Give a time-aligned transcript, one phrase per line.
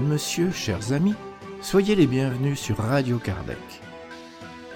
[0.00, 1.14] monsieur, chers amis,
[1.60, 3.58] soyez les bienvenus sur Radio Kardec.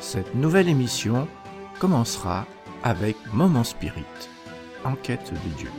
[0.00, 1.26] Cette nouvelle émission
[1.78, 2.46] commencera
[2.82, 4.04] avec Moment Spirit,
[4.84, 5.70] Enquête de Dieu.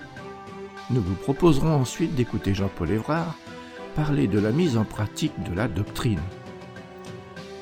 [0.89, 3.35] Nous vous proposerons ensuite d'écouter Jean-Paul Évrard
[3.95, 6.21] parler de la mise en pratique de la doctrine.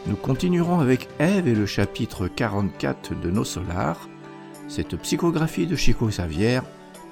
[0.08, 4.08] Nous continuerons avec Ève et le chapitre 44 de Nos Solars,
[4.68, 6.62] cette psychographie de Chico Xavier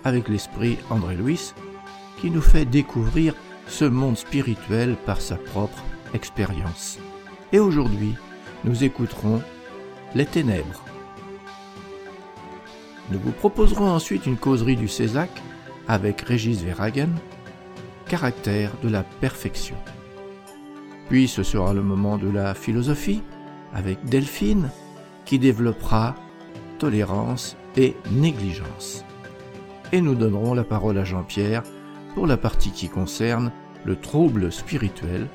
[0.03, 1.53] avec l'esprit André Louis
[2.19, 3.35] qui nous fait découvrir
[3.67, 6.99] ce monde spirituel par sa propre expérience.
[7.51, 8.15] Et aujourd'hui,
[8.63, 9.41] nous écouterons
[10.13, 10.83] Les Ténèbres.
[13.11, 15.29] Nous vous proposerons ensuite une causerie du Césac
[15.87, 17.09] avec Régis Verhagen,
[18.07, 19.75] Caractère de la perfection.
[21.09, 23.21] Puis ce sera le moment de la philosophie
[23.73, 24.69] avec Delphine
[25.25, 26.15] qui développera
[26.79, 29.03] tolérance et négligence.
[29.91, 31.63] Et nous donnerons la parole à Jean-Pierre
[32.15, 33.51] pour la partie qui concerne
[33.83, 35.27] le trouble spirituel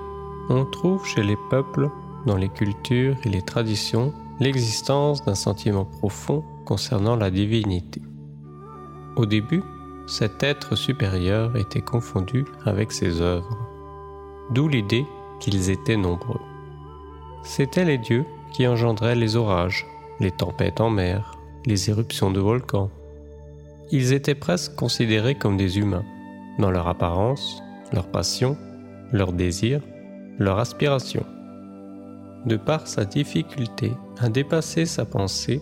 [0.50, 1.90] on trouve chez les peuples,
[2.25, 8.02] dans les cultures et les traditions, l'existence d'un sentiment profond concernant la divinité.
[9.16, 9.63] Au début,
[10.06, 13.58] cet être supérieur était confondu avec ses œuvres,
[14.52, 15.06] d'où l'idée
[15.40, 16.42] qu'ils étaient nombreux.
[17.44, 19.86] C'étaient les dieux qui engendraient les orages,
[20.19, 22.90] les tempêtes en mer, les éruptions de volcans.
[23.91, 26.06] Ils étaient presque considérés comme des humains,
[26.59, 28.57] dans leur apparence, leur passion,
[29.12, 29.81] leurs désirs,
[30.40, 31.25] leur aspiration.
[32.46, 35.62] De par sa difficulté à dépasser sa pensée,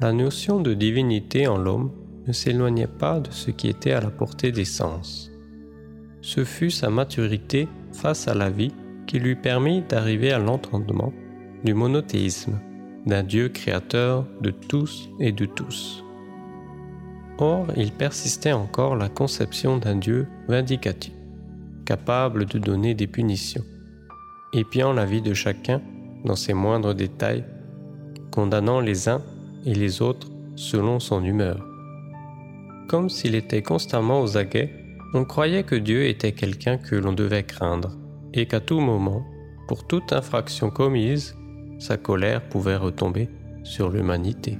[0.00, 1.92] la notion de divinité en l'homme
[2.26, 5.30] ne s'éloignait pas de ce qui était à la portée des sens.
[6.20, 8.72] Ce fut sa maturité face à la vie
[9.06, 11.12] qui lui permit d'arriver à l'entendement
[11.64, 12.58] du monothéisme
[13.06, 16.04] d'un Dieu créateur de tous et de tous.
[17.38, 21.12] Or, il persistait encore la conception d'un Dieu vindicatif,
[21.84, 23.64] capable de donner des punitions,
[24.52, 25.82] épiant la vie de chacun
[26.24, 27.44] dans ses moindres détails,
[28.30, 29.22] condamnant les uns
[29.66, 31.66] et les autres selon son humeur.
[32.88, 34.72] Comme s'il était constamment aux aguets,
[35.14, 37.96] on croyait que Dieu était quelqu'un que l'on devait craindre,
[38.32, 39.24] et qu'à tout moment,
[39.68, 41.36] pour toute infraction commise,
[41.78, 43.28] sa colère pouvait retomber
[43.62, 44.58] sur l'humanité.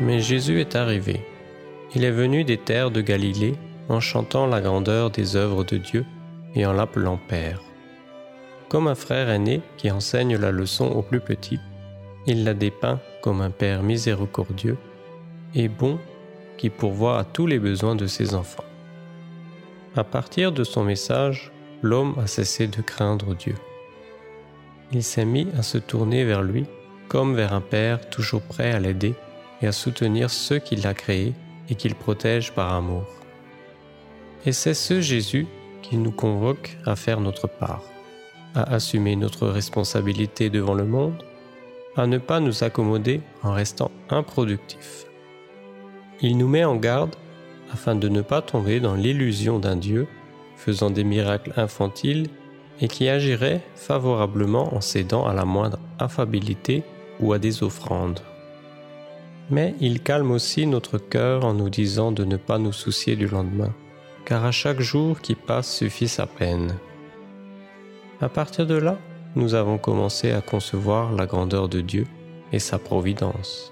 [0.00, 1.20] Mais Jésus est arrivé.
[1.94, 3.54] Il est venu des terres de Galilée
[3.88, 6.06] en chantant la grandeur des œuvres de Dieu
[6.54, 7.60] et en l'appelant Père.
[8.68, 11.60] Comme un frère aîné qui enseigne la leçon aux plus petits,
[12.26, 14.78] il l'a dépeint comme un Père miséricordieux
[15.54, 15.98] et bon
[16.60, 18.66] qui pourvoit à tous les besoins de ses enfants.
[19.96, 23.54] À partir de son message, l'homme a cessé de craindre Dieu.
[24.92, 26.66] Il s'est mis à se tourner vers lui
[27.08, 29.14] comme vers un Père toujours prêt à l'aider
[29.62, 31.32] et à soutenir ceux qu'il a créés
[31.70, 33.06] et qu'il protège par amour.
[34.44, 35.46] Et c'est ce Jésus
[35.80, 37.84] qui nous convoque à faire notre part,
[38.54, 41.24] à assumer notre responsabilité devant le monde
[41.96, 45.09] à ne pas nous accommoder en restant improductifs.
[46.22, 47.16] Il nous met en garde
[47.72, 50.06] afin de ne pas tomber dans l'illusion d'un Dieu
[50.56, 52.28] faisant des miracles infantiles
[52.80, 56.82] et qui agirait favorablement en cédant à la moindre affabilité
[57.20, 58.20] ou à des offrandes.
[59.50, 63.26] Mais il calme aussi notre cœur en nous disant de ne pas nous soucier du
[63.26, 63.72] lendemain,
[64.24, 66.74] car à chaque jour qui passe suffit sa peine.
[68.20, 68.98] À partir de là,
[69.36, 72.06] nous avons commencé à concevoir la grandeur de Dieu
[72.52, 73.69] et sa providence.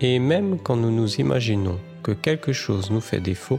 [0.00, 3.58] Et même quand nous nous imaginons que quelque chose nous fait défaut,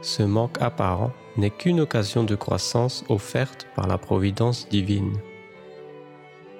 [0.00, 5.16] ce manque apparent n'est qu'une occasion de croissance offerte par la providence divine.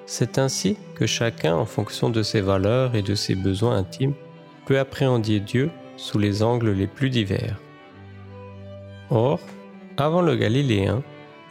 [0.06, 4.14] C'est ainsi que chacun, en fonction de ses valeurs et de ses besoins intimes,
[4.66, 7.60] peut appréhender Dieu sous les angles les plus divers.
[9.10, 9.38] Or,
[9.96, 11.02] avant le Galiléen,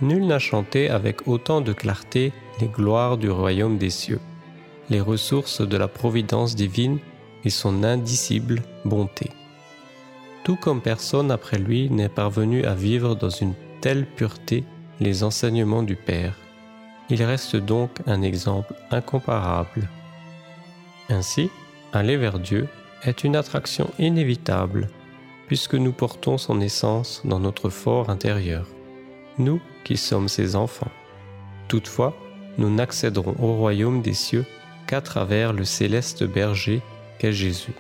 [0.02, 4.20] nul n'a chanté avec autant de clarté les gloires du royaume des cieux,
[4.90, 7.00] les ressources de la providence divine
[7.46, 9.32] et son indicible bonté.
[10.44, 14.64] Tout comme personne après lui n'est parvenu à vivre dans une telle pureté
[15.00, 16.36] les enseignements du Père.
[17.10, 19.90] Il reste donc un exemple incomparable.
[21.10, 21.50] Ainsi,
[21.94, 22.68] aller vers Dieu
[23.04, 24.90] est une attraction inévitable,
[25.48, 28.66] puisque nous portons son essence dans notre fort intérieur
[29.38, 30.92] nous qui sommes ses enfants.
[31.68, 32.16] Toutefois,
[32.58, 34.46] nous n'accéderons au royaume des cieux
[34.88, 36.82] qu'à travers le céleste berger
[37.30, 37.76] Jésus.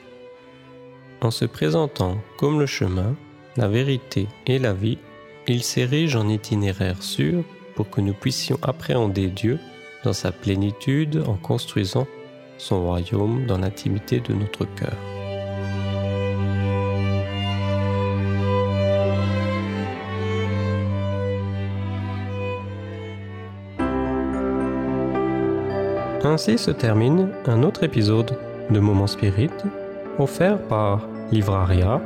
[1.21, 3.15] En se présentant comme le chemin,
[3.57, 4.99] la vérité et la vie,
[5.47, 7.43] il s'érige en itinéraire sûr
[7.75, 9.59] pour que nous puissions appréhender Dieu
[10.03, 12.07] dans sa plénitude en construisant
[12.57, 14.95] son royaume dans l'intimité de notre cœur.
[26.23, 28.37] Ainsi se termine un autre épisode
[28.69, 29.51] de Moment Spirit
[30.19, 32.01] offert par livraria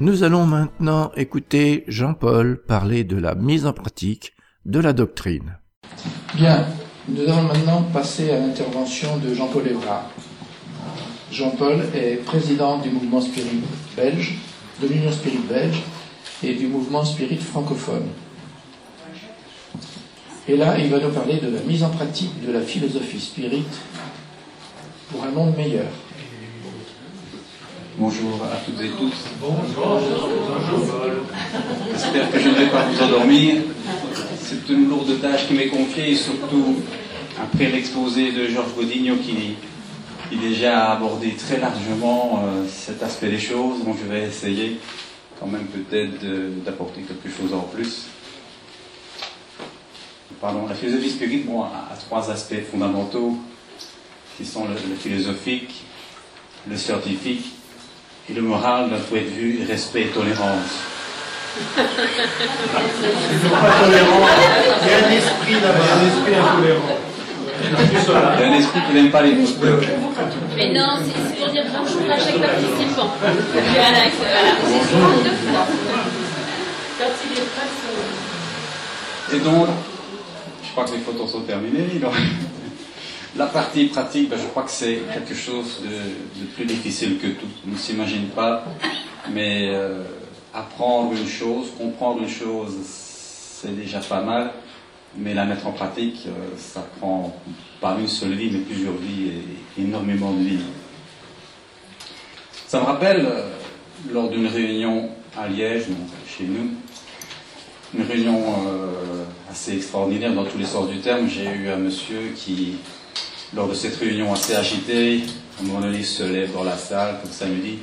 [0.00, 4.32] Nous allons maintenant écouter Jean-Paul parler de la mise en pratique
[4.64, 5.58] de la doctrine.
[6.36, 6.66] Bien,
[7.08, 10.08] nous allons maintenant passer à l'intervention de Jean-Paul Évrard.
[11.32, 13.64] Jean-Paul est président du mouvement spirit
[13.96, 14.38] belge,
[14.80, 15.82] de l'Union spirit belge
[16.44, 18.06] et du mouvement spirit francophone.
[20.46, 23.66] Et là, il va nous parler de la mise en pratique de la philosophie spirit
[25.10, 25.90] pour un monde meilleur.
[28.00, 29.12] Bonjour à toutes et tous.
[29.40, 30.00] Bonjour.
[31.90, 33.56] J'espère que je ne vais pas vous endormir.
[34.40, 36.76] C'est une lourde tâche qui m'est confiée et surtout
[37.42, 39.56] après l'exposé de Georges Godigno qui,
[40.30, 43.84] qui déjà a abordé très largement euh, cet aspect des choses.
[43.84, 44.78] Donc je vais essayer
[45.40, 46.24] quand même peut-être
[46.64, 48.06] d'apporter quelque chose en plus.
[50.40, 53.38] Pardon, la philosophie spirituelle bon, a, trois aspects fondamentaux
[54.36, 55.82] qui sont le philosophique,
[56.70, 57.57] le scientifique
[58.30, 60.84] et le moral d'un point de vue respect et tolérance.
[61.74, 61.82] pas
[63.82, 64.26] tolérant,
[64.82, 66.98] il y a un esprit là-bas, un esprit intolérant.
[67.60, 69.80] Il y a un esprit qui n'aime pas les fauteurs.
[70.56, 73.10] Mais non, c'est pour dire bonjour à chaque participant.
[73.18, 74.02] Voilà,
[74.64, 75.66] c'est souvent deux fois.
[76.98, 79.68] Quand il est prêt, Et donc,
[80.64, 81.98] je crois que les photos sont terminées.
[82.00, 82.12] Donc...
[83.36, 87.46] La partie pratique, ben, je crois que c'est quelque chose de, plus difficile que tout.
[87.66, 88.64] On ne s'imagine pas,
[89.30, 90.02] mais euh,
[90.54, 94.52] apprendre une chose, comprendre une chose, c'est déjà pas mal,
[95.14, 97.36] mais la mettre en pratique, euh, ça prend
[97.82, 99.28] pas une seule vie, mais plusieurs vies
[99.76, 100.60] et énormément de vies.
[102.66, 103.50] Ça me rappelle, euh,
[104.10, 105.84] lors d'une réunion à Liège,
[106.26, 106.70] chez nous,
[107.94, 108.42] une réunion
[109.50, 112.74] assez extraordinaire dans tous les sens du terme, j'ai eu un monsieur qui
[113.54, 115.22] lors de cette réunion assez agitée,
[115.60, 117.78] un il se lève dans la salle, comme ça, me dit,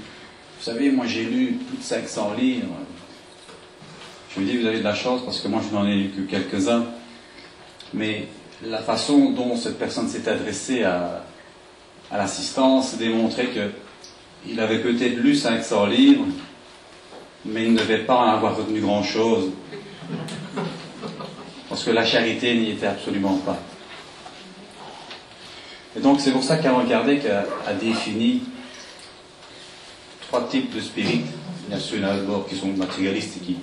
[0.57, 2.75] vous savez, moi j'ai lu plus de 500 livres.
[4.29, 6.09] Je lui dis, vous avez de la chance parce que moi je n'en ai lu
[6.09, 6.85] que quelques-uns.
[7.93, 8.27] Mais
[8.63, 11.23] la façon dont cette personne s'est adressée à,
[12.11, 13.49] à l'assistance démontrait
[14.45, 16.25] qu'il avait peut-être lu 500 livres,
[17.45, 19.51] mais il ne devait pas en avoir retenu grand-chose.
[21.69, 23.59] Parce que la charité n'y était absolument pas.
[25.97, 28.43] Et donc c'est pour ça qu'Alain Kardec a, a, défini
[30.27, 31.27] trois types de spirites.
[31.67, 33.57] Il y a ceux d'abord qui sont matérialistes et qui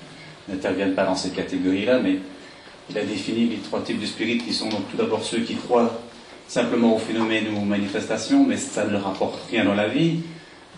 [0.48, 2.18] n'interviennent pas dans cette catégorie-là, mais
[2.90, 5.56] il a défini les trois types de spirites qui sont donc tout d'abord ceux qui
[5.56, 6.00] croient
[6.48, 10.20] simplement aux phénomènes ou aux manifestations, mais ça ne leur apporte rien dans la vie.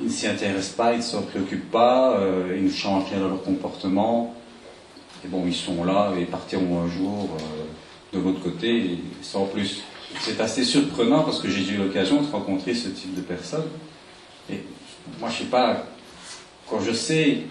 [0.00, 3.20] Ils ne s'y intéressent pas, ils ne s'en préoccupent pas, euh, ils ne changent rien
[3.20, 4.34] dans leur comportement.
[5.24, 9.46] Et bon, ils sont là et partiront un jour euh, de l'autre côté, et sans
[9.46, 9.82] plus.
[10.20, 13.68] C'est assez surprenant parce que j'ai eu l'occasion de rencontrer ce type de personnes.
[14.50, 14.60] Et
[15.20, 15.84] moi, je sais pas,
[16.68, 17.42] quand je sais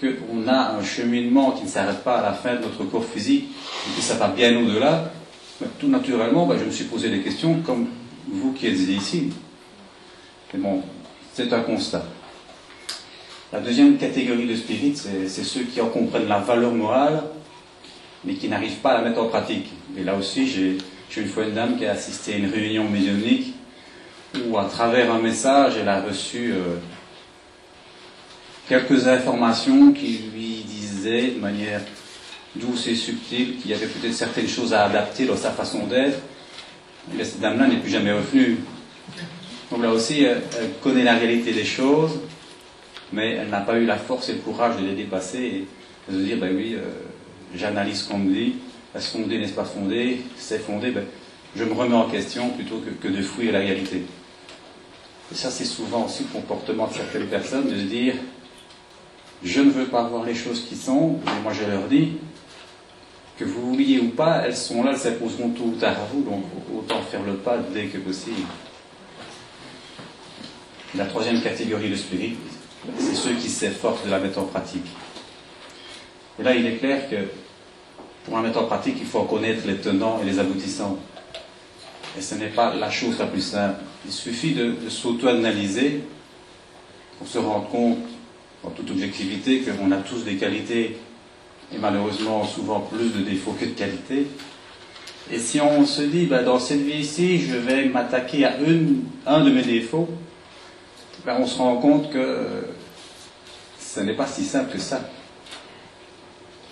[0.00, 3.44] qu'on a un cheminement qui ne s'arrête pas à la fin de notre corps physique
[3.88, 5.12] et que ça va bien au-delà,
[5.60, 7.86] ben, tout naturellement, ben, je me suis posé des questions comme
[8.26, 9.30] vous qui êtes ici.
[10.52, 10.82] Mais bon,
[11.32, 12.04] c'est un constat.
[13.52, 17.22] La deuxième catégorie de spirites, c'est ceux qui en comprennent la valeur morale,
[18.24, 19.68] mais qui n'arrivent pas à la mettre en pratique.
[19.96, 20.78] Et là aussi, j'ai
[21.20, 23.54] une fois une dame qui a assisté à une réunion médiumnique
[24.46, 26.76] où, à travers un message, elle a reçu euh,
[28.68, 31.80] quelques informations qui lui disaient de manière
[32.54, 36.18] douce et subtile qu'il y avait peut-être certaines choses à adapter dans sa façon d'être.
[37.14, 38.58] Mais cette dame-là n'est plus jamais revenue.
[39.70, 40.40] Donc là aussi, elle
[40.82, 42.20] connaît la réalité des choses,
[43.12, 46.18] mais elle n'a pas eu la force et le courage de les dépasser et de
[46.18, 46.80] se dire, ben oui, euh,
[47.54, 48.54] j'analyse ce qu'on me dit,
[48.94, 51.04] est-ce fondé, n'est-ce pas fondé, c'est fondé, ben,
[51.56, 54.02] je me remets en question plutôt que, que de fouiller la réalité.
[55.30, 58.14] Et ça, c'est souvent aussi le comportement de certaines personnes de se dire,
[59.42, 62.12] je ne veux pas voir les choses qui sont, mais moi je leur dis,
[63.38, 66.22] que vous vouliez ou pas, elles sont là, elles s'imposeront tôt ou tard à vous,
[66.22, 66.44] donc
[66.76, 68.46] autant faire le pas dès que possible.
[70.94, 72.36] La troisième catégorie de spirit,
[72.98, 74.86] c'est ceux qui s'efforcent de la mettre en pratique.
[76.38, 77.16] Et là, il est clair que
[78.24, 80.98] pour la mettre en pratique, il faut connaître les tenants et les aboutissants.
[82.16, 83.80] Et ce n'est pas la chose la plus simple.
[84.04, 86.02] Il suffit de, s'auto-analyser
[87.18, 87.98] pour se rendre compte,
[88.62, 90.98] en toute objectivité, qu'on a tous des qualités
[91.74, 94.26] et malheureusement souvent plus de défauts que de qualités.
[95.30, 98.54] Et si on se dit, ben, dans cette vie ici, je vais m'attaquer à
[99.26, 100.08] un de mes défauts,
[101.24, 102.66] ben, on se rend compte que
[103.80, 105.00] ce n'est pas si simple que ça.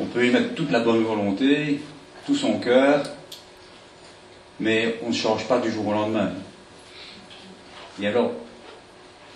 [0.01, 1.81] On peut y mettre toute la bonne volonté,
[2.27, 3.03] tout son cœur,
[4.59, 6.31] mais on ne change pas du jour au lendemain.
[8.01, 8.33] Et alors,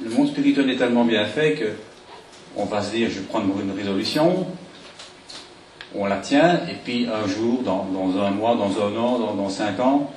[0.03, 1.67] le monde spirituel est tellement bien fait que
[2.57, 4.47] on va se dire, je vais prendre une résolution,
[5.95, 7.87] on la tient, et puis un jour, dans,
[8.19, 10.11] un mois, dans un an, dans, dans, cinq ans,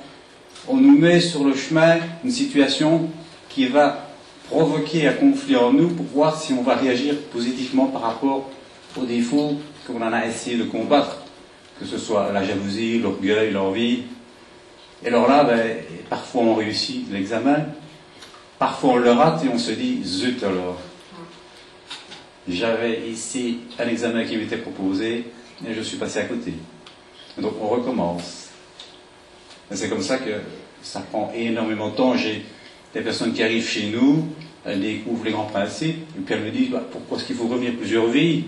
[0.66, 3.10] on nous met sur le chemin une situation
[3.48, 4.08] qui va
[4.48, 8.48] provoquer un conflit en nous pour voir si on va réagir positivement par rapport
[8.96, 11.22] aux défauts qu'on en a essayé de combattre,
[11.80, 14.02] que ce soit la jalousie, l'orgueil, l'envie.
[15.04, 15.78] Et alors là, ben,
[16.10, 17.66] parfois on réussit l'examen,
[18.58, 20.78] parfois on le rate et on se dit, zut alors.
[22.48, 25.24] J'avais ici un examen qui m'était proposé,
[25.66, 26.54] et je suis passé à côté.
[27.38, 28.48] Donc on recommence.
[29.70, 30.40] C'est comme ça que
[30.82, 32.16] ça prend énormément de temps.
[32.16, 32.44] J'ai
[32.94, 34.28] des personnes qui arrivent chez nous,
[34.64, 37.46] elles découvrent les grands principes, et puis elles me disent bah, pourquoi est-ce qu'il faut
[37.46, 38.44] revenir plusieurs vies?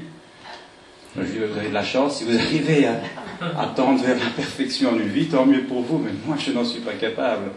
[1.17, 4.97] Je vous avez de la chance, si vous arrivez à, tendre vers la perfection en
[4.97, 7.51] une vie, tant mieux pour vous, mais moi je n'en suis pas capable.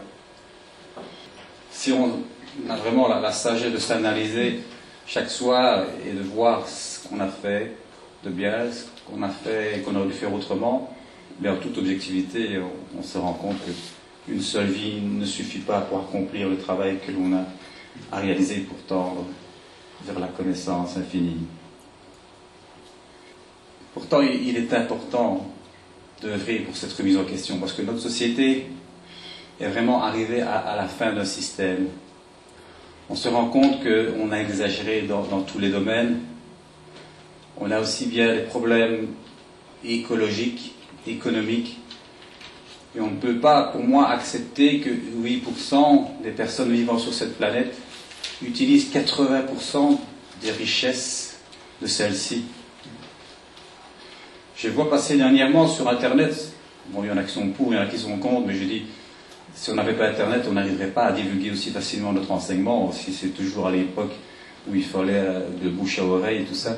[1.70, 2.24] Si on
[2.68, 4.60] a vraiment la, sagesse de s'analyser
[5.06, 7.76] chaque soir et de voir ce qu'on a fait
[8.24, 10.92] de bien, ce qu'on a fait et qu'on aurait dû faire autrement,
[11.40, 12.58] mais en toute objectivité,
[12.98, 13.58] on, se rend compte
[14.26, 17.44] qu'une seule vie ne suffit pas pour accomplir le travail que l'on a
[18.10, 19.24] à réaliser pour tendre
[20.04, 21.46] vers la connaissance infinie.
[23.94, 25.46] Pourtant, il est important
[26.20, 28.66] d'œuvrer pour cette remise en question, parce que notre société
[29.60, 31.86] est vraiment arrivée à, la fin d'un système.
[33.08, 36.20] On se rend compte qu'on a exagéré dans tous les domaines,
[37.56, 39.08] on a aussi bien des problèmes
[39.84, 40.74] écologiques,
[41.06, 41.78] économiques.
[42.96, 47.36] Et on ne peut pas, pour moi, accepter que 8% des personnes vivant sur cette
[47.36, 47.76] planète
[48.42, 49.98] utilisent 80%
[50.42, 51.38] des richesses
[51.80, 52.44] de celle-ci.
[54.56, 56.52] Je vois passer dernièrement sur Internet,
[56.88, 58.46] bon, il y en a qui sont pour, il y en a qui sont contre,
[58.46, 58.82] mais je dis,
[59.54, 63.12] si on n'avait pas Internet, on n'arriverait pas à divulguer aussi facilement notre enseignement, si
[63.12, 64.12] c'est toujours à l'époque
[64.68, 66.76] où il fallait euh, de bouche à oreille et tout ça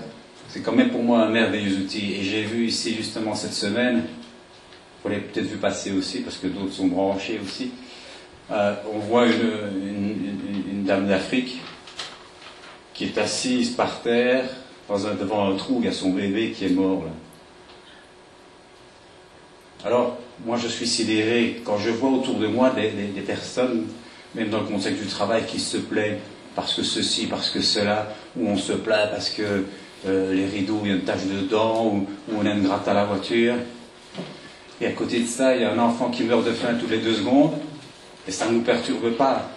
[0.49, 2.15] c'est quand même pour moi un merveilleux outil.
[2.15, 4.05] Et j'ai vu ici justement cette semaine,
[5.03, 7.73] vous l'avez peut-être vu passer aussi, parce que d'autres sont branchés aussi,
[8.51, 11.61] euh, on voit une, dame d'Afrique
[12.95, 14.45] qui est assise par terre
[15.21, 17.11] devant un trou, il y a son bébé qui est mort là.
[19.85, 23.87] Alors, moi je suis sidéré quand je vois autour de moi des, des personnes
[24.37, 26.19] même dans le contexte du travail, qui se plaît
[26.55, 29.65] parce que ceci, parce que cela, ou on se plaint parce que
[30.07, 32.87] euh, les rideaux, il y a une tache dedans, ou, ou on a une gratte
[32.87, 33.55] à la voiture.
[34.81, 36.91] Et à côté de ça, il y a un enfant qui meurt de faim toutes
[36.91, 37.55] les deux secondes,
[38.29, 39.49] et ça ne nous perturbe pas.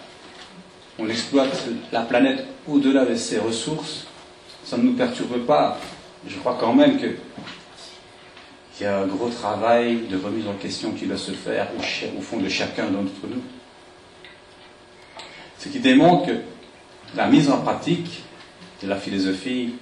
[0.98, 4.06] On exploite la planète au-delà de ses ressources,
[4.64, 5.78] ça ne nous perturbe pas.
[6.26, 7.06] Je crois quand même que
[8.80, 12.22] qu'il y a un gros travail de remise en question qui doit se faire au,
[12.22, 13.42] fond de chacun d'entre nous.
[15.58, 16.32] Ce qui démontre que
[17.14, 18.22] la mise en pratique
[18.82, 19.74] de la philosophie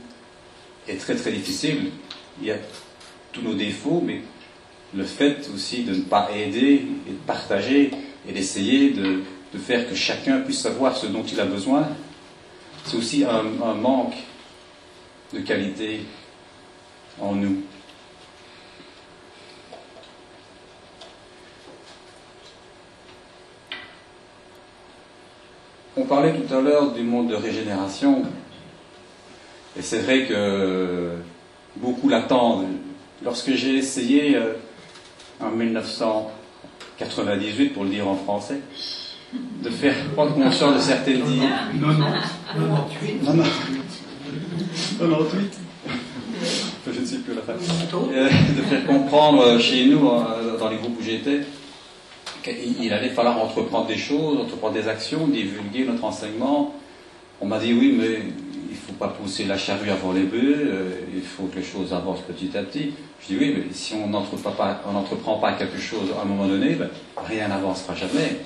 [0.88, 1.92] est très très difficile.
[2.40, 2.56] Il y a
[3.30, 4.22] tous nos défauts, mais
[4.92, 7.92] le fait aussi de ne pas aider et de partager
[8.28, 9.22] et d'essayer de,
[9.60, 11.86] faire que chacun puisse savoir ce dont il a besoin,
[12.84, 14.16] c'est aussi un manque
[15.32, 16.00] de qualité
[17.20, 17.62] en nous.
[26.00, 28.22] On parlait tout à l'heure du monde de régénération,
[29.76, 31.08] et c'est vrai que
[31.74, 32.66] beaucoup l'attendent.
[33.24, 34.52] Lorsque j'ai essayé euh,
[35.40, 38.60] en 1998, pour le dire en français,
[39.34, 41.48] de faire prendre conscience de certaines idées.
[41.80, 42.12] Non, non,
[42.54, 43.24] 98.
[43.24, 43.42] Non, non.
[45.00, 45.58] 98.
[46.94, 47.54] Je ne sais plus la fin.
[47.54, 51.40] Euh, de faire comprendre chez nous, euh, dans les groupes où j'étais,
[52.42, 56.74] qu'il allait falloir entreprendre des choses, entreprendre des actions, divulguer notre enseignement.
[57.40, 58.22] On m'a dit oui, mais
[58.68, 61.64] il ne faut pas pousser la charrue avant les bœufs, euh, il faut que les
[61.64, 62.92] choses avancent petit à petit.
[63.20, 66.88] Je dis oui, mais si on n'entreprend pas, quelque chose à un moment donné, ben,
[67.16, 68.40] rien n'avancera jamais.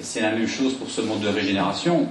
[0.00, 2.08] C'est la même chose pour ce monde de régénération.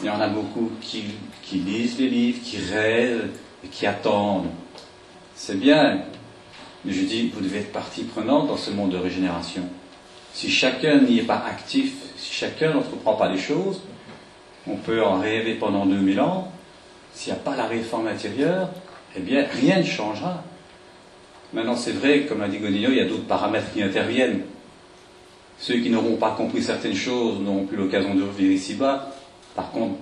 [0.00, 1.04] Il y en a beaucoup qui,
[1.42, 3.30] qui lisent les livres, qui rêvent
[3.64, 4.48] et qui attendent.
[5.34, 6.02] C'est bien,
[6.84, 9.62] mais je dis, vous devez être partie prenante dans ce monde de régénération.
[10.36, 13.80] Si chacun n'y est pas actif, si chacun n'entreprend pas les choses,
[14.66, 16.52] on peut en rêver pendant 2000 ans.
[17.14, 18.68] S'il n'y a pas la réforme intérieure,
[19.16, 20.44] eh bien, rien ne changera.
[21.54, 24.42] Maintenant, c'est vrai, comme l'a dit Godillot, il y a d'autres paramètres qui interviennent.
[25.58, 29.10] Ceux qui n'auront pas compris certaines choses n'auront plus l'occasion de revenir ici-bas.
[29.54, 29.94] Par contre,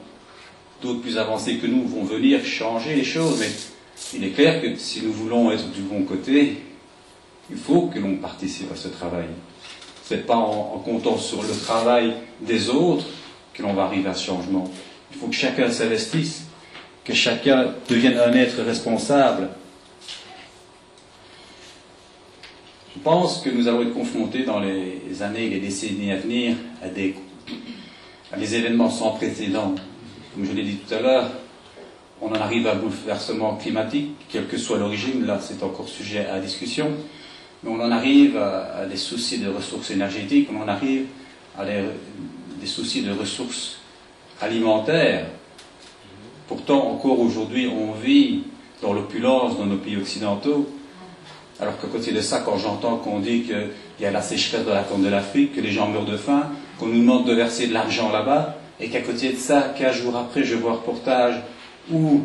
[0.82, 3.38] d'autres plus avancés que nous vont venir changer les choses.
[3.38, 3.50] Mais
[4.18, 6.56] il est clair que si nous voulons être du bon côté,
[7.50, 9.28] il faut que l'on participe à ce travail.
[10.04, 13.06] Ce n'est pas en, comptant sur le travail des autres
[13.54, 14.70] que l'on va arriver à ce changement.
[15.12, 16.44] Il faut que chacun s'investisse,
[17.04, 19.48] que chacun devienne un être responsable.
[22.94, 26.56] Je pense que nous allons être confrontés dans les années et les décennies à venir
[26.82, 27.14] à des,
[28.32, 29.74] à des événements sans précédent.
[30.34, 31.30] Comme je l'ai dit tout à l'heure,
[32.20, 36.26] on en arrive à un bouleversement climatique, quelle que soit l'origine, là c'est encore sujet
[36.26, 36.90] à discussion,
[37.64, 41.06] mais on en arrive à, des soucis de ressources énergétiques, on en arrive
[41.58, 43.78] à des, soucis de ressources
[44.40, 45.26] alimentaires.
[46.48, 48.42] Pourtant, encore aujourd'hui, on vit
[48.82, 50.68] dans l'opulence dans nos pays occidentaux,
[51.60, 54.74] alors qu'à côté de ça, quand j'entends qu'on dit qu'il y a la sécheresse dans
[54.74, 57.66] la corne de l'Afrique, que les gens meurent de faim, qu'on nous demande de verser
[57.66, 61.36] de l'argent là-bas, et qu'à côté de ça, quinze jours après, je vois un reportage
[61.90, 62.22] où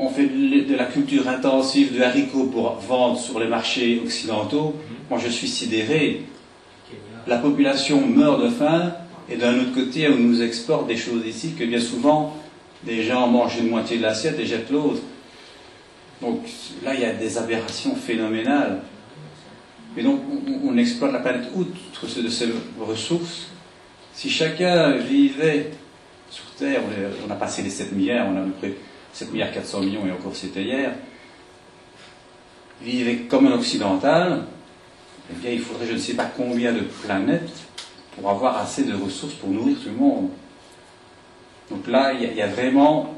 [0.00, 4.74] on fait de la culture intensive de haricots pour vendre sur les marchés occidentaux,
[5.10, 6.22] moi je suis sidéré.
[7.26, 8.94] La population meurt de faim,
[9.28, 12.34] et d'un autre côté, on nous exporte des choses ici que bien souvent,
[12.82, 15.02] des gens mangent une moitié de l'assiette et jettent l'autre.
[16.22, 16.40] Donc
[16.82, 18.80] là, il y a des aberrations phénoménales.
[19.98, 22.46] Et donc, on, on exploite la planète outre de ces
[22.80, 23.48] ressources.
[24.14, 25.70] Si chacun vivait
[26.30, 26.80] sur Terre,
[27.26, 28.74] on a passé les 7 milliards, on a à peu près
[29.12, 30.92] 7 milliards 400 millions et encore c'était hier,
[32.82, 34.44] vivait comme un occidental,
[35.30, 37.50] eh bien il faudrait je ne sais pas combien de planètes
[38.16, 40.30] pour avoir assez de ressources pour nourrir tout le monde.
[41.70, 43.14] Donc là, il y y a vraiment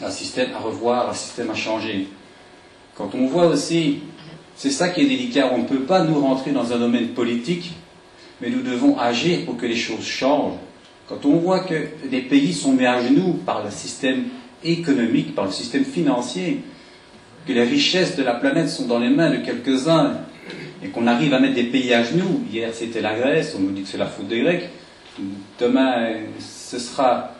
[0.00, 2.08] un système à revoir, un système à changer.
[2.96, 4.00] Quand on voit aussi,
[4.56, 7.72] c'est ça qui est délicat, on ne peut pas nous rentrer dans un domaine politique,
[8.40, 10.58] mais nous devons agir pour que les choses changent.
[11.08, 14.24] Quand on voit que les pays sont mis à genoux par le système
[14.64, 16.60] économique, par le système financier,
[17.46, 20.18] que les richesses de la planète sont dans les mains de quelques-uns,
[20.84, 23.70] et qu'on arrive à mettre des pays à genoux, hier c'était la Grèce, on nous
[23.70, 24.68] dit que c'est la faute des Grecs,
[25.60, 27.34] demain ce sera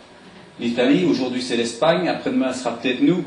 [0.61, 3.25] l'Italie, aujourd'hui c'est l'Espagne, après-demain ce sera peut-être nous.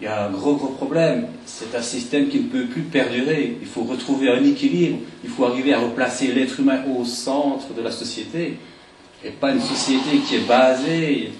[0.00, 1.26] Il y a un gros gros problème.
[1.44, 3.56] C'est un système qui ne peut plus perdurer.
[3.60, 4.98] Il faut retrouver un équilibre.
[5.24, 8.58] Il faut arriver à replacer l'être humain au centre de la société.
[9.24, 11.32] Et pas une société qui est basée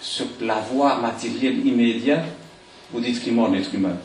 [0.00, 2.24] sur l'avoir matériel immédiat
[2.94, 3.96] au détriment de l'être humain.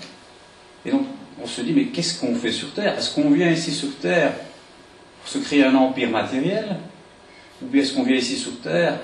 [0.86, 1.08] Et donc,
[1.42, 2.98] on se dit, mais qu'est-ce qu'on fait sur Terre?
[2.98, 4.34] Est-ce qu'on vient ici sur Terre
[5.22, 6.78] pour se créer un empire matériel?
[7.62, 9.00] Ou bien est-ce qu'on vient ici sur Terre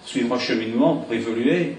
[0.00, 1.76] pour suivre un cheminement, pour évoluer?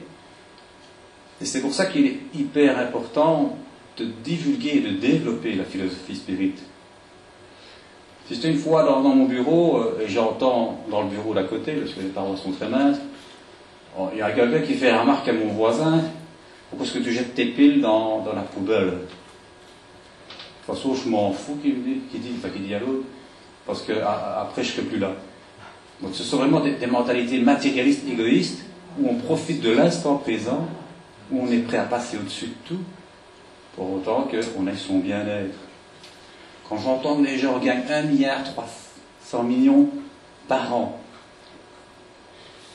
[1.42, 3.58] Et c'est pour ça qu'il est hyper important
[3.98, 6.54] de divulguer et de développer la philosophie spirit.
[8.32, 11.94] J'étais une fois dans, mon bureau euh, et j'entends dans le bureau d'à côté, parce
[11.94, 12.98] que les paroles sont très minces,
[14.00, 16.02] oh, il y a quelqu'un qui fait la remarque à mon voisin
[16.72, 18.86] pourquoi est-ce que tu jettes tes piles dans, la poubelle?
[18.86, 18.96] De
[20.66, 23.04] toute façon, je m'en fous, qui dit, dit, enfin, qui dit à l'autre,
[23.66, 25.12] parce que après, je ne serai plus là.
[26.02, 28.64] Donc, ce sont vraiment des, mentalités matérialistes, égoïstes,
[28.98, 30.66] où on profite de l'instant présent,
[31.30, 32.82] où on est prêt à passer au-dessus de tout,
[33.76, 35.58] pour autant qu'on ait son bien-être.
[36.72, 39.90] Quand j'entends que les gens gagnent 1 milliard 300 millions
[40.48, 41.02] par an,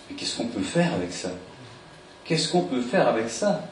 [0.06, 1.30] mais qu'est-ce qu'on peut faire avec ça?
[2.26, 3.62] Qu'est-ce qu'on peut faire avec ça?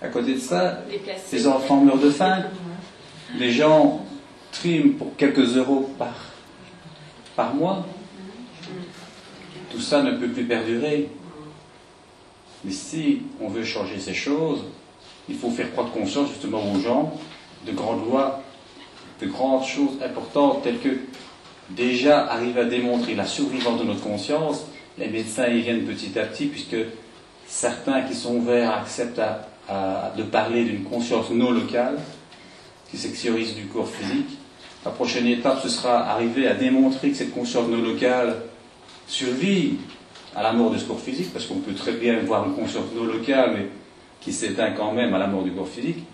[0.00, 0.78] À côté de ça,
[1.32, 2.44] les enfants meurent de faim.
[3.34, 4.06] Les gens
[4.52, 6.14] triment pour quelques euros par,
[7.34, 7.84] par mois.
[9.72, 11.08] Tout ça ne peut plus perdurer.
[12.62, 14.66] Mais si on veut changer ces choses,
[15.28, 17.12] il faut faire prendre conscience justement aux gens
[17.66, 18.42] de grandes lois,
[19.20, 20.98] de grandes choses importantes telles que
[21.70, 24.66] déjà arriver à démontrer la survivance de notre conscience.
[24.98, 26.76] Les médecins y viennent petit à petit puisque
[27.46, 29.20] certains qui sont ouverts acceptent
[30.16, 31.98] de parler d'une conscience non locale
[32.90, 34.38] qui s'extériorise du corps physique.
[34.84, 38.36] La prochaine étape, ce sera arriver à démontrer que cette conscience non locale
[39.06, 39.76] survit
[40.34, 42.86] à la mort de ce corps physique, parce qu'on peut très bien voir une conscience
[42.94, 43.66] non locale, mais
[44.20, 46.04] qui s'éteint quand même à la mort du corps physique.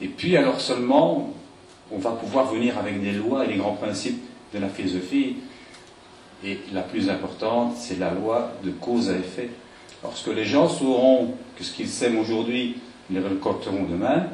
[0.00, 1.32] Et puis alors seulement,
[1.90, 5.36] on va pouvoir venir avec des lois et les grands principes de la philosophie.
[6.44, 9.50] Et la plus importante, c'est la loi de cause à effet.
[10.02, 12.76] Lorsque les gens sauront que ce qu'ils sèment aujourd'hui,
[13.10, 14.26] ils le récolteront demain,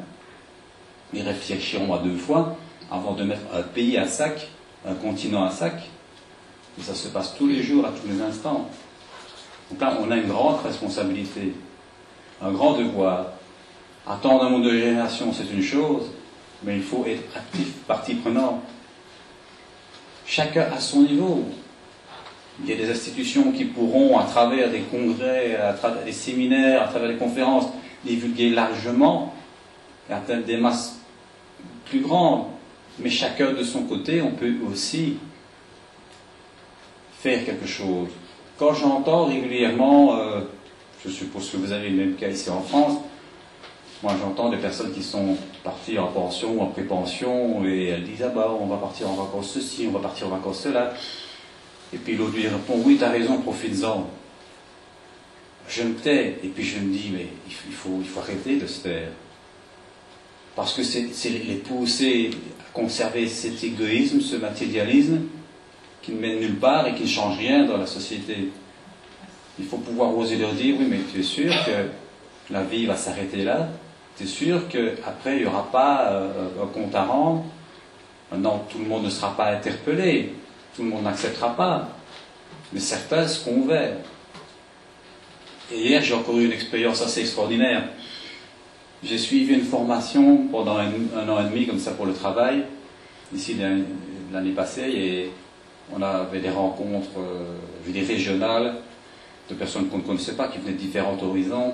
[1.13, 2.57] ils réfléchiront à deux fois
[2.91, 4.49] avant de mettre un pays à sac,
[4.85, 5.89] un continent à sac.
[6.77, 8.67] Et ça se passe tous les jours, à tous les instants.
[9.71, 11.53] Donc là, on a une grande responsabilité,
[12.41, 13.27] un grand devoir.
[14.07, 16.11] Attendre un monde de génération, c'est une chose,
[16.63, 18.61] mais il faut être actif, partie prenante.
[20.25, 21.45] Chacun à son niveau.
[22.61, 26.83] Il y a des institutions qui pourront, à travers des congrès, à travers des séminaires,
[26.83, 27.65] à travers des conférences,
[28.05, 29.33] divulguer largement
[30.09, 30.99] atteindre des masses
[31.85, 32.45] plus grandes.
[32.99, 35.17] Mais chacun de son côté, on peut aussi
[37.19, 38.09] faire quelque chose.
[38.57, 40.41] Quand j'entends régulièrement, euh,
[41.03, 42.99] je suppose que vous avez le même cas ici en France,
[44.03, 48.23] moi, j'entends des personnes qui sont parties en pension ou en pré-pension et elles disent
[48.23, 50.93] Ah bah, on va partir en vacances ceci, on va partir en vacances cela.
[51.93, 54.09] Et puis l'autre lui répond Oui, tu as raison, profites-en.
[55.69, 58.67] Je me tais et puis je me dis Mais il faut, il faut arrêter de
[58.67, 59.07] se taire.
[60.53, 65.21] Parce que c'est les pousser à conserver cet égoïsme, ce matérialisme
[66.01, 68.49] qui ne mène nulle part et qui ne change rien dans la société.
[69.57, 72.97] Il faut pouvoir oser leur dire Oui, mais tu es sûr que la vie va
[72.97, 73.69] s'arrêter là?
[74.15, 77.45] C'est sûr qu'après, il n'y aura pas euh, un compte à rendre?
[78.31, 80.33] Maintenant, tout le monde ne sera pas interpellé,
[80.75, 81.89] tout le monde n'acceptera pas,
[82.71, 83.97] mais certains seront ouverts.
[85.71, 87.89] Et hier, j'ai encore eu une expérience assez extraordinaire.
[89.03, 92.63] J'ai suivi une formation pendant un, an et demi, comme ça, pour le travail,
[93.35, 93.57] ici
[94.31, 95.31] l'année passée, et
[95.91, 98.75] on avait des rencontres, euh, régionales,
[99.49, 101.73] de personnes qu'on ne connaissait pas, qui venaient de différents horizons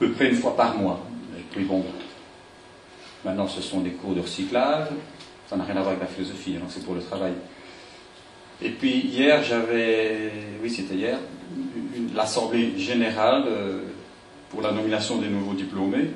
[0.00, 0.98] peu près une fois par mois.
[1.38, 1.84] Et puis bon,
[3.24, 4.88] maintenant ce sont des cours de recyclage,
[5.48, 7.34] ça n'a rien à voir avec la philosophie, donc c'est pour le travail.
[8.62, 10.32] Et puis hier, j'avais,
[10.62, 11.18] oui c'était hier,
[12.14, 13.82] l'Assemblée générale euh,
[14.48, 16.10] pour la nomination des nouveaux diplômés.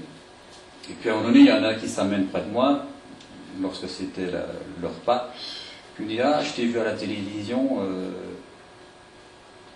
[0.91, 2.87] Et puis à un moment donné, il y en a qui s'amènent près de moi,
[3.61, 4.31] lorsque c'était
[4.83, 5.33] leur repas,
[5.97, 7.79] qui me dit Ah, je t'ai vu à la télévision.
[7.81, 8.11] Euh,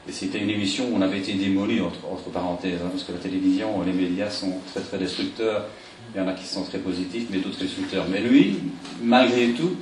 [0.08, 3.18] et c'était une émission où on avait été démoli, entre, parenthèses, hein, parce que la
[3.18, 5.66] télévision, les médias sont très très destructeurs.
[6.14, 8.06] Il y en a qui sont très positifs, mais d'autres destructeurs.
[8.10, 8.58] Mais lui,
[9.02, 9.76] malgré tout,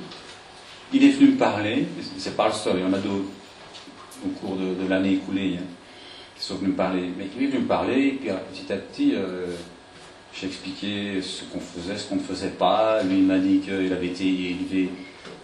[0.91, 1.87] il est venu me parler,
[2.17, 3.29] c'est pas le seul, il y en a d'autres
[4.25, 5.65] au cours de, l'année écoulée hein,
[6.37, 7.09] qui sont venus me parler.
[7.17, 9.45] Mais il est venu me parler, et puis petit à petit, euh,
[10.33, 13.01] j'ai expliqué ce qu'on faisait, ce qu'on ne faisait pas.
[13.03, 14.89] Lui, il m'a dit qu'il avait été élevé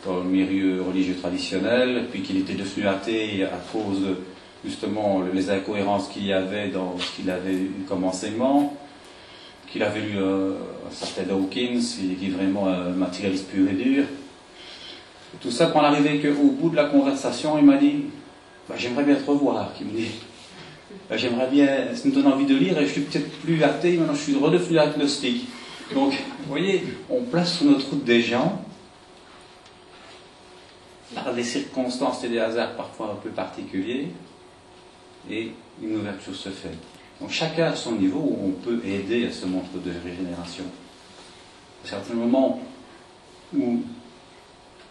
[0.05, 4.17] dans le milieu religieux traditionnel, puis qu'il était devenu athée à cause de
[4.65, 8.75] justement les incohérences qu'il y avait dans ce qu'il avait eu comme enseignement,
[9.71, 10.53] qu'il avait lu euh,
[10.87, 14.05] un certain Dawkins, il est vraiment un matérialiste pur et dur.
[15.41, 18.05] tout ça pour arriver qu'au bout de la conversation, il m'a dit
[18.69, 19.71] bah, J'aimerais bien te revoir.
[19.81, 20.11] Il me dit
[21.09, 23.97] bah, J'aimerais bien, ça me donne envie de lire et je suis peut-être plus athée,
[23.97, 25.47] maintenant je suis redevenu agnostique.
[25.93, 28.63] Donc, vous voyez, on place sur notre route des gens
[31.13, 34.07] par des circonstances et des hasards parfois un peu particuliers,
[35.29, 36.75] et une ouverture se fait.
[37.19, 40.65] Donc chacun à son niveau, on peut aider à ce montre de régénération.
[41.83, 42.61] À certains moments
[43.55, 43.81] où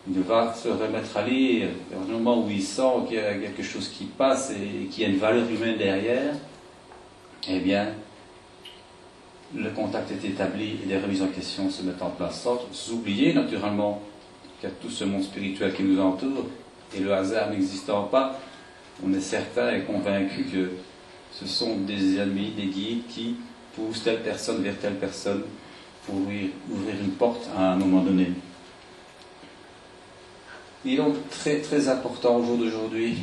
[0.08, 3.34] il va se remettre à lire, à un moment où il sent qu'il y a
[3.34, 6.34] quelque chose qui passe et qu'il y a une valeur humaine derrière,
[7.48, 7.88] eh bien,
[9.54, 13.34] le contact est établi et les remises en question se mettent en place sans oublier
[13.34, 14.00] naturellement
[14.60, 16.46] qu'il y a tout ce monde spirituel qui nous entoure
[16.94, 18.38] et le hasard n'existant pas,
[19.04, 20.70] on est certain et convaincu que
[21.32, 23.36] ce sont des amis, des guides qui
[23.74, 25.42] poussent telle personne vers telle personne
[26.06, 28.28] pour ouvrir une porte à un moment donné.
[30.84, 33.18] Il est donc très très important au jour d'aujourd'hui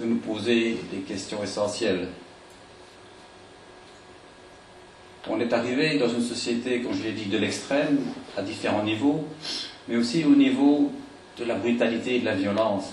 [0.00, 2.08] de nous poser des questions essentielles.
[5.28, 8.00] On est arrivé dans une société, comme je l'ai dit, de l'extrême,
[8.36, 9.24] à différents niveaux,
[9.86, 10.90] mais aussi au niveau
[11.38, 12.92] de la brutalité et de la violence.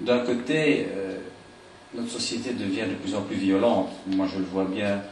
[0.00, 1.18] D'un côté, euh,
[1.94, 3.90] notre société devient de plus en plus violente.
[4.06, 5.02] Moi, je le vois bien.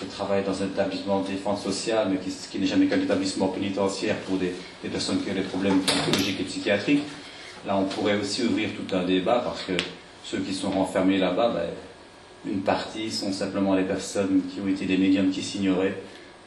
[0.00, 4.16] Je travaille dans un établissement de défense sociale, mais qui, n'est jamais qu'un établissement pénitentiaire
[4.20, 4.54] pour des,
[4.90, 7.02] personnes qui ont des problèmes psychologiques et psychiatriques.
[7.66, 9.72] Là, on pourrait aussi ouvrir tout un débat parce que
[10.24, 14.86] ceux qui sont renfermés là-bas, ben, une partie sont simplement les personnes qui ont été
[14.86, 16.00] des médiums qui s'ignoraient,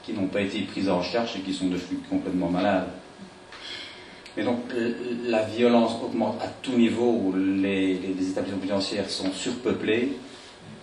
[0.03, 2.87] qui n'ont pas été prises en charge et qui sont devenus complètement malades.
[4.35, 4.59] Mais donc
[5.25, 10.13] la violence augmente à tout niveau, les, établissements pénitentiaires sont surpeuplés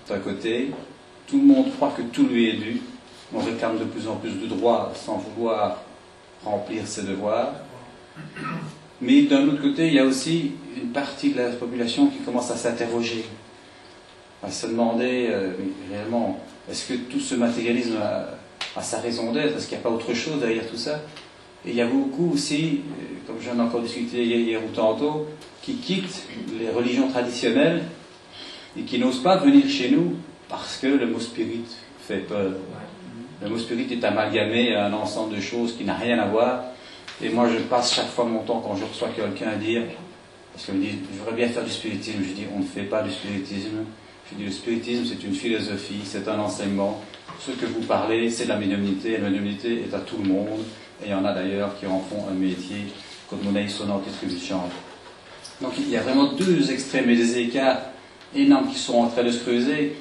[0.08, 0.70] d'un côté,
[1.28, 2.80] tout le monde croit que tout lui est dû,
[3.32, 5.82] on réclame de plus en plus de droits sans vouloir
[6.44, 7.52] remplir ses devoirs.
[9.00, 12.50] Mais d'un autre côté, il y a aussi une partie de la population qui commence
[12.50, 13.24] à s'interroger,
[14.42, 15.52] à se demander euh,
[15.90, 19.56] réellement, est-ce que tout ce matérialisme a, sa raison d'être?
[19.56, 21.00] Est-ce qu'il n'y a pas autre chose derrière tout ça?
[21.66, 25.26] Et il y a beaucoup aussi, euh, comme j'en ai encore discuté hier ou tantôt,
[25.62, 26.26] qui quittent
[26.58, 27.82] les religions traditionnelles
[28.78, 30.16] et qui n'osent pas venir chez nous
[30.48, 31.64] parce que le mot spirit
[32.06, 32.52] fait peur.
[33.42, 36.64] Le mot spirit est amalgamé à un ensemble de choses qui n'a rien à voir.
[37.22, 39.82] Et moi, je passe chaque fois mon temps quand je reçois quelqu'un à dire,
[40.52, 42.18] parce qu'il me dit, je voudrais bien faire du spiritisme.
[42.22, 43.84] Je dis, on ne fait pas du spiritisme.
[44.30, 47.02] Je dis, le spiritisme, c'est une philosophie, c'est un enseignement.
[47.38, 49.16] Ce que vous parlez, c'est de la médiumnité.
[49.18, 50.64] La médiumnité est à tout le monde.
[51.02, 52.86] Et il y en a d'ailleurs qui en font un métier,
[53.28, 54.70] comme monnaie et trébuchante.
[55.60, 57.80] Donc il y a vraiment deux extrêmes et des écarts
[58.34, 59.96] énormes qui sont en train de se creuser.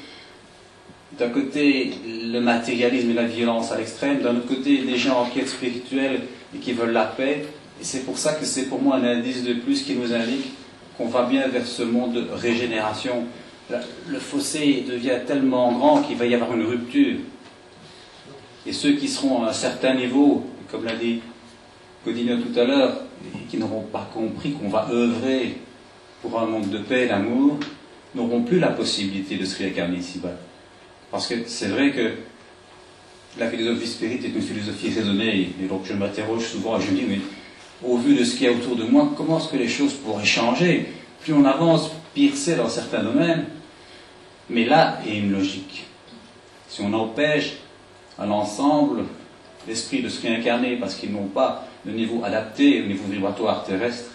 [1.18, 4.22] D'un côté, le matérialisme et la violence à l'extrême.
[4.22, 6.22] D'un autre côté, des gens en quête spirituelle
[6.56, 7.46] et qui veulent la paix.
[7.82, 10.52] Et c'est pour ça que c'est pour moi un indice de plus qui nous indique
[10.98, 13.26] qu'on va bien vers ce monde de régénération.
[14.08, 17.18] Le fossé devient tellement grand qu'il va y avoir une rupture.
[18.66, 21.22] Et ceux qui seront à un certain niveau, comme l'a dit
[22.06, 23.02] Godinho tout à l'heure,
[23.50, 25.58] qui n'auront pas compris qu'on va œuvrer
[26.22, 27.58] pour un monde de paix et d'amour,
[28.16, 30.36] n'auront plus la possibilité de se réincarner ici-bas.
[31.12, 32.12] Parce que c'est vrai que
[33.40, 36.98] la philosophie spirit est une philosophie raisonnée, et donc je m'interroge souvent et je me
[36.98, 37.20] dis, mais
[37.84, 39.94] au vu de ce qu'il y a autour de moi, comment est-ce que les choses
[39.94, 40.88] pourraient changer?
[41.22, 43.46] Plus on avance, pire c'est dans certains domaines.
[44.50, 45.86] Mais là est une logique.
[46.68, 47.58] Si on empêche
[48.18, 49.04] à l'ensemble
[49.68, 54.12] l'esprit de se réincarner parce qu'ils n'ont pas le niveau adapté au niveau vibratoire terrestre,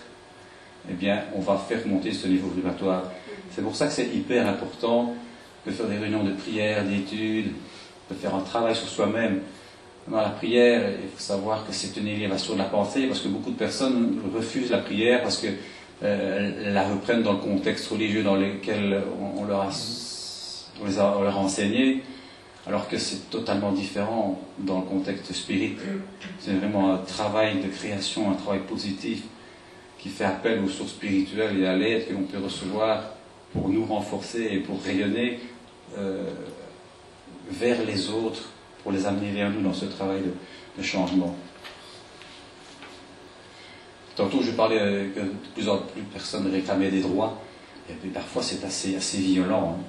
[0.90, 3.04] eh bien, on va faire monter ce niveau vibratoire.
[3.50, 5.14] C'est pour ça que c'est hyper important
[5.66, 7.52] de faire des réunions de prière, d'études,
[8.10, 9.40] de faire un travail sur soi-même.
[10.08, 13.28] Dans la prière, il faut savoir que c'est une élévation de la pensée, parce que
[13.28, 15.56] beaucoup de personnes refusent la prière parce qu'elles
[16.02, 19.02] euh, la reprennent dans le contexte religieux dans lequel
[19.38, 19.70] on, leur, a,
[20.82, 22.02] on leur a enseigné,
[22.66, 26.00] alors que c'est totalement différent dans le contexte spirituel.
[26.38, 29.22] C'est vraiment un travail de création, un travail positif
[29.98, 33.02] qui fait appel aux sources spirituelles et à l'aide que l'on peut recevoir
[33.52, 35.40] pour nous renforcer et pour rayonner
[35.96, 36.30] euh,
[37.50, 38.48] vers les autres,
[38.82, 40.22] pour les amener vers nous dans ce travail
[40.76, 41.36] de, changement.
[44.16, 47.40] Tantôt, je parlais que de plus en plus de personnes réclamaient des droits,
[47.88, 49.78] et puis parfois c'est assez, assez violent.
[49.78, 49.84] Hein.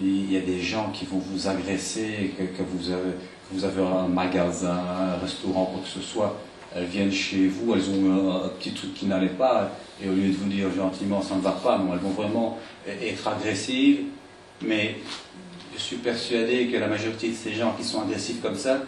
[0.00, 3.12] Il y a des gens qui vont vous agresser, que, vous, avez,
[3.52, 6.36] vous avez un magasin, un restaurant, quoi que ce soit,
[6.74, 9.70] elles viennent chez vous, elles ont un, petit truc qui n'allait pas,
[10.02, 12.58] et au lieu de vous dire gentiment ça ne va pas, non, elles vont vraiment
[12.88, 14.00] être agressives,
[14.60, 14.96] mais
[15.76, 18.78] je suis persuadé que la majorité de ces gens qui sont agressifs comme ça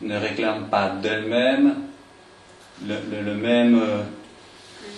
[0.00, 1.74] ne réclament pas d'elles-mêmes
[2.84, 4.02] le, même euh,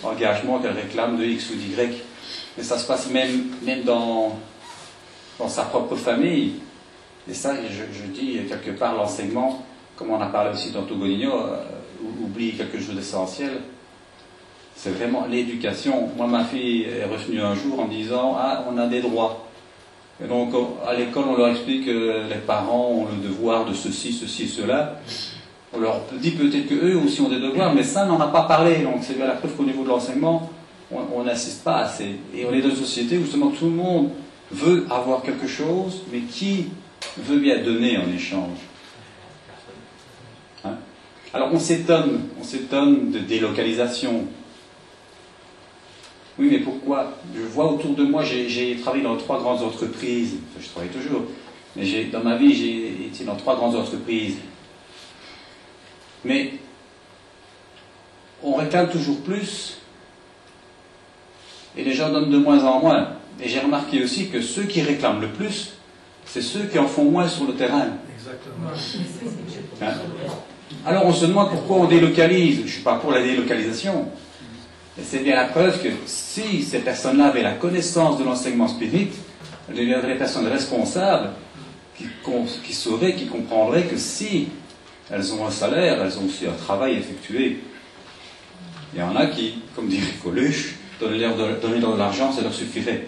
[0.02, 1.74] engagement qu'elles réclament de X ou d'Y.
[2.56, 4.38] Mais ça se passe même, même dans,
[5.38, 6.54] dans sa propre famille.
[7.28, 9.62] Et ça, je, dis quelque part, l'enseignement,
[9.96, 11.64] comme on a parlé aussi dans Togonino, euh,
[12.22, 13.52] oublie quelque chose d'essentiel.
[14.74, 16.08] C'est vraiment l'éducation.
[16.16, 19.44] Moi, ma fille est revenue un jour en disant Ah, on a des droits.
[20.22, 20.52] Et donc,
[20.86, 24.48] à l'école, on leur explique que les parents ont le devoir de ceci, ceci et
[24.48, 25.00] cela.
[25.72, 28.78] On leur dit peut-être qu'eux aussi ont des devoirs, mais ça, n'en a pas parlé.
[28.78, 30.50] Donc, c'est bien la preuve qu'au niveau de l'enseignement,
[30.90, 32.16] on n'insiste pas assez.
[32.34, 34.10] Et on est dans une société où justement tout le monde
[34.50, 36.66] veut avoir quelque chose, mais qui
[37.16, 38.58] veut bien donner en échange
[40.64, 40.76] hein
[41.32, 44.26] Alors, on s'étonne, on s'étonne de délocalisation,
[46.38, 50.68] oui, mais pourquoi Je vois autour de moi, j'ai travaillé dans trois grandes entreprises, je
[50.68, 51.22] travaille toujours,
[51.74, 54.36] mais dans ma vie, j'ai été dans trois grandes entreprises.
[56.24, 56.54] Mais
[58.42, 59.78] on réclame toujours plus,
[61.76, 63.17] et les gens donnent de moins en moins.
[63.40, 65.74] Et j'ai remarqué aussi que ceux qui réclament le plus,
[66.26, 67.86] c'est ceux qui en font moins sur le terrain.
[68.14, 68.70] Exactement.
[69.80, 69.94] Hein
[70.84, 72.58] Alors on se demande pourquoi on délocalise.
[72.58, 74.08] Je ne suis pas pour la délocalisation
[75.02, 79.08] c'est bien la preuve que si ces personnes-là avaient la connaissance de l'enseignement spirit,
[79.68, 81.30] elles deviendraient des personnes responsables
[81.96, 82.06] qui,
[82.64, 84.48] qui sauraient, qui comprendraient que si
[85.10, 87.60] elles ont un salaire, elles ont aussi un travail effectué.
[88.94, 93.06] Il y en a qui, comme dirait Coluche, donner, leur de l'argent, ça leur suffirait.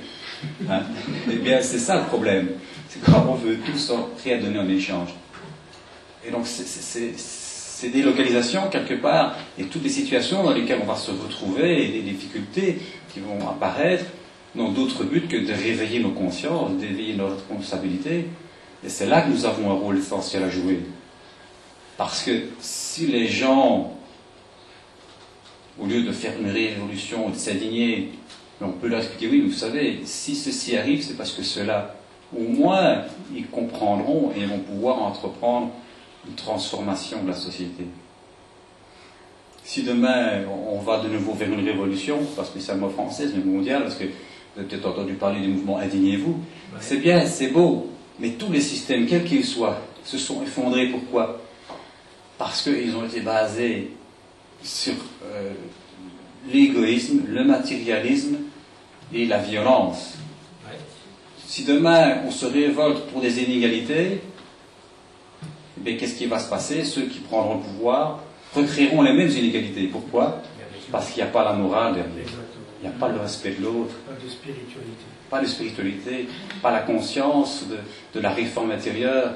[0.68, 0.82] Hein?
[1.30, 2.48] eh bien, c'est ça le problème.
[2.88, 3.92] C'est quand on veut tous
[4.24, 5.10] rien donner en échange.
[6.26, 10.96] Et donc, c'est ces délocalisations, quelque part, et toutes les situations dans lesquelles on va
[10.96, 12.78] se retrouver, et les difficultés
[13.12, 14.04] qui vont apparaître,
[14.54, 18.26] n'ont d'autre but que de réveiller nos consciences, d'éveiller nos responsabilités.
[18.84, 20.80] Et c'est là que nous avons un rôle essentiel à jouer.
[21.96, 23.96] Parce que si les gens,
[25.78, 28.12] au lieu de faire une révolution, de s'indigner,
[28.62, 31.94] on peut leur expliquer, oui, vous savez, si ceci arrive, c'est parce que cela,
[32.36, 33.02] au moins,
[33.34, 35.70] ils comprendront et vont pouvoir entreprendre
[36.28, 37.86] une transformation de la société.
[39.64, 43.94] Si demain on va de nouveau vers une révolution, pas spécialement française, mais mondiale, parce
[43.94, 46.38] que vous avez peut-être entendu parler du mouvement Indignez-vous,
[46.80, 50.88] c'est bien, c'est beau, mais tous les systèmes, quels qu'ils soient, se sont effondrés.
[50.88, 51.40] Pourquoi?
[52.36, 53.90] Parce qu'ils ont été basés
[54.62, 54.94] sur
[55.24, 55.52] euh,
[56.52, 58.36] l'égoïsme, le matérialisme
[59.12, 60.14] et la violence.
[61.46, 64.20] Si demain on se révolte pour des inégalités,
[65.84, 66.84] mais qu'est-ce qui va se passer?
[66.84, 68.20] Ceux qui prendront le pouvoir
[68.54, 69.86] recréeront les mêmes inégalités.
[69.86, 70.42] Pourquoi?
[70.92, 72.26] Parce qu'il n'y a pas la morale derrière.
[72.82, 73.94] Il n'y a pas le respect de l'autre.
[74.06, 75.04] Pas de spiritualité.
[75.28, 76.28] Pas de spiritualité,
[76.62, 77.64] pas la conscience
[78.14, 79.34] de, la réforme intérieure.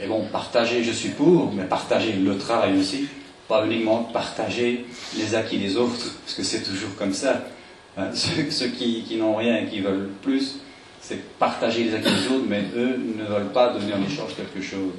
[0.00, 3.08] Et bon, partager, je suis pour, mais partager le travail aussi.
[3.48, 4.84] Pas uniquement partager
[5.16, 7.42] les acquis des autres, parce que c'est toujours comme ça.
[7.96, 10.58] Hein, ceux, qui, qui n'ont rien et qui veulent plus,
[11.00, 14.64] c'est partager les acquis des autres, mais eux ne veulent pas donner en échange quelque
[14.64, 14.92] chose.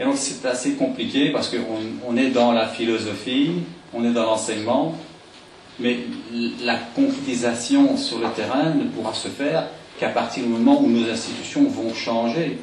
[0.00, 3.50] Et donc c'est assez compliqué parce qu'on est dans la philosophie,
[3.92, 4.96] on est dans l'enseignement,
[5.78, 5.98] mais
[6.62, 9.66] la concrétisation sur le terrain ne pourra se faire
[9.98, 12.58] qu'à partir du moment où nos institutions vont changer.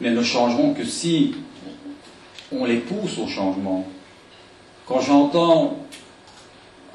[0.00, 1.34] Mais elles ne changeront que si
[2.52, 3.86] on les pousse au changement.
[4.86, 5.76] Quand j'entends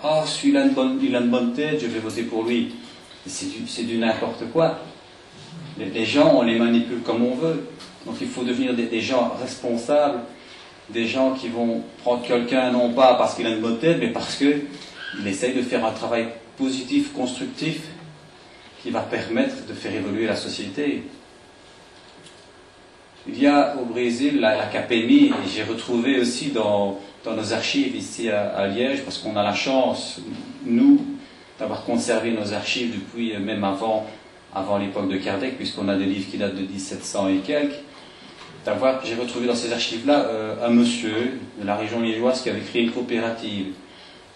[0.03, 0.65] Ah, celui-là
[1.01, 2.73] il a une bonne tête, je vais voter pour lui
[3.27, 4.79] c'est du, n'importe quoi.
[5.77, 7.67] Les, gens, on les manipule comme on veut.
[8.05, 10.19] Donc il faut devenir des, gens responsables,
[10.89, 14.09] des gens qui vont prendre quelqu'un non pas parce qu'il a une bonne tête, mais
[14.09, 14.61] parce qu'il
[15.25, 16.27] essaye de faire un travail
[16.57, 17.81] positif, constructif,
[18.83, 21.03] qui va permettre de faire évoluer la société.
[23.27, 28.29] Il y a au Brésil la, la et j'ai retrouvé aussi dans, nos archives ici
[28.29, 30.21] à Liège, parce qu'on a la chance,
[30.63, 31.01] nous,
[31.59, 34.07] d'avoir conservé nos archives depuis euh, même avant,
[34.77, 37.79] l'époque de Kardec, puisqu'on a des livres qui datent de 1700 et quelques.
[39.03, 42.83] J'ai retrouvé dans ces archives-là euh, un monsieur de la région liégeoise qui avait créé
[42.83, 43.67] une coopérative.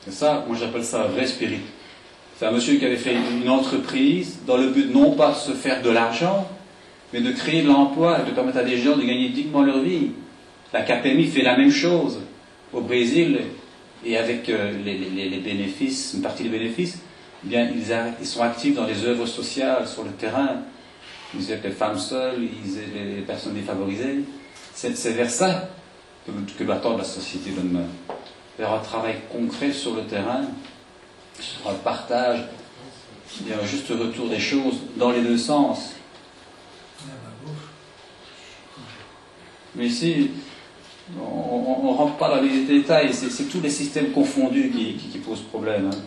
[0.08, 1.62] Et ça, moi j'appelle ça un vrai spirit.
[2.38, 5.52] C'est un monsieur qui avait fait une entreprise dans le but non pas de se
[5.52, 6.48] faire de l'argent,
[7.14, 9.80] mais de créer de l'emploi et de permettre à des gens de gagner dignement leur
[9.80, 10.12] vie.
[10.74, 12.20] La KPMI fait la même chose
[12.74, 13.40] au Brésil
[14.06, 17.00] et avec euh, les, bénéfices, une partie des bénéfices,
[17.44, 17.70] eh bien,
[18.20, 20.62] ils, sont actifs dans les œuvres sociales sur le terrain.
[21.36, 24.20] Ils aident les femmes seules, ils aident les personnes défavorisées.
[24.74, 25.70] C'est, vers ça
[26.26, 27.88] que, que doit tendre la société de demain.
[28.58, 30.42] Vers un travail concret sur le terrain,
[31.40, 32.46] sur un partage,
[33.52, 35.94] un juste retour des choses dans les deux sens.
[39.76, 40.32] Mais ici,
[41.18, 45.90] on ne rentre pas dans les détails, c'est tous les systèmes confondus qui, posent problème.
[45.92, 45.98] Hein.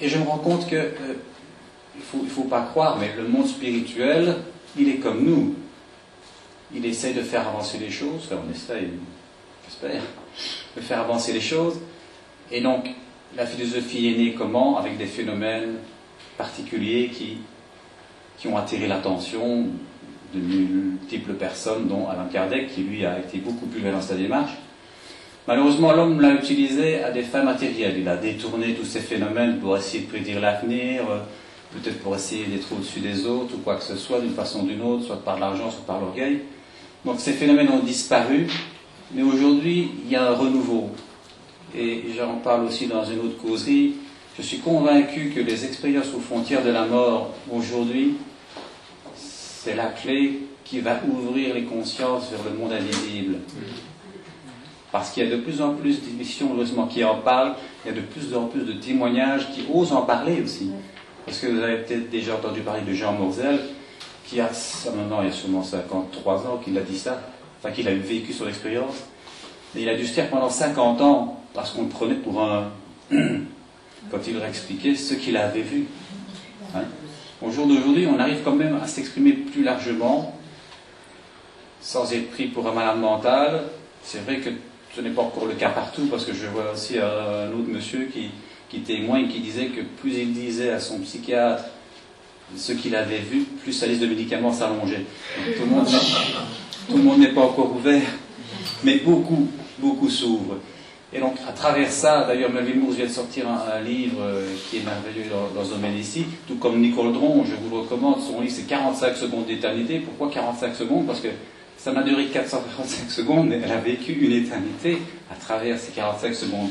[0.00, 1.14] Et je me rends compte que, euh,
[1.94, 4.36] il ne faut, pas croire, mais le monde spirituel,
[4.78, 5.54] il est comme nous.
[6.74, 8.90] Il essaye de faire avancer les choses, enfin on essaye,
[9.64, 10.02] j'espère.
[10.76, 11.80] de faire avancer les choses.
[12.52, 12.90] Et donc,
[13.34, 14.78] la philosophie est née comment?
[14.78, 15.76] Avec des phénomènes
[16.36, 17.38] particuliers qui,
[18.36, 19.68] qui ont attiré l'attention
[20.34, 24.14] de multiples personnes, dont Alain Kardec, qui lui a été beaucoup plus loin dans sa
[24.14, 24.52] démarche.
[25.48, 27.98] Malheureusement, l'homme l'a utilisé à des fins matérielles.
[27.98, 31.04] Il a détourné tous ces phénomènes pour essayer de prédire l'avenir,
[31.72, 34.66] peut-être pour essayer d'être au-dessus des autres ou quoi que ce soit, d'une façon ou
[34.66, 36.40] d'une autre, soit par l'argent, soit par l'orgueil.
[37.04, 38.48] Donc ces phénomènes ont disparu,
[39.14, 40.90] mais aujourd'hui, il y a un renouveau.
[41.76, 43.94] Et j'en parle aussi dans une autre causerie.
[44.36, 48.14] Je suis convaincu que les expériences aux frontières de la mort, aujourd'hui,
[49.66, 53.38] c'est la clé qui va ouvrir les consciences vers le monde invisible.
[54.92, 57.54] Parce qu'il y a de plus en plus d'émissions, heureusement, qui en parlent,
[57.84, 60.70] il y a de plus en plus de témoignages qui osent en parler aussi.
[61.24, 63.58] Parce que vous avez peut-être déjà entendu parler de Jean Morzel,
[64.24, 64.50] qui a,
[64.94, 67.20] maintenant il y a sûrement 53 ans qu'il a dit ça,
[67.58, 69.02] enfin qu'il a vécu son expérience.
[69.74, 72.70] Et il a dû se taire pendant 50 ans parce qu'on le prenait pour un.
[73.10, 75.86] quand il leur expliquait ce qu'il avait vu.
[76.72, 76.84] Hein?
[77.46, 80.34] Au jour d'aujourd'hui, on arrive quand même à s'exprimer plus largement,
[81.80, 83.62] sans être pris pour un malade mental.
[84.02, 84.50] C'est vrai que
[84.94, 88.08] ce n'est pas encore le cas partout, parce que je vois aussi un autre monsieur
[88.12, 88.30] qui,
[88.68, 91.64] qui témoigne, qui disait que plus il disait à son psychiatre
[92.56, 95.04] ce qu'il avait vu, plus sa liste de médicaments s'allongeait.
[95.56, 95.86] Tout le monde,
[96.88, 98.02] tout le monde n'est pas encore ouvert,
[98.82, 99.46] mais beaucoup,
[99.78, 100.58] beaucoup s'ouvrent.
[101.12, 104.78] Et donc, à travers ça, d'ailleurs, Melvin Moore vient de sortir un, livre euh, qui
[104.78, 108.40] est merveilleux dans, ce domaine ici, tout comme Nicole Dron, je vous le recommande, son
[108.40, 110.00] livre c'est 45 secondes d'éternité.
[110.00, 111.06] Pourquoi 45 secondes?
[111.06, 111.28] Parce que
[111.78, 114.98] ça n'a duré 445 secondes, mais elle a vécu une éternité
[115.30, 116.70] à travers ces 45 secondes.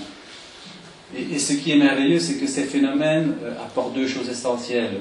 [1.16, 5.00] Et, ce qui est merveilleux, c'est que ces phénomènes euh, apportent deux choses essentielles.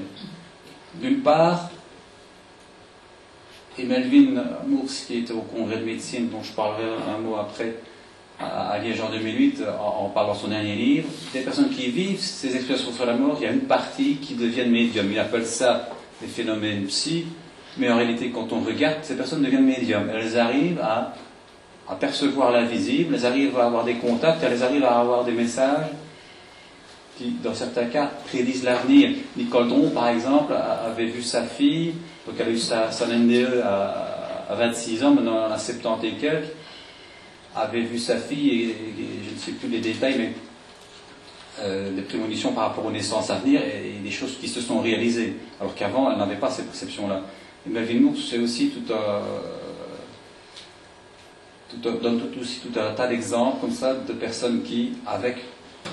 [1.02, 1.70] D'une part,
[3.76, 7.74] et Melvin Mours, qui était au congrès de médecine, dont je parlerai un mot après,
[8.40, 12.54] à Liège en 2008, en, parlant de son dernier livre, des personnes qui vivent ces
[12.56, 15.08] expériences sur la mort, il y a une partie qui deviennent médiums.
[15.10, 15.88] Il appelle ça
[16.20, 17.26] des phénomènes psy,
[17.78, 20.10] mais en réalité, quand on regarde, ces personnes deviennent médiums.
[20.12, 21.14] Elles arrivent à
[21.88, 25.88] à percevoir l'invisible, elles arrivent à avoir des contacts, elles arrivent à avoir des messages
[27.18, 29.10] qui, dans certains cas, prédisent l'avenir.
[29.36, 31.94] Nicole Dron, par exemple, avait vu sa fille,
[32.26, 36.52] donc elle a eu sa, NDE à, 26 ans, maintenant a 70 et quelques,
[37.54, 38.76] avait vu sa fille, et,
[39.28, 40.32] je ne sais plus les détails, mais
[41.60, 44.80] euh, des prémonitions par rapport aux naissances à venir et, des choses qui se sont
[44.80, 47.22] réalisées, alors qu'avant, elle n'avait pas ces perceptions-là.
[47.66, 49.22] Et Melvin Moore, c'est aussi tout un
[51.82, 55.36] tout, aussi tout un tas d'exemples comme ça de personnes qui, avec,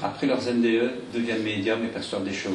[0.03, 2.53] après leurs NDE, deviennent médiums et perçoivent des choses.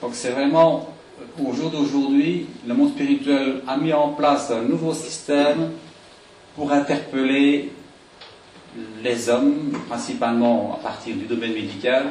[0.00, 0.94] Donc c'est vraiment,
[1.42, 5.70] au jour d'aujourd'hui, le monde spirituel a mis en place un nouveau système
[6.56, 7.70] pour interpeller
[9.02, 12.06] les hommes, principalement à partir du domaine médical,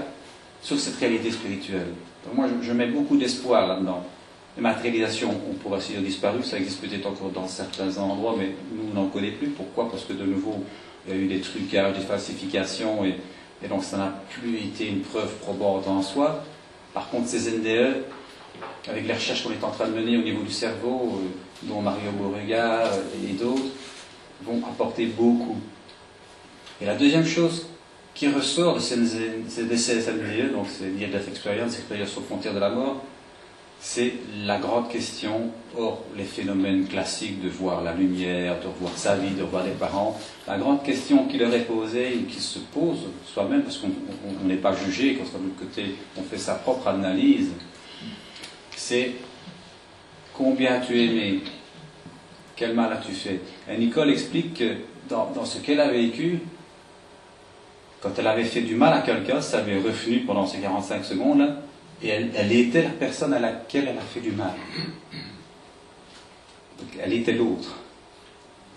[0.62, 1.88] sur cette réalité spirituelle.
[2.26, 4.04] Donc moi, je mets beaucoup d'espoir là-dedans.
[4.58, 8.50] Les matérialisations ont pour ainsi dire disparu, ça existe peut-être encore dans certains endroits, mais
[8.74, 9.48] nous, on n'en connaît plus.
[9.48, 9.90] Pourquoi?
[9.90, 10.64] Parce que de nouveau,
[11.08, 13.16] il y a eu des trucages, des falsifications, et,
[13.68, 16.44] donc ça n'a plus été une preuve probante en soi.
[16.94, 18.04] Par contre, ces NDE,
[18.90, 21.82] avec les recherches qu'on est en train de mener au niveau du cerveau, euh, dont
[21.82, 22.90] Mario Beauregard
[23.24, 23.62] et d'autres,
[24.44, 25.58] vont apporter beaucoup.
[26.82, 27.68] Et la deuxième chose
[28.14, 32.70] qui ressort de ces, NDE, donc c'est Near Death Experience, expérience aux frontières de la
[32.70, 33.04] mort,
[33.82, 34.14] c'est
[34.46, 39.36] la grande question, hors les phénomènes classiques de voir la lumière, de voir sa vie,
[39.36, 43.08] de voir les parents, la grande question qui leur est posée et qui se pose
[43.26, 43.90] soi-même, parce qu'on
[44.46, 47.52] n'est pas jugé, quand de l'autre côté on fait sa propre analyse,
[48.76, 49.12] c'est
[50.34, 51.40] combien as-tu aimé?
[52.56, 53.40] Quel mal as-tu fait?
[53.70, 54.76] Et Nicole explique que
[55.10, 56.40] dans ce qu'elle a vécu,
[58.02, 61.58] quand elle avait fait du mal à quelqu'un, ça avait revenu pendant ces 45 secondes-là,
[62.02, 64.54] et elle, était la personne à laquelle elle a fait du mal.
[67.02, 67.76] elle était l'autre.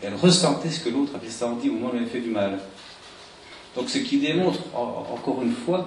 [0.03, 2.59] Elle ressentait ce que l'autre avait senti au moment où elle avait fait du mal.
[3.77, 5.87] Donc ce qui démontre, encore une fois,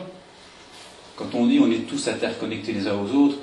[1.17, 3.37] quand on dit on est tous interconnectés les uns aux autres,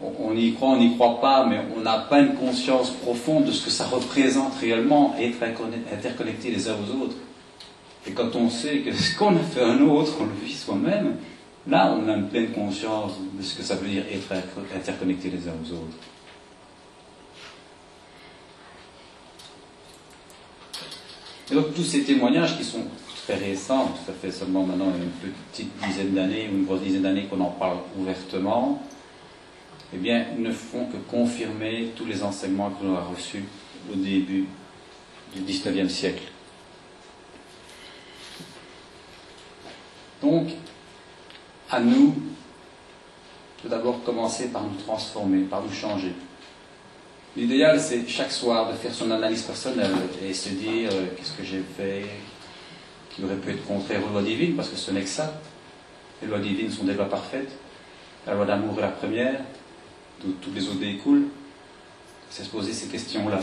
[0.00, 3.50] on y croit, on n'y croit pas, mais on n'a pas une conscience profonde de
[3.50, 5.38] ce que ça représente réellement, être
[5.92, 7.16] interconnectés les uns aux autres.
[8.06, 11.16] Et quand on sait que ce qu'on a fait un autre, on le vit soi-même,
[11.68, 14.32] Là, on a une pleine conscience de ce que ça veut dire être
[14.74, 15.96] interconnectés les uns aux autres.
[21.50, 22.84] Et donc tous ces témoignages qui sont
[23.24, 27.24] très récents, ça fait seulement maintenant une petite dizaine d'années ou une grosse dizaine d'années
[27.24, 28.82] qu'on en parle ouvertement,
[29.92, 33.44] eh bien, ne font que confirmer tous les enseignements que l'on a reçus
[33.92, 34.46] au début
[35.34, 36.22] du XIXe siècle.
[40.22, 40.48] Donc,
[41.70, 42.14] à nous
[43.64, 46.12] de d'abord commencer par nous transformer, par nous changer.
[47.36, 49.92] L'idéal, c'est chaque soir de faire son analyse personnelle
[50.22, 52.06] et se dire euh, qu'est-ce que j'ai fait
[53.10, 55.40] qui aurait pu être contraire aux lois divines, parce que ce n'est que ça.
[56.22, 57.50] Les lois divines sont des lois parfaites.
[58.26, 59.40] La loi d'amour est la première,
[60.22, 61.28] d'où tous les autres découlent.
[62.30, 63.40] C'est se poser ces questions-là.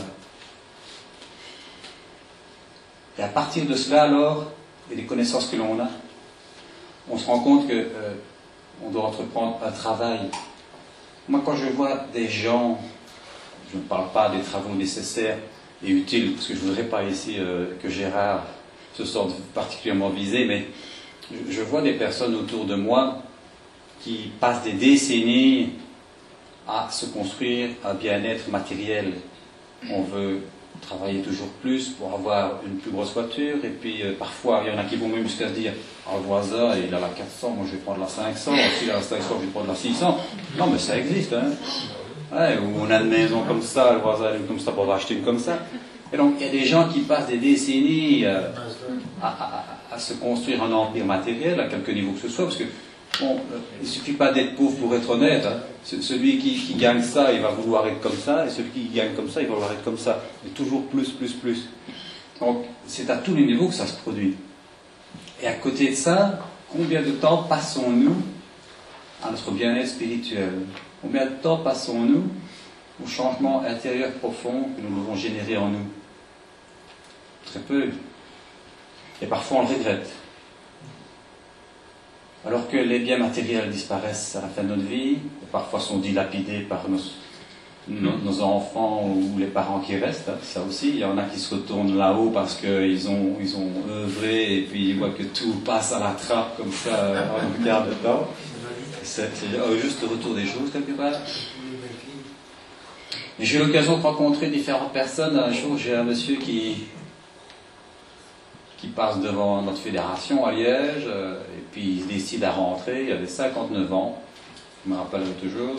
[3.18, 4.50] Et à partir de cela, alors,
[4.90, 5.88] et des connaissances que l'on a,
[7.10, 8.14] on se rend compte que euh,
[8.84, 10.20] on doit entreprendre un travail.
[11.28, 12.80] Moi, quand je vois des gens,
[13.72, 15.38] je ne parle pas des travaux nécessaires
[15.82, 18.44] et utiles, parce que je ne voudrais pas ici euh, que Gérard
[18.94, 20.66] se sorte particulièrement visé, mais
[21.48, 23.22] je vois des personnes autour de moi
[24.00, 25.70] qui passent des décennies
[26.68, 29.14] à se construire un bien-être matériel.
[29.90, 30.40] On veut
[30.86, 33.56] travailler toujours plus pour avoir une plus grosse voiture.
[33.64, 35.72] Et puis euh, parfois, il y en a qui vont même jusqu'à se dire
[36.06, 38.52] Ah, le voisin, il a la 400, moi je vais prendre la 500.
[38.78, 40.18] S'il a la 500, je vais prendre la 600.
[40.58, 41.32] Non, mais ça existe.
[41.32, 41.50] Hein.
[42.32, 44.92] Ouais, ou on a une maison comme ça, le voisin a une comme ça, pour
[44.92, 45.58] acheter une comme ça.
[46.12, 48.48] Et donc, il y a des gens qui passent des décennies euh,
[49.22, 52.64] à, à, se construire un empire matériel à quelque niveau que ce soit, parce que
[53.80, 55.44] Il ne suffit pas d'être pauvre pour être honnête.
[55.44, 55.60] Hein.
[55.84, 59.28] Celui qui, gagne ça, il va vouloir être comme ça, et celui qui gagne comme
[59.28, 60.22] ça, il va vouloir être comme ça.
[60.46, 61.68] Et toujours plus, plus, plus.
[62.40, 64.36] Donc, c'est à tous les niveaux que ça se produit.
[65.42, 66.38] Et à côté de ça,
[66.70, 68.16] combien de temps passons-nous
[69.22, 70.52] à notre bien-être spirituel?
[71.02, 72.24] Combien de temps passons-nous
[73.02, 75.86] au changement intérieur profond que nous devons générer en nous?
[77.46, 77.88] Très peu.
[79.20, 80.10] Et parfois on le regrette.
[82.46, 85.16] Alors que les biens matériels disparaissent à la fin de notre vie,
[85.50, 90.98] parfois sont dilapidés par nos, enfants ou les parents qui restent, hein, ça aussi, il
[90.98, 94.90] y en a qui se retournent là-haut parce qu'ils ont, ils ont œuvré et puis
[94.90, 98.28] ils voient que tout passe à la trappe comme ça, on regarde dedans.
[99.02, 101.12] C'est un juste retour des choses quelque part.
[103.38, 105.36] J'ai eu l'occasion de rencontrer différentes personnes.
[105.36, 106.84] Un jour, j'ai un monsieur qui,
[108.78, 111.40] qui passe devant notre fédération à Liège, euh,
[111.74, 114.22] puis il décide à rentrer, il avait 59 ans,
[114.86, 115.74] je me rappelle toujours,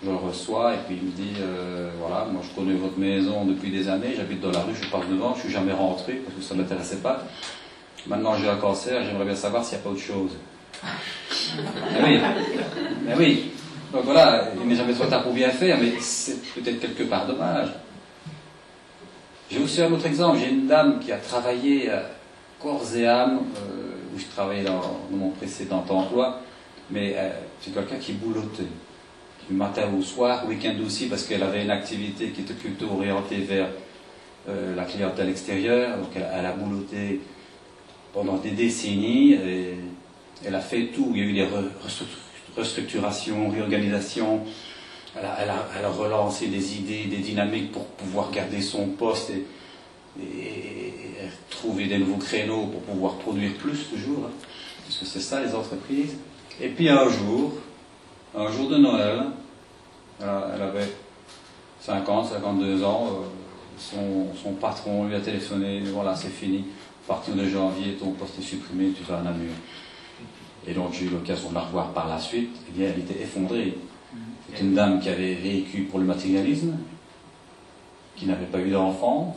[0.00, 3.44] je le reçois, et puis il me dit, euh, voilà, moi je connais votre maison
[3.44, 6.36] depuis des années, j'habite dans la rue, je passe devant, je suis jamais rentré, parce
[6.36, 7.24] que ça ne m'intéressait pas.
[8.06, 10.30] Maintenant j'ai un cancer, j'aimerais bien savoir s'il n'y a pas autre chose.
[10.84, 12.20] mais oui,
[13.04, 13.50] mais oui.
[13.92, 17.26] Donc voilà, il n'est jamais trop tard pour bien faire, mais c'est peut-être quelque part
[17.26, 17.70] dommage.
[19.50, 22.02] J'ai aussi un autre exemple, j'ai une dame qui a travaillé euh,
[22.60, 26.40] corps et âme, euh, où je travaillais dans, mon précédent emploi,
[26.90, 28.62] mais euh, c'est quelqu'un qui boulottait.
[29.48, 33.38] Du matin au soir, week-end aussi, parce qu'elle avait une activité qui était plutôt orientée
[33.38, 33.68] vers
[34.48, 35.98] euh, la clientèle extérieure.
[35.98, 37.20] Donc elle, a boulotté
[38.14, 39.32] pendant des décennies.
[39.34, 39.74] Et
[40.46, 41.12] elle a fait tout.
[41.14, 41.46] Il y a eu des
[42.56, 44.40] restructurations, réorganisations.
[45.16, 49.30] Elle a, relancé des idées, des dynamiques pour pouvoir garder son poste.
[50.20, 50.92] Et,
[51.50, 54.30] trouver des nouveaux créneaux pour pouvoir produire plus toujours, hein,
[54.84, 56.16] parce que c'est ça les entreprises.
[56.60, 57.52] Et puis un jour,
[58.36, 59.24] un jour de Noël,
[60.20, 60.88] elle, avait
[61.80, 63.26] 50, 52 ans, euh,
[63.78, 66.64] son, son, patron lui a téléphoné, voilà c'est fini,
[67.06, 69.52] à partir de janvier ton poste est supprimé, tu vas à Namur.
[70.66, 73.00] Et donc j'ai eu l'occasion de la revoir par la suite, et eh bien elle
[73.00, 73.76] était effondrée.
[74.50, 76.76] C'est une dame qui avait vécu pour le matérialisme,
[78.16, 79.36] qui n'avait pas eu d'enfant,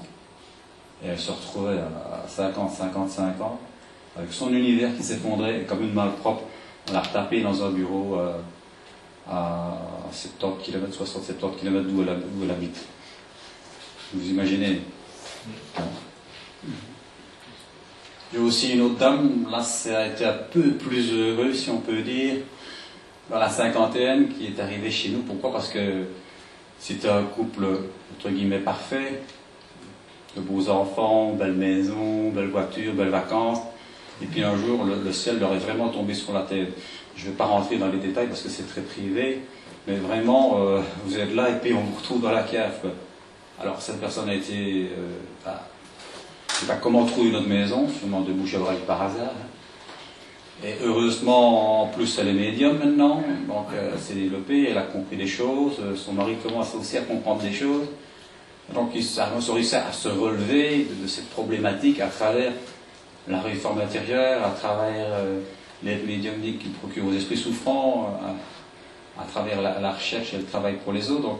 [1.04, 3.60] et elle se retrouvait à 50, 55 ans,
[4.16, 6.43] avec son univers qui s'effondrait, comme une malpropre.
[6.89, 8.38] On l'a retapé dans un bureau euh,
[9.30, 9.78] à
[10.12, 12.86] 70 km, 60, 70 km d'où elle, elle, habite.
[14.14, 14.82] Vous imaginez
[18.34, 21.78] J'ai aussi une autre dame, là ça a été un peu plus heureux, si on
[21.78, 22.38] peut dire,
[23.30, 25.20] dans la cinquantaine, qui est arrivée chez nous.
[25.20, 25.52] Pourquoi?
[25.52, 26.06] Parce que
[26.80, 27.66] c'était un couple,
[28.18, 29.22] entre guillemets, parfait
[30.38, 33.59] de beaux enfants, belle maison, belle voiture, belles vacances.
[34.21, 36.69] Et puis un jour, le, ciel leur est vraiment tombé sur la tête.
[37.15, 39.41] Je ne vais pas rentrer dans les détails parce que c'est très privé,
[39.88, 42.91] mais vraiment, euh, vous êtes là et puis on vous retrouve dans la cave.
[43.59, 44.89] Alors cette personne a été...
[44.97, 45.67] Euh, bah,
[46.49, 49.33] je ne sais pas comment trouver notre maison, sûrement de bouche à oreille par hasard.
[50.65, 54.83] Et heureusement, en plus, elle est médium maintenant, donc euh, elle s'est développée, elle a
[54.83, 57.85] compris des choses, son mari commence aussi à comprendre des choses.
[58.74, 62.51] Donc ont réussi à se relever de, cette problématique à travers
[63.28, 65.39] la réforme intérieure, à travers euh,
[65.84, 68.20] l'aide médiumnique qui procure aux esprits souffrants,
[69.18, 71.38] à, travers la, recherche et le travail pour les autres.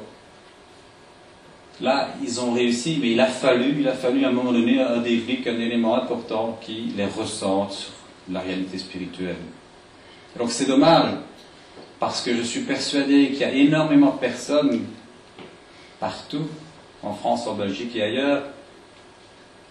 [1.80, 4.82] Là, ils ont réussi, mais il a fallu, il a fallu à un moment donné
[4.82, 7.92] un déclic, un élément important qui les ressente
[8.32, 9.36] la réalité spirituelle.
[10.38, 11.14] Donc c'est dommage,
[12.00, 14.82] parce que je suis persuadé qu'il y a énormément de personnes
[16.00, 16.48] partout,
[17.08, 18.44] en France, en Belgique et ailleurs,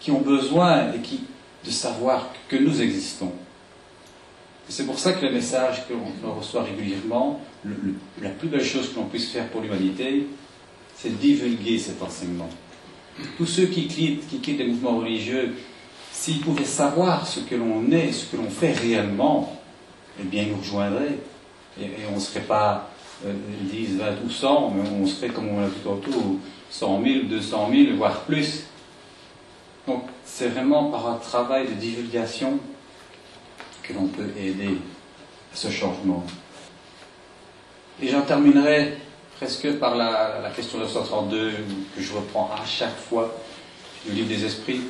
[0.01, 1.21] qui ont besoin et qui,
[1.65, 3.33] de savoir que nous existons.
[4.69, 7.41] C'est pour ça que le message que l'on reçoit régulièrement,
[8.21, 10.27] la plus belle chose que l'on puisse faire pour l'humanité,
[10.97, 12.49] c'est divulguer cet enseignement.
[13.37, 15.55] Tous ceux qui quittent, qui les mouvements religieux,
[16.13, 19.61] s'ils pouvaient savoir ce que l'on est, ce que l'on fait réellement,
[20.21, 21.19] eh bien, ils nous rejoindraient.
[21.81, 22.91] Et, on ne serait pas
[23.25, 26.39] 10, 20 ou 100, mais on serait, comme on l'a vu tantôt,
[26.79, 28.65] 100 000, 200 000, voire plus.
[29.87, 32.59] Donc, c'est vraiment par un travail de divulgation
[33.83, 34.79] que l'on peut aider
[35.53, 36.25] à ce changement.
[38.03, 38.99] Et j'en terminerai
[39.37, 41.53] presque par la, la question 932
[41.95, 43.35] que je reprends à chaque fois
[44.05, 44.83] du livre des esprits,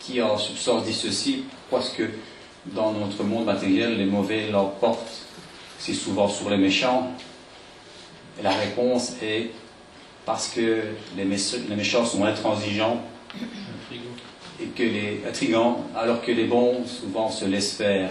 [0.00, 2.10] qui en subsort dit ceci, parce que
[2.66, 5.24] dans notre monde matériel, les mauvais l'emportent
[5.84, 7.10] c'est souvent sur les méchants.
[8.38, 9.50] Et la réponse est
[10.24, 10.82] parce que
[11.16, 13.00] les, méchants sont intransigeants
[14.60, 18.10] et que les intrigants, alors que les bons souvent se laissent faire.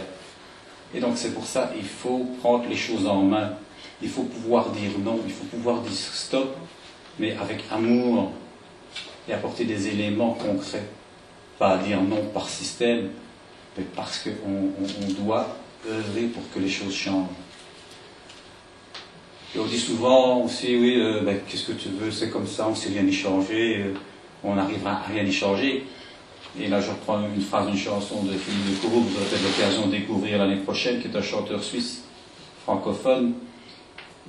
[0.94, 3.54] Et donc c'est pour ça il faut prendre les choses en main.
[4.02, 6.56] Il faut pouvoir dire non, il faut pouvoir dire stop,
[7.20, 8.32] mais avec amour
[9.28, 10.88] et apporter des éléments concrets.
[11.58, 13.10] Pas dire non par système,
[13.78, 15.58] mais parce qu'on doit
[15.90, 17.28] œuvrer pour que les choses changent.
[19.56, 22.68] Et on dit souvent aussi, oui, euh, ben, qu'est-ce que tu veux, c'est comme ça,
[22.68, 23.94] on ne sait rien y changer, euh,
[24.44, 25.86] on n'arrivera à rien y changer.
[26.60, 29.44] Et là, je reprends une phrase d'une chanson de Philippe de Courroux, vous aurez peut-être
[29.44, 32.04] l'occasion de découvrir l'année prochaine, qui est un chanteur suisse
[32.64, 33.34] francophone,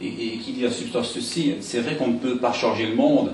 [0.01, 3.33] et, qui dit à substance ceci, c'est vrai qu'on ne peut pas changer le monde,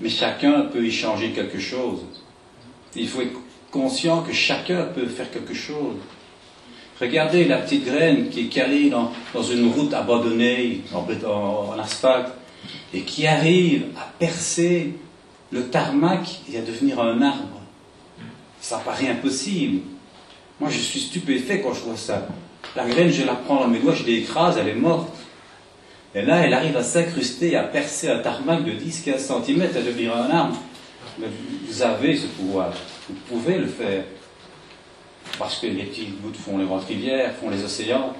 [0.00, 2.00] mais chacun peut y changer quelque chose.
[2.96, 3.38] Il faut être
[3.70, 5.96] conscient que chacun peut faire quelque chose.
[7.00, 9.12] Regardez la petite graine qui est calée dans,
[9.42, 12.32] une route abandonnée, en, asphalte,
[12.94, 14.94] et qui arrive à percer
[15.50, 17.60] le tarmac et à devenir un arbre.
[18.60, 19.80] Ça paraît impossible.
[20.60, 22.28] Moi, je suis stupéfait quand je vois ça.
[22.76, 25.08] La graine, je la prends dans mes doigts, je l'écrase, elle est morte.
[26.14, 30.14] Et là, elle arrive à s'incruster, à percer un tarmac de 10-15 cm, à devenir
[30.14, 30.56] un arbre.
[31.18, 32.72] vous avez ce pouvoir.
[33.08, 34.04] Vous pouvez le faire
[35.42, 38.14] parce que les petites gouttes font les grandes rivières, font les océans.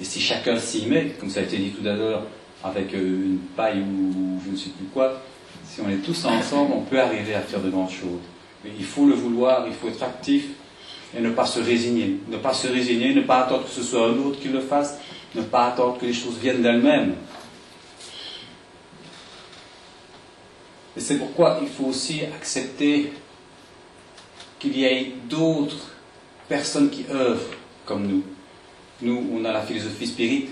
[0.00, 2.22] Et si chacun s'y met, comme ça a été dit tout à l'heure,
[2.64, 5.22] avec euh, une paille ou je ne sais plus quoi,
[5.64, 8.20] si on est tous ensemble, on peut arriver à faire de grandes choses.
[8.64, 10.46] Mais il faut le vouloir, il faut être actif
[11.16, 12.18] et ne pas se résigner.
[12.28, 14.98] Ne pas se résigner, ne pas attendre que ce soit un autre qui le fasse,
[15.36, 17.14] ne pas attendre que les choses viennent d'elles-mêmes.
[20.96, 23.12] Et c'est pourquoi il faut aussi accepter
[24.58, 25.93] qu'il y ait d'autres
[26.48, 27.54] personnes qui œuvrent
[27.86, 28.22] comme nous.
[29.02, 30.50] Nous, on a la philosophie spirite,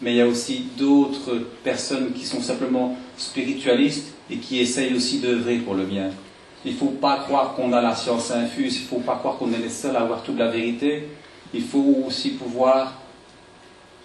[0.00, 5.20] mais il y a aussi d'autres personnes qui sont simplement spiritualistes et qui essayent aussi
[5.20, 6.10] d'œuvrer pour le bien.
[6.64, 9.36] Il ne faut pas croire qu'on a la science infuse, il ne faut pas croire
[9.36, 11.08] qu'on est les seuls à avoir toute la vérité.
[11.52, 12.94] Il faut aussi pouvoir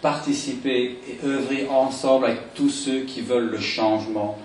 [0.02, 4.38] participer et œuvrer ensemble avec tous ceux qui veulent le changement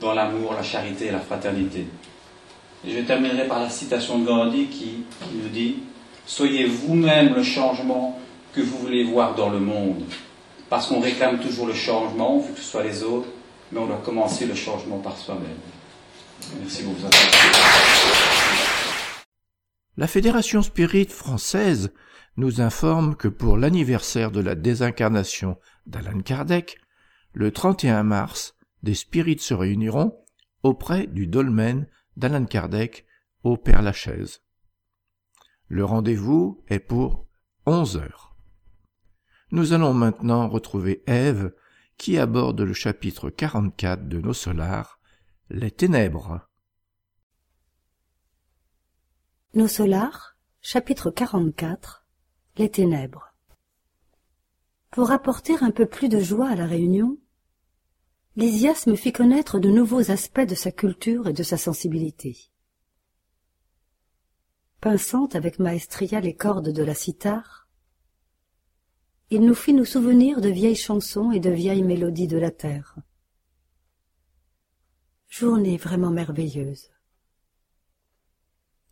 [0.00, 1.86] dans l'amour, la charité et la fraternité.
[2.86, 5.04] Je terminerai par la citation de Gandhi qui
[5.34, 5.76] nous dit
[6.26, 8.20] Soyez vous-même le changement
[8.52, 10.02] que vous voulez voir dans le monde.
[10.68, 13.28] Parce qu'on réclame toujours le changement, vu que ce soit les autres,
[13.70, 15.46] mais on doit commencer le changement par soi-même.
[16.60, 17.06] Merci beaucoup.
[19.96, 21.92] La Fédération Spirit française
[22.36, 25.56] nous informe que pour l'anniversaire de la désincarnation
[25.86, 26.78] d'Alan Kardec,
[27.34, 30.18] le 31 mars, des spirites se réuniront
[30.64, 33.06] auprès du dolmen d'Alan Kardec
[33.44, 34.40] au Père-Lachaise.
[35.68, 37.26] Le rendez-vous est pour
[37.66, 38.36] 11 heures.
[39.50, 41.52] Nous allons maintenant retrouver Ève
[41.98, 45.00] qui aborde le chapitre 44 de nos solars,
[45.50, 46.48] les ténèbres.
[49.54, 52.06] Nos solars, chapitre 44,
[52.58, 53.34] les ténèbres.
[54.90, 57.18] Pour apporter un peu plus de joie à la réunion,
[58.36, 62.50] Lysias me fit connaître de nouveaux aspects de sa culture et de sa sensibilité
[64.86, 67.66] pinçant avec maestria les cordes de la cithare,
[69.30, 72.96] il nous fit nous souvenir de vieilles chansons et de vieilles mélodies de la terre.
[75.26, 76.92] Journée vraiment merveilleuse.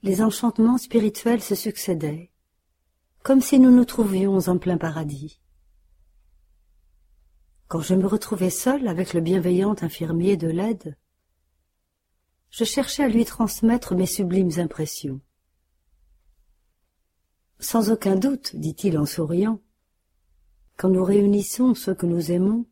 [0.02, 2.32] Les enchantements spirituels se succédaient,
[3.22, 5.40] comme si nous nous trouvions en plein paradis.
[7.68, 10.96] Quand je me retrouvais seul avec le bienveillant infirmier de l'aide,
[12.50, 15.20] je cherchais à lui transmettre mes sublimes impressions.
[17.60, 19.60] Sans aucun doute, dit-il en souriant,
[20.76, 22.66] quand nous réunissons ceux que nous aimons,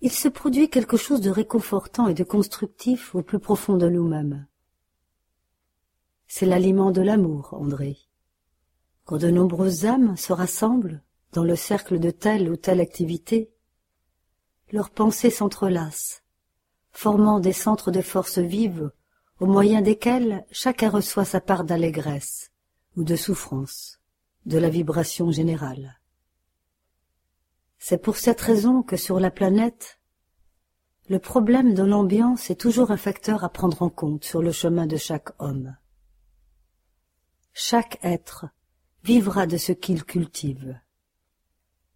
[0.00, 4.46] il se produit quelque chose de réconfortant et de constructif au plus profond de nous-mêmes.
[6.26, 7.98] C'est l'aliment de l'amour, André.
[9.04, 13.52] Quand de nombreuses âmes se rassemblent dans le cercle de telle ou telle activité,
[14.70, 16.22] leurs pensées s'entrelacent,
[16.92, 18.90] formant des centres de force vives
[19.40, 22.51] au moyen desquels chacun reçoit sa part d'allégresse
[22.96, 24.00] ou de souffrance
[24.46, 26.00] de la vibration générale.
[27.78, 29.98] C'est pour cette raison que sur la planète,
[31.08, 34.86] le problème de l'ambiance est toujours un facteur à prendre en compte sur le chemin
[34.86, 35.76] de chaque homme.
[37.52, 38.46] Chaque être
[39.02, 40.78] vivra de ce qu'il cultive.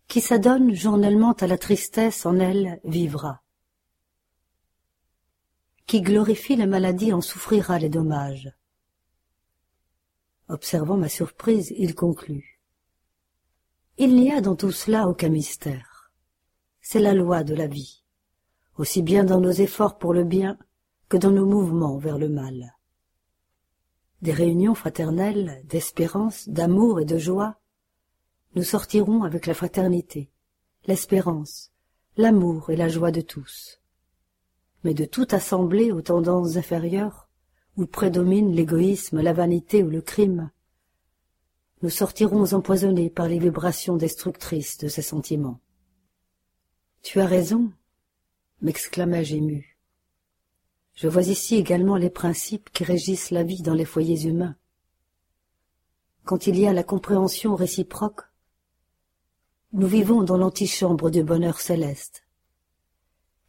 [0.09, 3.43] Qui s'adonne journellement à la tristesse en elle vivra.
[5.87, 8.56] Qui glorifie la maladie en souffrira les dommages.
[10.49, 12.61] Observant ma surprise, il conclut.
[13.99, 16.13] Il n'y a dans tout cela aucun mystère.
[16.81, 18.05] C'est la loi de la vie,
[18.77, 20.59] aussi bien dans nos efforts pour le bien
[21.09, 22.75] que dans nos mouvements vers le mal.
[24.23, 27.59] Des réunions fraternelles, d'espérance, d'amour et de joie,
[28.55, 30.31] nous sortirons avec la fraternité,
[30.87, 31.73] l'espérance,
[32.17, 33.81] l'amour et la joie de tous.
[34.85, 37.26] Mais de toute assemblée aux tendances inférieures,
[37.77, 40.51] où prédominent l'égoïsme, la vanité ou le crime,
[41.83, 45.61] nous sortirons empoisonnés par les vibrations destructrices de ces sentiments.
[47.03, 47.71] Tu as raison,
[48.63, 49.79] m'exclamai-je ému.
[50.95, 54.57] Je vois ici également les principes qui régissent la vie dans les foyers humains.
[56.25, 58.23] Quand il y a la compréhension réciproque,
[59.73, 62.25] nous vivons dans l'antichambre du bonheur céleste.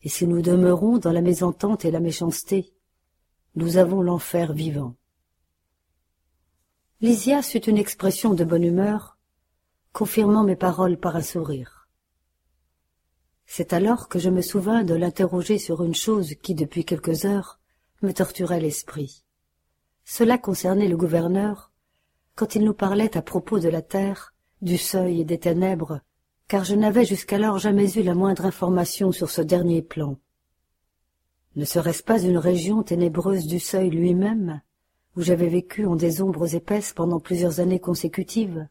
[0.03, 2.73] Et si nous demeurons dans la mésentente et la méchanceté,
[3.57, 4.93] nous avons l'enfer vivant.
[7.01, 9.17] Lysias eut une expression de bonne humeur,
[9.93, 11.89] confirmant mes paroles par un sourire.
[13.47, 17.59] C'est alors que je me souvins de l'interroger sur une chose qui, depuis quelques heures,
[18.03, 19.25] me torturait l'esprit.
[20.05, 21.71] Cela concernait le gouverneur,
[22.35, 26.01] quand il nous parlait à propos de la terre, du seuil et des ténèbres,
[26.47, 30.19] car je n'avais jusqu'alors jamais eu la moindre information sur ce dernier plan.
[31.57, 34.61] Ne serait-ce pas une région ténébreuse du seuil lui-même
[35.15, 38.67] où j'avais vécu en des ombres épaisses pendant plusieurs années consécutives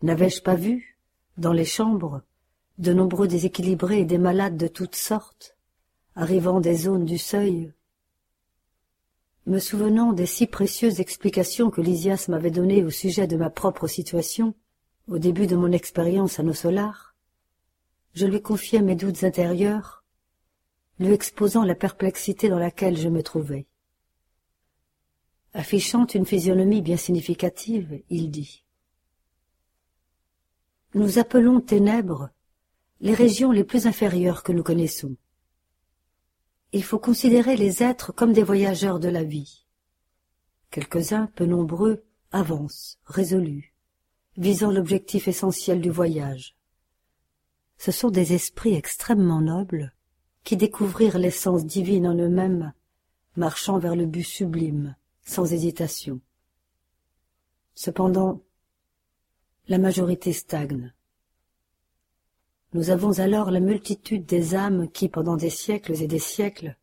[0.00, 0.98] N'avais-je pas vu,
[1.36, 2.22] dans les chambres,
[2.78, 5.58] de nombreux déséquilibrés et des malades de toutes sortes,
[6.16, 7.74] arrivant des zones du seuil?
[9.44, 13.86] Me souvenant des si précieuses explications que Lysias m'avait données au sujet de ma propre
[13.86, 14.54] situation,
[15.08, 17.14] au début de mon expérience à nos solars,
[18.14, 20.03] je lui confiai mes doutes intérieurs,
[20.98, 23.66] lui exposant la perplexité dans laquelle je me trouvais.
[25.52, 28.64] Affichant une physionomie bien significative, il dit
[30.94, 32.30] Nous appelons ténèbres
[33.00, 35.16] les régions les plus inférieures que nous connaissons.
[36.72, 39.64] Il faut considérer les êtres comme des voyageurs de la vie.
[40.70, 43.74] Quelques-uns, peu nombreux, avancent, résolus,
[44.36, 46.56] visant l'objectif essentiel du voyage.
[47.78, 49.93] Ce sont des esprits extrêmement nobles
[50.44, 52.72] qui découvrirent l'essence divine en eux-mêmes,
[53.36, 56.20] marchant vers le but sublime, sans hésitation.
[57.74, 58.42] Cependant,
[59.66, 60.92] la majorité stagne.
[62.74, 66.76] Nous avons alors la multitude des âmes qui, pendant des siècles et des siècles,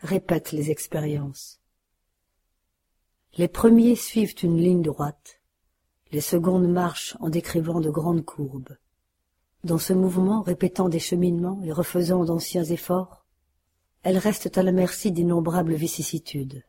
[0.00, 1.60] répètent les expériences.
[3.36, 5.40] Les premiers suivent une ligne droite,
[6.12, 8.76] les secondes marchent en décrivant de grandes courbes.
[9.62, 13.26] Dans ce mouvement répétant des cheminements et refaisant d'anciens efforts,
[14.02, 16.64] elles restent à la merci d'innombrables vicissitudes.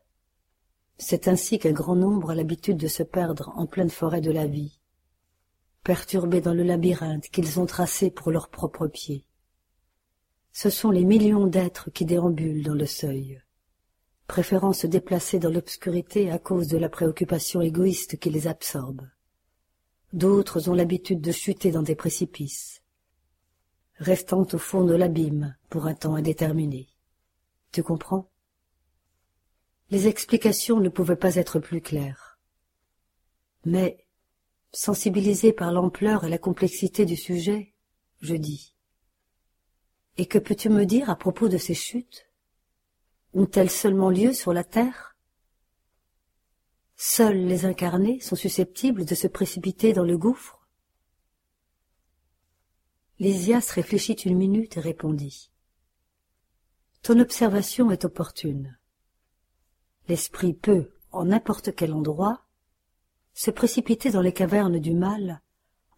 [0.97, 4.45] C'est ainsi qu'un grand nombre a l'habitude de se perdre en pleine forêt de la
[4.45, 4.77] vie,
[5.83, 9.25] perturbés dans le labyrinthe qu'ils ont tracé pour leurs propres pieds.
[10.51, 13.41] Ce sont les millions d'êtres qui déambulent dans le seuil,
[14.27, 19.07] préférant se déplacer dans l'obscurité à cause de la préoccupation égoïste qui les absorbe.
[20.11, 22.80] D'autres ont l'habitude de chuter dans des précipices,
[24.01, 26.89] restant au fond de l'abîme pour un temps indéterminé.
[27.71, 28.31] Tu comprends?
[29.91, 32.39] Les explications ne pouvaient pas être plus claires.
[33.63, 34.07] Mais,
[34.73, 37.75] sensibilisé par l'ampleur et la complexité du sujet,
[38.21, 38.75] je dis
[40.17, 42.25] Et que peux-tu me dire à propos de ces chutes?
[43.35, 45.15] Ont-elles seulement lieu sur la terre?
[46.95, 50.60] Seuls les incarnés sont susceptibles de se précipiter dans le gouffre
[53.21, 55.51] Lysias réfléchit une minute et répondit
[57.03, 58.75] Ton observation est opportune
[60.07, 62.41] l'esprit peut, en n'importe quel endroit,
[63.35, 65.41] se précipiter dans les cavernes du mal,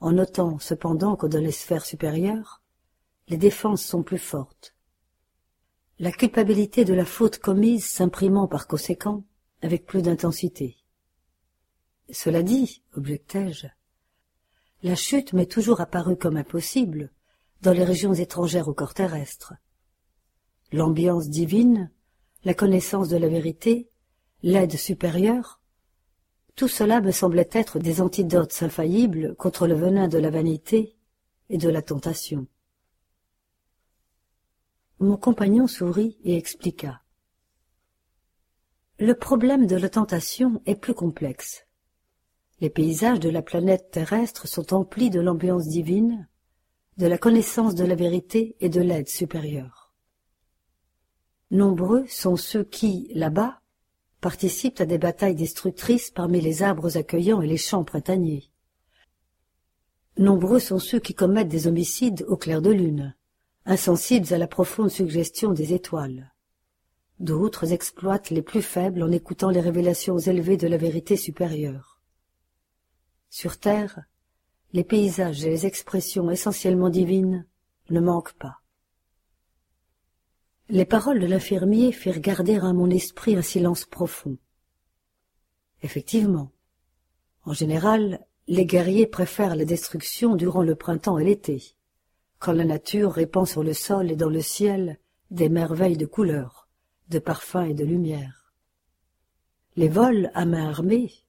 [0.02, 2.62] en notant cependant que dans les sphères supérieures,
[3.30, 4.76] les défenses sont plus fortes.
[6.00, 9.24] La culpabilité de la faute commise s'imprimant par conséquent
[9.62, 10.76] avec plus d'intensité.
[12.12, 13.68] Cela dit, objectai-je,
[14.84, 17.10] la chute m'est toujours apparue comme impossible
[17.62, 19.54] dans les régions étrangères au corps terrestre.
[20.74, 21.90] L'ambiance divine,
[22.44, 23.90] la connaissance de la vérité,
[24.42, 25.62] l'aide supérieure,
[26.56, 30.98] tout cela me semblait être des antidotes infaillibles contre le venin de la vanité
[31.50, 32.46] et de la tentation.
[35.00, 37.02] Mon compagnon sourit et expliqua.
[39.00, 41.66] Le problème de la tentation est plus complexe.
[42.64, 46.30] Les paysages de la planète terrestre sont emplis de l'ambiance divine,
[46.96, 49.94] de la connaissance de la vérité et de l'aide supérieure.
[51.52, 53.60] Nombreux sont ceux qui, là-bas,
[54.22, 58.50] participent à des batailles destructrices parmi les arbres accueillants et les champs printaniers.
[60.18, 63.14] Nombreux sont ceux qui commettent des homicides au clair de lune,
[63.66, 66.32] insensibles à la profonde suggestion des étoiles.
[67.20, 71.93] D'autres exploitent les plus faibles en écoutant les révélations élevées de la vérité supérieure.
[73.36, 74.00] Sur terre,
[74.74, 77.48] les paysages et les expressions essentiellement divines
[77.90, 78.62] ne manquent pas.
[80.70, 84.38] Les paroles de l'infirmier firent garder à mon esprit un silence profond.
[85.82, 86.52] Effectivement,
[87.44, 91.74] en général, les guerriers préfèrent la destruction durant le printemps et l'été,
[92.38, 95.00] quand la nature répand sur le sol et dans le ciel
[95.32, 96.68] des merveilles de couleurs,
[97.10, 98.54] de parfums et de lumière.
[99.76, 101.23] Les vols à main armée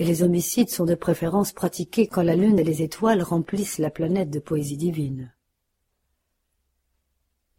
[0.00, 3.90] et les homicides sont de préférence pratiqués quand la lune et les étoiles remplissent la
[3.90, 5.30] planète de poésie divine.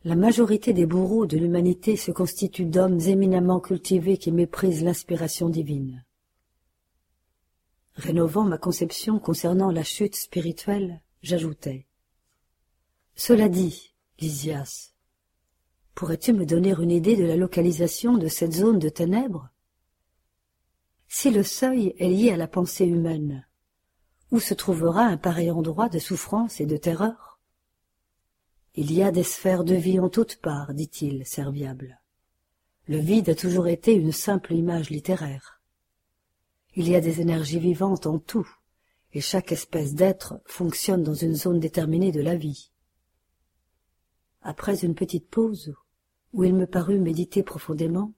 [0.03, 6.03] La majorité des bourreaux de l'humanité se constituent d'hommes éminemment cultivés qui méprisent l'inspiration divine.
[7.93, 11.85] Rénovant ma conception concernant la chute spirituelle, j'ajoutai.
[13.13, 14.95] Cela dit, Lysias,
[15.93, 19.50] pourrais-tu me donner une idée de la localisation de cette zone de ténèbres?
[21.13, 23.45] Si le seuil est lié à la pensée humaine,
[24.31, 27.41] où se trouvera un pareil endroit de souffrance et de terreur?
[28.75, 31.99] Il y a des sphères de vie en toutes parts, dit-il, serviable.
[32.87, 35.61] Le vide a toujours été une simple image littéraire.
[36.75, 38.47] Il y a des énergies vivantes en tout,
[39.11, 42.71] et chaque espèce d'être fonctionne dans une zone déterminée de la vie.
[44.41, 45.75] Après une petite pause,
[46.31, 48.13] où il me parut méditer profondément,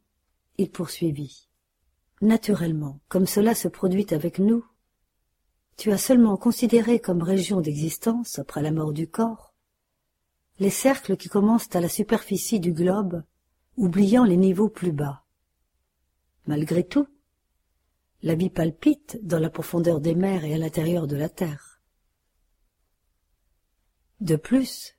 [0.59, 1.49] il poursuivit
[2.23, 4.65] naturellement, comme cela se produit avec nous.
[5.77, 9.53] Tu as seulement considéré comme région d'existence, après la mort du corps,
[10.59, 13.23] les cercles qui commencent à la superficie du globe,
[13.75, 15.25] oubliant les niveaux plus bas.
[16.45, 17.07] Malgré tout,
[18.21, 21.81] la vie palpite dans la profondeur des mers et à l'intérieur de la terre.
[24.21, 24.95] De plus,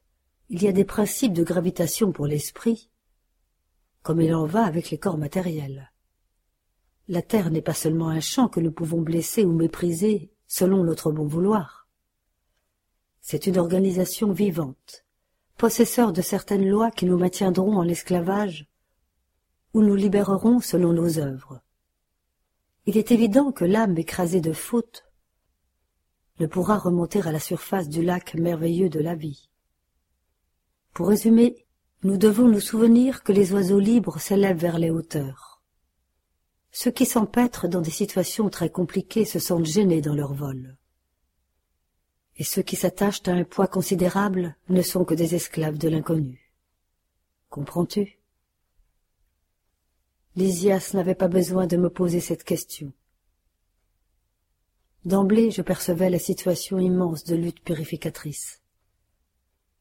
[0.51, 2.91] il y a des principes de gravitation pour l'esprit,
[4.03, 5.91] comme il en va avec les corps matériels.
[7.09, 11.13] La terre n'est pas seulement un champ que nous pouvons blesser ou mépriser selon notre
[11.13, 11.87] bon vouloir.
[13.21, 15.05] C'est une organisation vivante,
[15.59, 18.69] possesseur de certaines lois qui nous maintiendront en esclavage
[19.75, 21.61] ou nous libéreront selon nos œuvres.
[22.87, 25.05] Il est évident que l'âme écrasée de fautes
[26.41, 29.49] ne pourra remonter à la surface du lac merveilleux de la vie.
[30.93, 31.67] Pour résumer,
[32.03, 35.54] nous devons nous souvenir que les oiseaux libres s'élèvent vers les hauteurs.
[36.77, 40.77] Ceux qui s'empêtrent dans des situations très compliquées se sentent gênés dans leur vol.
[42.37, 46.53] Et ceux qui s'attachent à un poids considérable ne sont que des esclaves de l'inconnu.
[47.49, 48.19] Comprends-tu?
[50.35, 52.93] Lysias n'avait pas besoin de me poser cette question.
[55.05, 58.63] D'emblée, je percevais la situation immense de lutte purificatrice,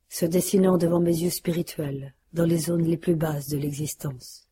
[0.10, 4.48] se dessinant devant mes yeux spirituels, dans les zones les plus basses de l'existence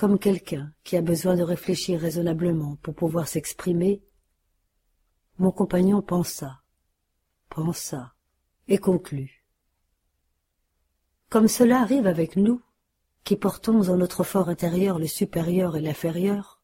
[0.00, 4.02] comme quelqu'un qui a besoin de réfléchir raisonnablement pour pouvoir s'exprimer,
[5.36, 6.62] mon compagnon pensa,
[7.50, 8.14] pensa,
[8.66, 9.44] et conclut.
[11.28, 12.62] Comme cela arrive avec nous,
[13.24, 16.62] qui portons en notre fort intérieur le supérieur et l'inférieur,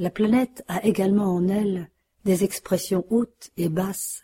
[0.00, 1.92] la planète a également en elle
[2.24, 4.22] des expressions hautes et basses,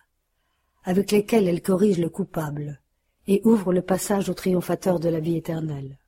[0.83, 2.83] avec lesquelles elle corrige le coupable
[3.29, 6.01] et ouvre le passage au triomphateur de la vie éternelle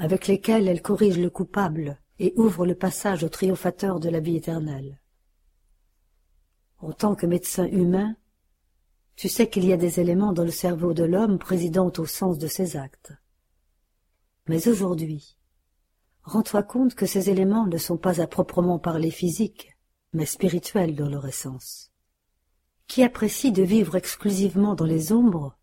[0.00, 4.36] avec lesquels elle corrige le coupable et ouvre le passage au triomphateur de la vie
[4.36, 4.98] éternelle.
[6.78, 8.16] En tant que médecin humain,
[9.14, 12.38] tu sais qu'il y a des éléments dans le cerveau de l'homme présidant au sens
[12.38, 13.12] de ses actes.
[14.48, 15.36] Mais aujourd'hui,
[16.22, 19.76] rends-toi compte que ces éléments ne sont pas à proprement parler physiques,
[20.14, 21.92] mais spirituels dans leur essence.
[22.86, 25.58] Qui apprécie de vivre exclusivement dans les ombres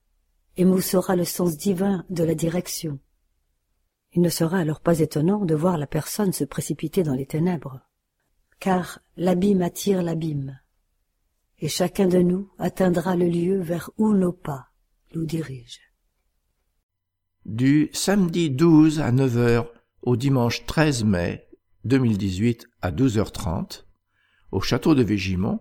[0.58, 3.00] émoussera le sens divin de la direction.
[4.18, 7.82] Il ne sera alors pas étonnant de voir la personne se précipiter dans les ténèbres,
[8.59, 10.59] car l'abîme attire l'abîme,
[11.59, 14.70] et chacun de nous atteindra le lieu vers où nos pas
[15.13, 15.82] nous dirigent.
[17.45, 19.68] Du samedi 12 à 9h
[20.01, 21.47] au dimanche 13 mai
[21.84, 23.84] 2018 à 12h30,
[24.51, 25.59] au château de Végimont,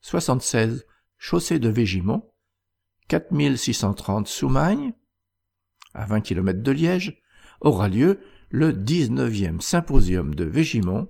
[0.00, 0.86] 76
[1.18, 2.32] chaussée de Végimont,
[3.08, 4.94] 4630 Soumagne,
[5.92, 7.19] à 20 km de Liège,
[7.60, 11.08] aura lieu le 19e symposium de Végimont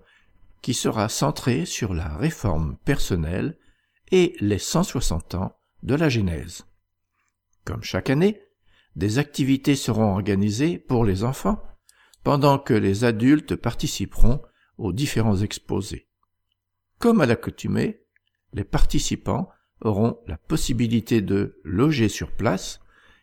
[0.62, 3.56] qui sera centré sur la réforme personnelle
[4.10, 6.66] et les 160 ans de la Genèse.
[7.64, 8.40] Comme chaque année,
[8.96, 11.62] des activités seront organisées pour les enfants
[12.24, 14.42] pendant que les adultes participeront
[14.76, 16.08] aux différents exposés.
[16.98, 18.02] Comme à l'accoutumée,
[18.52, 19.48] les participants
[19.80, 22.80] auront la possibilité de loger sur place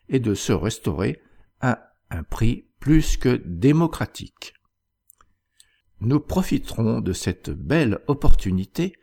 [0.10, 1.22] et de se restaurer
[1.62, 4.54] à un prix plus que démocratique.
[6.00, 8.94] Nous profiterons de cette belle opportunité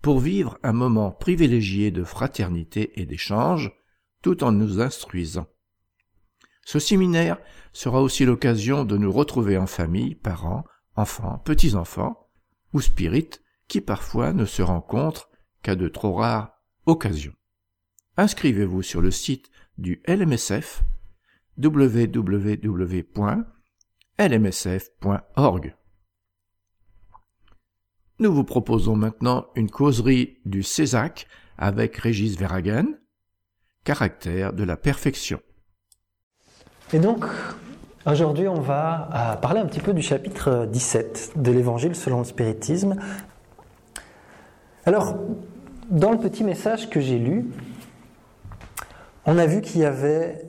[0.00, 3.72] pour vivre un moment privilégié de fraternité et d'échange
[4.22, 5.46] tout en nous instruisant.
[6.64, 7.38] Ce séminaire
[7.72, 10.64] sera aussi l'occasion de nous retrouver en famille, parents,
[10.94, 12.28] enfants, petits-enfants
[12.72, 15.30] ou spirites qui parfois ne se rencontrent
[15.62, 16.52] qu'à de trop rares
[16.86, 17.34] occasions.
[18.16, 20.82] Inscrivez-vous sur le site du LMSF
[21.62, 23.06] www.lmsf.org.
[28.18, 31.26] Nous vous proposons maintenant une causerie du Césac
[31.58, 32.86] avec Régis Verhagen,
[33.84, 35.40] caractère de la perfection.
[36.92, 37.24] Et donc,
[38.06, 42.24] aujourd'hui, on va euh, parler un petit peu du chapitre 17 de l'Évangile selon le
[42.24, 42.96] spiritisme.
[44.86, 45.16] Alors,
[45.90, 47.50] dans le petit message que j'ai lu,
[49.26, 50.45] on a vu qu'il y avait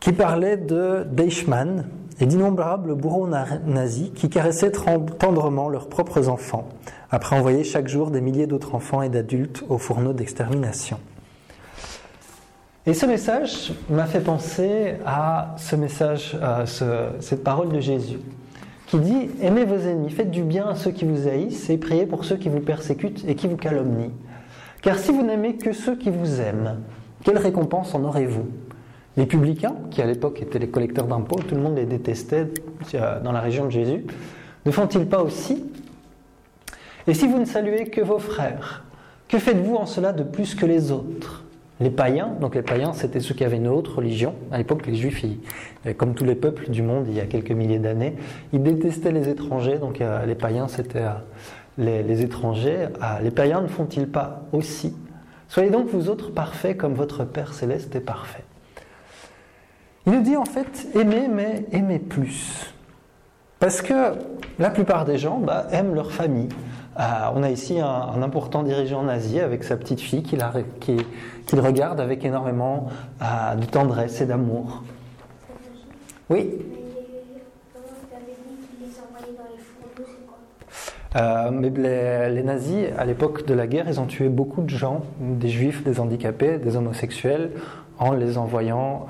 [0.00, 1.86] qui parlait de Deichmann
[2.20, 4.72] et d'innombrables bourreaux nazis qui caressaient
[5.18, 6.68] tendrement leurs propres enfants,
[7.10, 10.98] après envoyer chaque jour des milliers d'autres enfants et d'adultes aux fourneaux d'extermination.
[12.86, 18.18] Et ce message m'a fait penser à ce message, à cette parole de Jésus,
[18.86, 22.06] qui dit Aimez vos ennemis, faites du bien à ceux qui vous haïssent et priez
[22.06, 24.12] pour ceux qui vous persécutent et qui vous calomnient.
[24.80, 26.78] Car si vous n'aimez que ceux qui vous aiment,
[27.24, 28.46] quelle récompense en aurez-vous?
[29.18, 32.46] Les publicains, qui à l'époque étaient les collecteurs d'impôts, tout le monde les détestait
[32.94, 34.04] euh, dans la région de Jésus,
[34.64, 35.64] ne font-ils pas aussi?
[37.08, 38.84] Et si vous ne saluez que vos frères,
[39.26, 41.44] que faites-vous en cela de plus que les autres?
[41.80, 44.94] Les païens, donc les païens c'était ceux qui avaient une autre religion, à l'époque les
[44.94, 45.24] juifs,
[45.96, 48.14] comme tous les peuples du monde il y a quelques milliers d'années,
[48.52, 52.88] ils détestaient les étrangers, donc euh, les païens c'était euh, les, étrangers.
[53.22, 54.96] les païens ne font-ils pas aussi?
[55.48, 58.44] Soyez donc vous autres parfaits comme votre Père céleste est parfait.
[60.08, 62.72] Il nous dit en fait aimer, mais aimer plus.
[63.58, 64.14] Parce que
[64.58, 66.48] la plupart des gens bah, aiment leur famille.
[66.98, 67.02] Euh,
[67.34, 72.86] on a ici un, important dirigeant nazi avec sa petite fille qu'il regarde avec énormément
[73.20, 74.82] euh, de tendresse et d'amour.
[76.30, 76.54] Oui
[81.16, 84.70] euh, mais les, les, nazis, à l'époque de la guerre, ils ont tué beaucoup de
[84.70, 87.50] gens, des juifs, des handicapés, des homosexuels,
[87.98, 89.06] en les envoyant,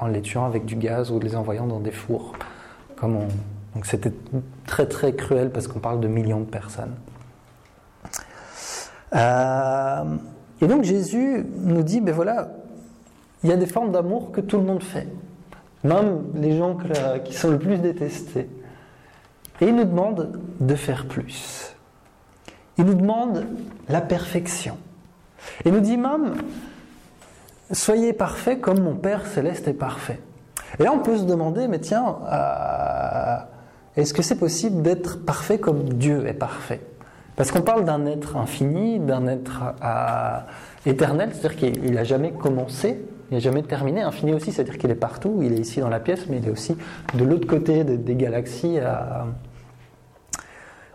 [0.00, 2.32] en les tuant avec du gaz ou les envoyant dans des fours.
[2.96, 3.18] Comme
[3.74, 4.12] Donc c'était
[4.66, 6.94] très très cruel parce qu'on parle de millions de personnes.
[9.14, 10.16] Euh,
[10.60, 12.48] et donc Jésus nous dit, ben voilà,
[13.42, 15.08] il y a des formes d'amour que tout le monde fait,
[15.84, 16.76] même les gens
[17.24, 18.48] qui sont le plus détestés.
[19.60, 21.74] Et il nous demande de faire plus.
[22.76, 23.46] Il nous demande
[23.88, 24.76] la perfection.
[25.64, 26.34] Il nous dit même,
[27.70, 30.18] Soyez parfaits comme mon Père céleste est parfait.
[30.78, 33.36] Et là, on peut se demander, mais tiens, euh,
[33.96, 36.80] est-ce que c'est possible d'être parfait comme Dieu est parfait?
[37.36, 40.38] Parce qu'on parle d'un être infini, d'un être euh,
[40.86, 44.00] éternel, c'est-à-dire qu'il n'a jamais commencé, il n'a jamais terminé.
[44.00, 46.50] Infini aussi, c'est-à-dire qu'il est partout, il est ici dans la pièce, mais il est
[46.50, 46.76] aussi
[47.14, 48.78] de l'autre côté des, galaxies.
[48.78, 48.94] Euh.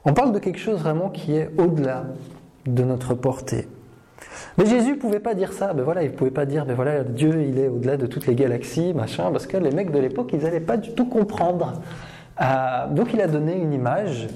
[0.05, 2.05] On parle de quelque chose vraiment qui est au-delà
[2.65, 3.67] de notre portée.
[4.57, 5.73] Mais Jésus pouvait pas dire ça.
[5.73, 8.35] Ben voilà, il pouvait pas dire, ben voilà, Dieu, il est au-delà de toutes les
[8.35, 11.81] galaxies, machin, parce que les mecs de l'époque, ils n'allaient pas du tout comprendre.
[12.41, 14.27] Euh, donc il a donné une image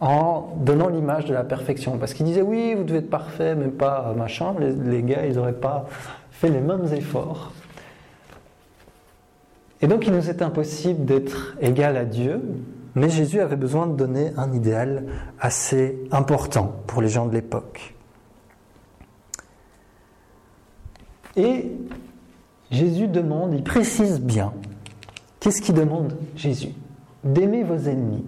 [0.00, 1.96] en donnant l'image de la perfection.
[1.96, 4.54] Parce qu'il disait, oui, vous devez être parfait, mais pas machin.
[4.58, 5.86] Les, gars, ils n'auraient pas
[6.30, 7.52] fait les mêmes efforts.
[9.80, 12.40] Et donc il nous est impossible d'être égal à Dieu,
[12.94, 15.04] mais Jésus avait besoin de donner un idéal
[15.40, 17.94] assez important pour les gens de l'époque.
[21.36, 21.70] Et
[22.70, 24.52] Jésus demande, il précise bien,
[25.40, 26.70] qu'est-ce qu'il demande Jésus
[27.24, 28.24] D'aimer vos ennemis,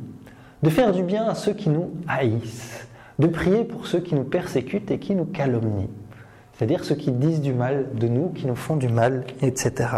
[0.63, 2.87] de faire du bien à ceux qui nous haïssent,
[3.19, 5.91] de prier pour ceux qui nous persécutent et qui nous calomnient,
[6.53, 9.89] c'est-à-dire ceux qui disent du mal de nous, qui nous font du mal, etc.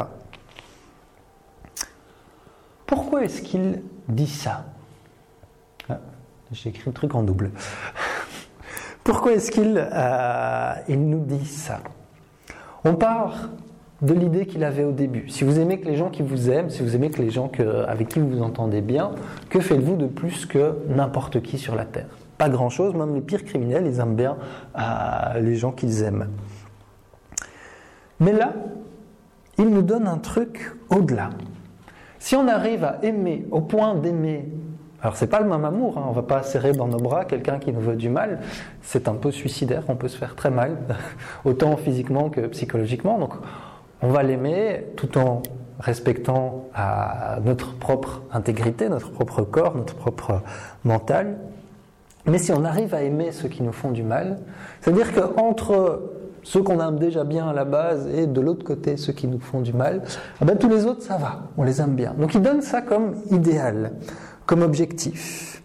[2.87, 4.67] Pourquoi est-ce qu'il dit ça
[5.89, 6.01] ah,
[6.53, 7.51] J'ai écrit le truc en double.
[9.05, 11.81] Pourquoi est-ce qu'il euh, nous dit ça?
[12.87, 13.49] On part
[14.01, 15.29] de l'idée qu'il avait au début.
[15.29, 17.51] Si vous aimez que les gens qui vous aiment, si vous aimez que les gens
[17.89, 19.11] avec qui vous vous entendez bien,
[19.51, 22.07] que faites-vous de plus que n'importe qui sur la Terre?
[22.39, 24.37] Pas grand-chose, même les pires criminels, ils aiment bien
[24.79, 26.29] euh, les gens qu'ils aiment.
[28.21, 28.53] Mais là,
[29.59, 31.31] il nous donne un truc au-delà.
[32.21, 34.49] Si on arrive à aimer au point d'aimer,
[35.07, 37.61] alors c'est pas le même amour, hein, on va pas serrer dans nos bras quelqu'un
[37.61, 38.41] qui nous veut du mal,
[38.83, 40.79] c'est un peu suicidaire, on peut se faire très mal,
[41.45, 43.17] autant physiquement que psychologiquement.
[43.17, 43.35] Donc
[44.03, 45.43] on va l'aimer tout en
[45.79, 46.65] respectant
[47.45, 50.43] notre propre intégrité, notre propre corps, notre propre
[50.83, 51.37] mental.
[52.27, 54.41] Mais si on arrive à aimer ceux qui nous font du mal,
[54.81, 56.03] c'est-à-dire qu'entre
[56.43, 59.39] ceux qu'on aime déjà bien à la base et de l'autre côté ceux qui nous
[59.39, 60.03] font du mal,
[60.41, 62.13] ben, tous les autres ça va, on les aime bien.
[62.19, 63.93] Donc il donne ça comme idéal,
[64.47, 65.63] comme objectif.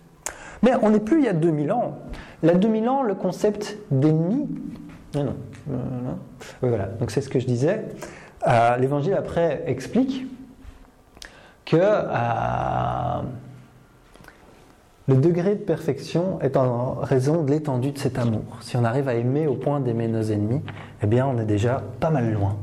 [0.63, 1.99] Mais on n'est plus il y a 2000 ans.
[2.43, 4.47] Il y a 2000 ans, le concept d'ennemi,
[5.15, 5.33] non, non,
[5.67, 6.17] non,
[6.63, 7.85] Oui, voilà, donc c'est ce que je disais.
[8.47, 10.25] Euh, L'évangile après explique
[11.65, 13.21] que euh,
[15.07, 18.43] le degré de perfection est en raison de l'étendue de cet amour.
[18.61, 20.61] Si on arrive à aimer au point d'aimer nos ennemis,
[21.03, 22.57] eh bien on est déjà pas mal loin.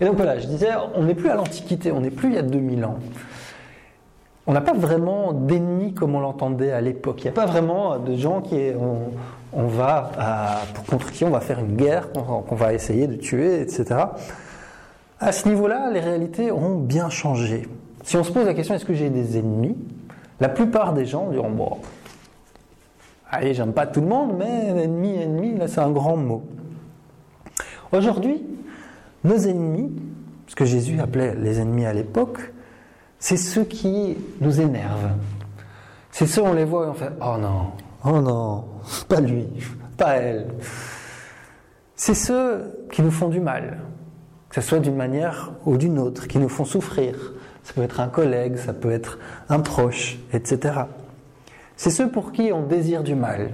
[0.00, 2.38] Et donc voilà, je disais, on n'est plus à l'Antiquité, on n'est plus il y
[2.38, 2.98] a 2000 ans.
[4.50, 7.20] On n'a pas vraiment d'ennemis comme on l'entendait à l'époque.
[7.20, 8.56] Il n'y a pas vraiment de gens qui
[9.52, 10.10] on, va
[10.88, 13.84] contre qui on va faire une guerre, qu'on va essayer de tuer, etc.
[15.20, 17.68] À ce niveau-là, les réalités ont bien changé.
[18.04, 19.76] Si on se pose la question est-ce que j'ai des ennemis?
[20.40, 21.76] La plupart des gens diront bon,
[23.30, 26.42] allez, j'aime pas tout le monde, mais ennemi, ennemi, là c'est un grand mot.
[27.92, 28.42] Aujourd'hui,
[29.24, 29.92] nos ennemis,
[30.46, 32.38] ce que Jésus appelait les ennemis à l'époque,
[33.18, 35.10] c'est ceux qui nous énervent.
[36.10, 37.72] C'est ceux on les voit et on fait oh non,
[38.04, 38.64] oh non,
[39.08, 39.46] pas lui,
[39.96, 40.46] pas elle.
[41.94, 43.78] C'est ceux qui nous font du mal,
[44.48, 47.14] que ce soit d'une manière ou d'une autre, qui nous font souffrir,
[47.64, 49.18] ça peut être un collègue, ça peut être
[49.48, 50.82] un proche, etc.
[51.76, 53.50] C'est ceux pour qui on désire du mal,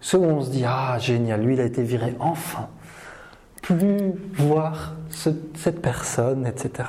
[0.00, 2.68] ceux où on se dit Ah, génial, lui il a été viré, enfin,
[3.62, 6.84] plus voir cette personne, etc.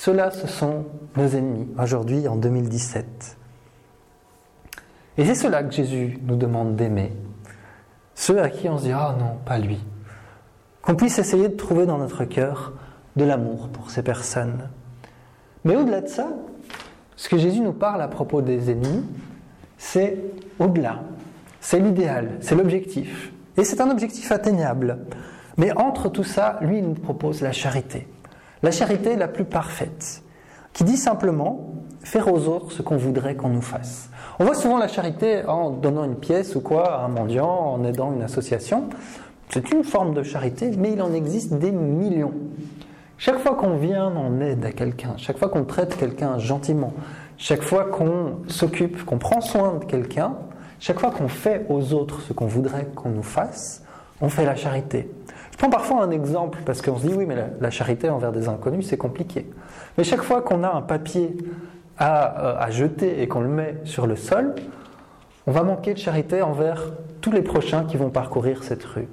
[0.00, 3.36] Ceux-là, ce sont nos ennemis, aujourd'hui en 2017.
[5.18, 7.12] Et c'est cela que Jésus nous demande d'aimer.
[8.14, 9.78] Ceux à qui on se dit Ah non, pas lui.
[10.80, 12.72] Qu'on puisse essayer de trouver dans notre cœur
[13.16, 14.70] de l'amour pour ces personnes.
[15.64, 16.28] Mais au-delà de ça,
[17.14, 19.04] ce que Jésus nous parle à propos des ennemis,
[19.76, 20.16] c'est
[20.58, 21.02] au-delà.
[21.60, 23.34] C'est l'idéal, c'est l'objectif.
[23.58, 25.00] Et c'est un objectif atteignable.
[25.58, 28.08] Mais entre tout ça, lui, nous propose la charité.
[28.62, 30.22] La charité la plus parfaite,
[30.74, 31.72] qui dit simplement
[32.02, 34.10] faire aux autres ce qu'on voudrait qu'on nous fasse.
[34.38, 37.84] On voit souvent la charité en donnant une pièce ou quoi à un mendiant, en
[37.84, 38.90] aidant une association.
[39.48, 42.34] C'est une forme de charité, mais il en existe des millions.
[43.16, 46.92] Chaque fois qu'on vient en aide à quelqu'un, chaque fois qu'on traite quelqu'un gentiment,
[47.36, 50.34] chaque fois qu'on s'occupe, qu'on prend soin de quelqu'un,
[50.78, 53.82] chaque fois qu'on fait aux autres ce qu'on voudrait qu'on nous fasse,
[54.20, 55.10] on fait la charité.
[55.60, 58.86] Prends parfois un exemple parce qu'on se dit oui, mais la, charité envers des inconnus,
[58.88, 59.46] c'est compliqué.
[59.98, 61.36] Mais chaque fois qu'on a un papier
[61.98, 64.54] à, euh, à jeter et qu'on le met sur le sol,
[65.46, 66.84] on va manquer de charité envers
[67.20, 69.06] tous les prochains qui vont parcourir cette rue.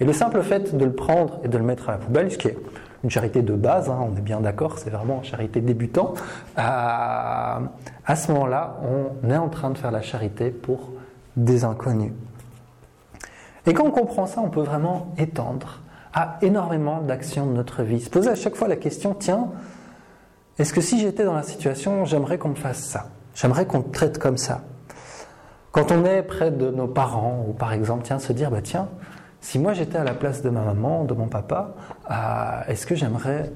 [0.00, 2.38] Et le simple fait de le prendre et de le mettre à la poubelle, ce
[2.38, 2.56] qui est
[3.04, 6.14] une charité de base, hein, on est bien d'accord, c'est vraiment une charité débutant.
[6.56, 7.60] À,
[8.06, 8.78] à ce moment-là,
[9.22, 10.92] on est en train de faire la charité pour
[11.36, 12.12] des inconnus.
[13.66, 15.80] Et quand on comprend ça, on peut vraiment étendre
[16.12, 18.00] à énormément d'actions de notre vie.
[18.00, 19.48] Se poser à chaque fois la question, tiens,
[20.58, 23.06] est-ce que si j'étais dans la situation, j'aimerais qu'on me fasse ça?
[23.34, 24.62] J'aimerais qu'on me traite comme ça
[25.72, 28.88] Quand on est près de nos parents, ou par exemple, tiens, se dire, bah tiens,
[29.40, 31.74] si moi j'étais à la place de ma maman, de mon papa,
[32.10, 32.14] euh,
[32.68, 33.50] est-ce que j'aimerais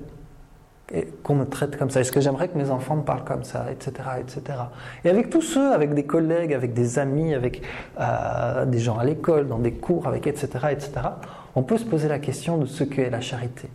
[1.22, 2.00] qu'on me traite comme ça?
[2.00, 3.66] Est-ce que j'aimerais que mes enfants me parlent comme ça?
[3.70, 3.92] Etc.
[4.20, 4.58] etc.
[5.04, 7.62] Et avec tous ceux, avec des collègues, avec des amis, avec
[8.00, 10.92] euh, des gens à l'école, dans des cours, avec etc., etc.,
[11.56, 13.68] on peut se poser la question de ce qu'est la charité.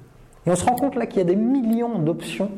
[0.46, 2.52] Et on se rend compte là qu'il y a des millions d'options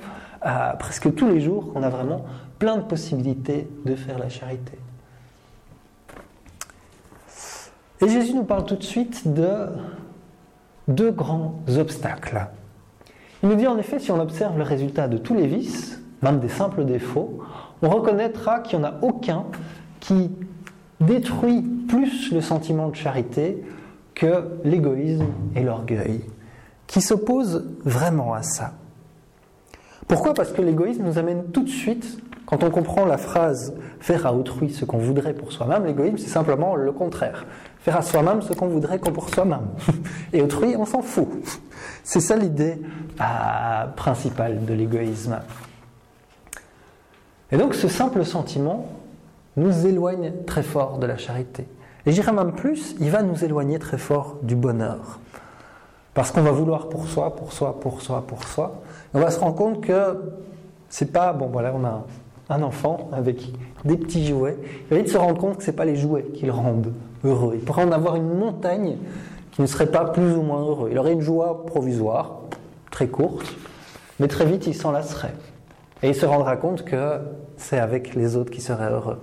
[0.46, 2.26] euh, presque tous les jours qu'on a vraiment
[2.60, 4.78] plein de possibilités de faire la charité.
[8.02, 9.68] Et Jésus nous parle tout de suite de
[10.88, 12.48] deux grands obstacles.
[13.44, 16.40] Il nous dit en effet, si on observe le résultat de tous les vices, même
[16.40, 17.40] des simples défauts,
[17.82, 19.46] on reconnaîtra qu'il n'y en a aucun
[20.00, 20.32] qui
[21.00, 23.64] détruit plus le sentiment de charité
[24.22, 25.26] que l'égoïsme
[25.56, 26.22] et l'orgueil,
[26.86, 28.74] qui s'opposent vraiment à ça.
[30.08, 30.36] Pourquoi?
[30.36, 34.34] Parce que l'égoïsme nous amène tout de suite, quand on comprend la phrase faire à
[34.36, 37.48] autrui ce qu'on voudrait pour soi-même, l'égoïsme c'est simplement le contraire.
[37.80, 39.70] Faire à soi-même ce qu'on voudrait qu'on pour soi-même.
[40.34, 41.28] Et autrui, on s'en fout.
[42.04, 42.80] C'est ça l'idée
[43.20, 45.40] euh, principale de l'égoïsme.
[47.52, 48.88] Et donc ce simple sentiment
[49.58, 51.66] nous éloigne très fort de la charité.
[52.06, 55.20] Et j'irai même plus, il va nous éloigner très fort du bonheur.
[56.14, 58.82] Parce qu'on va vouloir pour soi, pour soi, pour soi, pour soi.
[59.14, 60.18] On va se rendre compte que
[60.90, 62.04] c'est pas, bon voilà, on a
[62.50, 63.54] un enfant avec
[63.86, 64.58] des petits jouets.
[64.62, 67.54] Il va vite se rendre compte que c'est pas les jouets qui le rendent heureux.
[67.56, 68.98] Il pourrait en avoir une montagne
[69.52, 70.90] qui ne serait pas plus ou moins heureux.
[70.92, 72.40] Il aurait une joie provisoire,
[72.90, 73.54] très courte,
[74.20, 75.34] mais très vite il s'en lasserait.
[76.04, 77.20] Et il se rendra compte que
[77.58, 79.20] c'est avec les autres qui seraient heureux.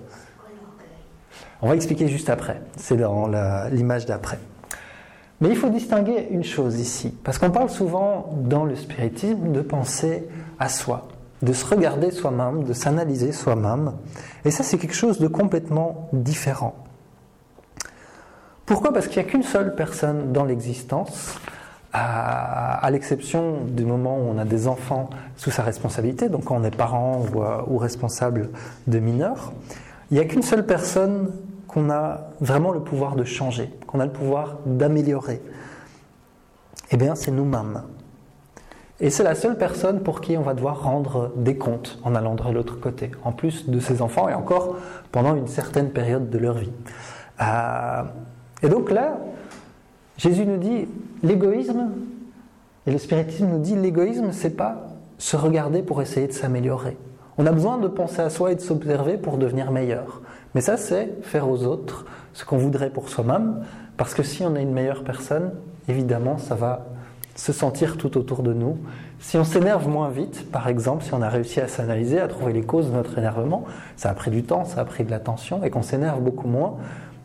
[1.60, 3.28] On va expliquer juste après, c'est dans
[3.70, 4.38] l'image d'après.
[5.40, 9.60] Mais il faut distinguer une chose ici, parce qu'on parle souvent dans le spiritisme de
[9.60, 10.28] penser
[10.58, 11.08] à soi,
[11.42, 13.92] de se regarder soi-même, de s'analyser soi-même,
[14.44, 16.74] et ça c'est quelque chose de complètement différent.
[18.66, 18.92] Pourquoi?
[18.92, 21.38] Parce qu'il n'y a qu'une seule personne dans l'existence,
[21.92, 26.64] à, l'exception du moment où on a des enfants sous sa responsabilité, donc quand on
[26.64, 28.50] est parent ou, euh, responsable
[28.86, 29.52] de mineurs,
[30.10, 31.30] il n'y a qu'une seule personne
[31.68, 35.40] qu'on a vraiment le pouvoir de changer, qu'on a le pouvoir d'améliorer.
[36.90, 37.82] Eh bien, c'est nous-mêmes.
[39.00, 42.34] Et c'est la seule personne pour qui on va devoir rendre des comptes en allant
[42.34, 44.76] de l'autre côté, en plus de ses enfants et encore
[45.12, 46.72] pendant une certaine période de leur vie.
[47.40, 48.02] Euh,
[48.62, 49.18] et donc là,
[50.16, 50.88] Jésus nous dit
[51.22, 51.90] l'égoïsme,
[52.86, 54.88] et le spiritisme nous dit l'égoïsme, c'est pas
[55.18, 56.96] se regarder pour essayer de s'améliorer.
[57.36, 60.22] On a besoin de penser à soi et de s'observer pour devenir meilleur.
[60.54, 63.64] Mais ça, c'est faire aux autres ce qu'on voudrait pour soi-même,
[63.96, 65.52] parce que si on est une meilleure personne,
[65.88, 66.86] évidemment, ça va
[67.34, 68.78] se sentir tout autour de nous.
[69.20, 72.52] Si on s'énerve moins vite, par exemple, si on a réussi à s'analyser, à trouver
[72.52, 73.64] les causes de notre énervement,
[73.96, 76.76] ça a pris du temps, ça a pris de l'attention, et qu'on s'énerve beaucoup moins,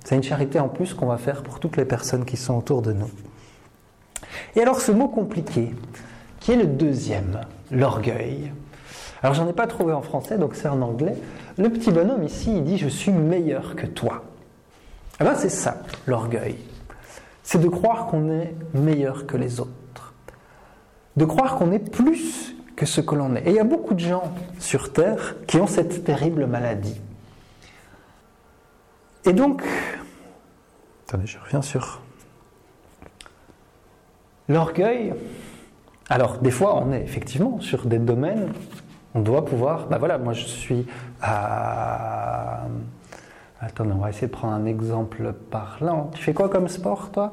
[0.04, 2.82] c'est une charité en plus qu'on va faire pour toutes les personnes qui sont autour
[2.82, 3.10] de nous.
[4.56, 5.74] Et alors ce mot compliqué,
[6.40, 7.41] qui est le deuxième,
[7.72, 8.52] l'orgueil.
[9.22, 11.16] Alors j'en ai pas trouvé en français, donc c'est en anglais.
[11.57, 14.23] Le petit bonhomme ici, il dit je suis meilleur que toi.
[15.19, 16.57] Eh bien c'est ça, l'orgueil.
[17.43, 20.13] C'est de croire qu'on est meilleur que les autres.
[21.17, 23.41] De croire qu'on est plus que ce que l'on est.
[23.45, 26.99] Et il y a beaucoup de gens sur Terre qui ont cette terrible maladie.
[29.25, 29.63] Et donc,
[31.07, 32.01] attendez, je reviens sur
[34.49, 35.13] l'orgueil.
[36.09, 38.51] Alors, des fois, on est effectivement sur des domaines,
[39.15, 39.88] on doit pouvoir.
[39.88, 40.85] Ben voilà, moi je suis
[41.22, 42.61] à.
[43.61, 46.11] Attendez, on va essayer de prendre un exemple parlant.
[46.14, 47.31] Tu fais quoi comme sport, toi?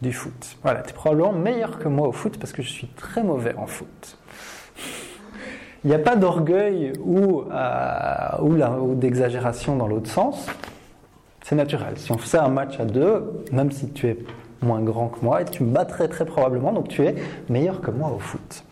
[0.00, 0.56] Du foot.
[0.62, 3.54] Voilà, tu es probablement meilleur que moi au foot parce que je suis très mauvais
[3.56, 4.18] en foot.
[5.84, 10.46] Il n'y a pas d'orgueil ou, euh, ou, d'exagération dans l'autre sens.
[11.42, 11.94] C'est naturel.
[11.96, 14.18] Si on faisait un match à deux, même si tu es
[14.62, 17.14] moins grand que moi, tu me battrais très probablement, donc tu es
[17.48, 18.64] meilleur que moi au foot.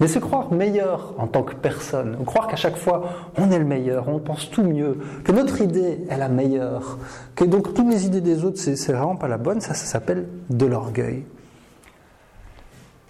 [0.00, 3.04] Mais se croire meilleur en tant que personne, croire qu'à chaque fois
[3.38, 6.98] on est le meilleur, on pense tout mieux, que notre idée est la meilleure,
[7.34, 10.26] que donc toutes les idées des autres c'est vraiment pas la bonne, ça, ça s'appelle
[10.50, 11.24] de l'orgueil.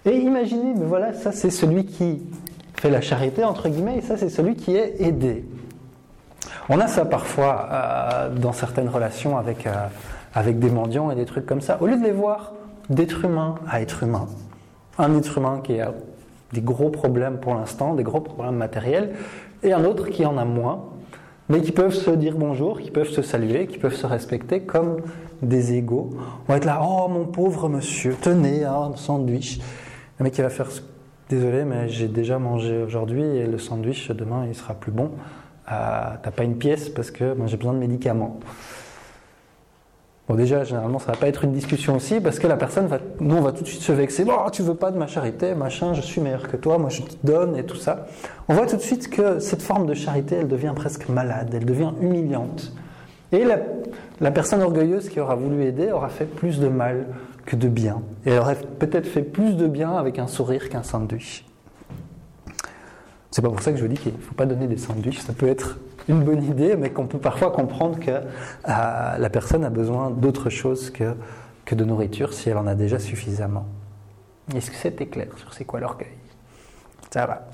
[0.05, 2.21] Et imaginez, mais voilà, ça c'est celui qui
[2.79, 5.45] fait la charité, entre guillemets, et ça, c'est celui qui est aidé.
[6.69, 9.73] On a ça parfois euh, dans certaines relations avec, euh,
[10.33, 11.77] avec des mendiants et des trucs comme ça.
[11.81, 12.53] Au lieu de les voir
[12.89, 14.27] d'être humain à être humain,
[14.97, 15.93] un être humain qui a
[16.53, 19.15] des gros problèmes pour l'instant, des gros problèmes matériels,
[19.63, 20.85] et un autre qui en a moins,
[21.49, 24.97] mais qui peuvent se dire bonjour, qui peuvent se saluer, qui peuvent se respecter comme
[25.41, 26.09] des égaux.
[26.47, 29.59] On va être là, oh mon pauvre monsieur, tenez un sandwich.
[30.19, 30.69] Le mec qui va faire
[31.29, 35.11] Désolé, mais j'ai déjà mangé aujourd'hui et le sandwich demain il sera plus bon.
[35.69, 38.39] Euh, T'as pas une pièce parce que j'ai besoin de médicaments.
[40.27, 42.89] Bon, déjà, généralement, ça va pas être une discussion aussi parce que la personne
[43.21, 44.25] nous, on va tout de suite se vexer.
[44.25, 47.01] Bon, tu veux pas de ma charité, machin, je suis meilleur que toi, moi je
[47.01, 48.07] te donne et tout ça.
[48.49, 51.65] On voit tout de suite que cette forme de charité, elle devient presque malade, elle
[51.65, 52.73] devient humiliante.
[53.31, 53.59] Et la,
[54.19, 57.07] la personne orgueilleuse qui aura voulu aider aura fait plus de mal
[57.45, 58.01] que de bien.
[58.25, 61.45] Et elle aurait peut-être fait plus de bien avec un sourire qu'un sandwich.
[63.31, 65.19] C'est pas pour ça que je vous dis qu'il ne faut pas donner des sandwichs.
[65.19, 65.77] Ça peut être
[66.07, 68.21] une bonne idée, mais qu'on peut parfois comprendre que euh,
[68.65, 71.15] la personne a besoin d'autre chose que,
[71.65, 73.65] que de nourriture si elle en a déjà suffisamment.
[74.55, 76.15] Est-ce que c'était clair sur c'est quoi l'orgueil?
[77.11, 77.47] Ça va.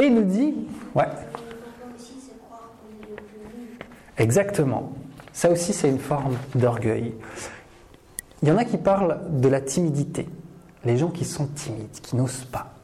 [0.00, 0.54] Et il nous dit,
[0.94, 1.04] ouais.
[4.18, 4.92] Exactement.
[5.32, 7.14] Ça aussi, c'est une forme d'orgueil.
[8.42, 10.28] Il y en a qui parlent de la timidité.
[10.84, 12.74] Les gens qui sont timides, qui n'osent pas.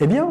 [0.00, 0.28] Eh bien,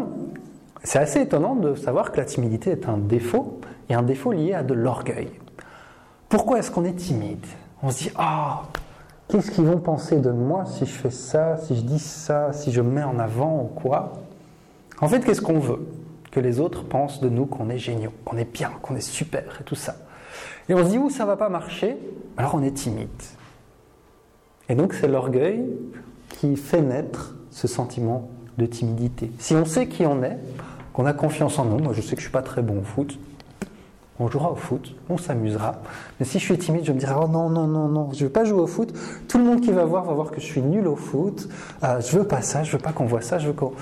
[0.87, 3.59] c'est assez étonnant de savoir que la timidité est un défaut,
[3.89, 5.27] et un défaut lié à de l'orgueil.
[6.29, 7.45] Pourquoi est-ce qu'on est timide?
[7.83, 8.63] On se dit, ah,
[9.27, 12.71] qu'est-ce qu'ils vont penser de moi si je fais ça, si je dis ça, si
[12.71, 14.13] je me mets en avant ou quoi?
[15.01, 15.85] En fait, qu'est-ce qu'on veut?
[16.31, 19.57] Que les autres pensent de nous qu'on est géniaux, qu'on est bien, qu'on est super
[19.59, 19.97] et tout ça.
[20.69, 21.97] Et on se dit, où ça va pas marcher
[22.37, 23.09] Alors on est timide.
[24.69, 25.65] Et donc c'est l'orgueil
[26.29, 29.31] qui fait naître ce sentiment de timidité.
[29.37, 30.37] Si on sait qui on est,
[30.97, 32.81] qu'on a confiance en nous, moi je sais que je suis pas très bon au
[32.81, 33.19] foot,
[34.19, 35.75] on jouera au foot, on s'amusera.
[36.19, 38.31] Mais si je suis timide, je me dirai oh non non non non, je veux
[38.31, 38.91] pas jouer au foot.
[39.27, 41.49] Tout le monde qui va voir va voir que je suis nul au foot.
[41.83, 43.73] Euh, je veux pas ça, je veux pas qu'on voit ça, je veux qu'on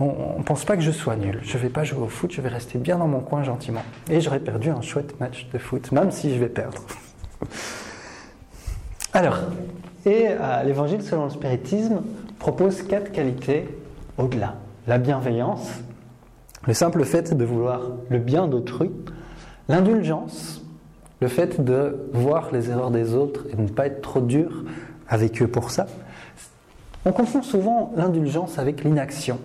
[0.00, 1.40] on, ne pense pas que je sois nul.
[1.42, 3.82] Je vais pas jouer au foot, je vais rester bien dans mon coin gentiment.
[4.10, 6.82] Et j'aurais perdu un chouette match de foot, même si je vais perdre.
[9.14, 9.38] Alors,
[10.04, 12.02] et euh, l'Évangile selon le spiritisme
[12.38, 13.66] propose quatre qualités
[14.18, 14.56] au-delà.
[14.86, 15.70] La bienveillance,
[16.66, 18.90] le simple fait de vouloir le bien d'autrui,
[19.68, 20.62] l'indulgence,
[21.20, 24.64] le fait de voir les erreurs des autres et de ne pas être trop dur
[25.08, 25.86] avec eux pour ça.
[27.04, 29.38] On confond souvent l'indulgence avec l'inaction,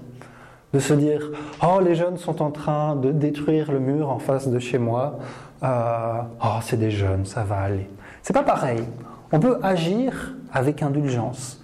[0.74, 1.32] de se dire
[1.64, 5.20] Oh, les jeunes sont en train de détruire le mur en face de chez moi.
[5.64, 7.90] Euh, oh, c'est des jeunes, ça va aller.
[8.24, 8.84] C'est pas pareil.
[9.32, 11.62] On peut agir avec indulgence.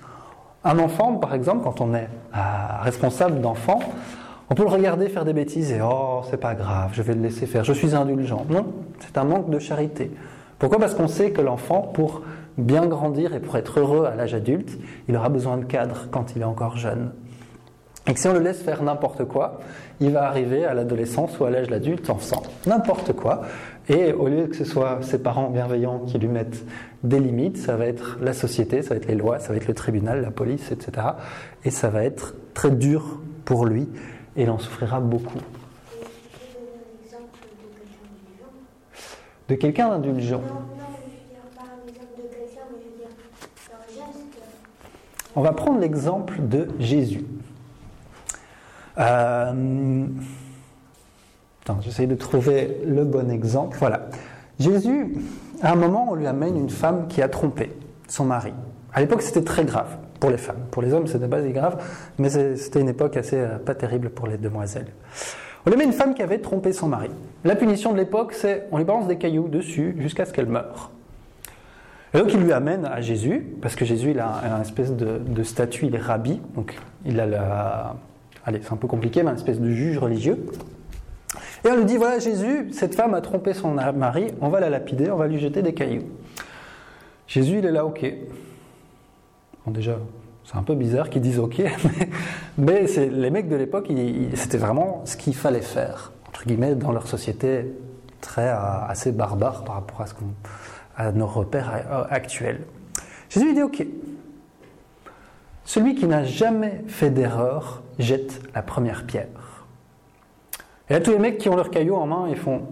[0.63, 2.39] Un enfant, par exemple, quand on est euh,
[2.81, 3.79] responsable d'enfant,
[4.51, 7.21] on peut le regarder faire des bêtises et oh, c'est pas grave, je vais le
[7.21, 8.45] laisser faire, je suis indulgent.
[8.49, 8.65] Non,
[8.99, 10.11] c'est un manque de charité.
[10.59, 10.77] Pourquoi?
[10.77, 12.21] Parce qu'on sait que l'enfant, pour
[12.57, 16.35] bien grandir et pour être heureux à l'âge adulte, il aura besoin de cadre quand
[16.35, 17.13] il est encore jeune.
[18.07, 19.61] Et que si on le laisse faire n'importe quoi,
[20.01, 22.17] il va arriver à l'adolescence ou à l'âge adulte en
[22.67, 23.43] n'importe quoi.
[23.87, 26.65] Et au lieu que ce soit ses parents bienveillants qui lui mettent
[27.03, 29.67] des limites, ça va être la société, ça va être les lois, ça va être
[29.67, 31.07] le tribunal, la police, etc.
[31.63, 33.87] Et ça va être très dur pour lui
[34.35, 35.39] et il en souffrira beaucoup.
[39.49, 40.41] De quelqu'un d'indulgent?
[45.35, 47.25] On va prendre l'exemple de Jésus.
[48.97, 50.05] Euh...
[51.81, 53.77] j'essaye de trouver le bon exemple.
[53.79, 54.09] Voilà.
[54.59, 55.15] Jésus,
[55.61, 57.71] à un moment, on lui amène une femme qui a trompé
[58.07, 58.53] son mari.
[58.93, 60.63] À l'époque, c'était très grave pour les femmes.
[60.69, 61.83] Pour les hommes, c'était pas si grave,
[62.17, 64.87] mais c'était une époque assez euh, pas terrible pour les demoiselles.
[65.65, 67.09] On lui met une femme qui avait trompé son mari.
[67.43, 70.91] La punition de l'époque, c'est on lui balance des cailloux dessus jusqu'à ce qu'elle meure.
[72.13, 75.43] Et donc il lui amène à Jésus, parce que Jésus il a une espèce de,
[75.43, 77.95] statut, il est rabbi, donc il a la,
[78.45, 80.45] allez c'est un peu compliqué, mais une espèce de juge religieux.
[81.65, 84.69] Et on lui dit voilà Jésus, cette femme a trompé son mari, on va la
[84.69, 86.09] lapider, on va lui jeter des cailloux.
[87.27, 88.05] Jésus il est là, ok.
[89.65, 89.97] Bon, déjà,
[90.43, 91.61] c'est un peu bizarre qu'ils disent OK,
[92.57, 93.91] mais, les mecs de l'époque,
[94.35, 97.65] c'était vraiment ce qu'il fallait faire, entre guillemets, dans leur société
[98.21, 100.13] très euh, assez barbare par rapport à, ce
[100.95, 102.61] à nos repères euh, actuels.
[103.29, 103.85] Jésus lui dit OK.
[105.63, 109.27] Celui qui n'a jamais fait d'erreur jette la première pierre.
[110.89, 112.63] Et là, tous les mecs qui ont leur caillou en main, ils font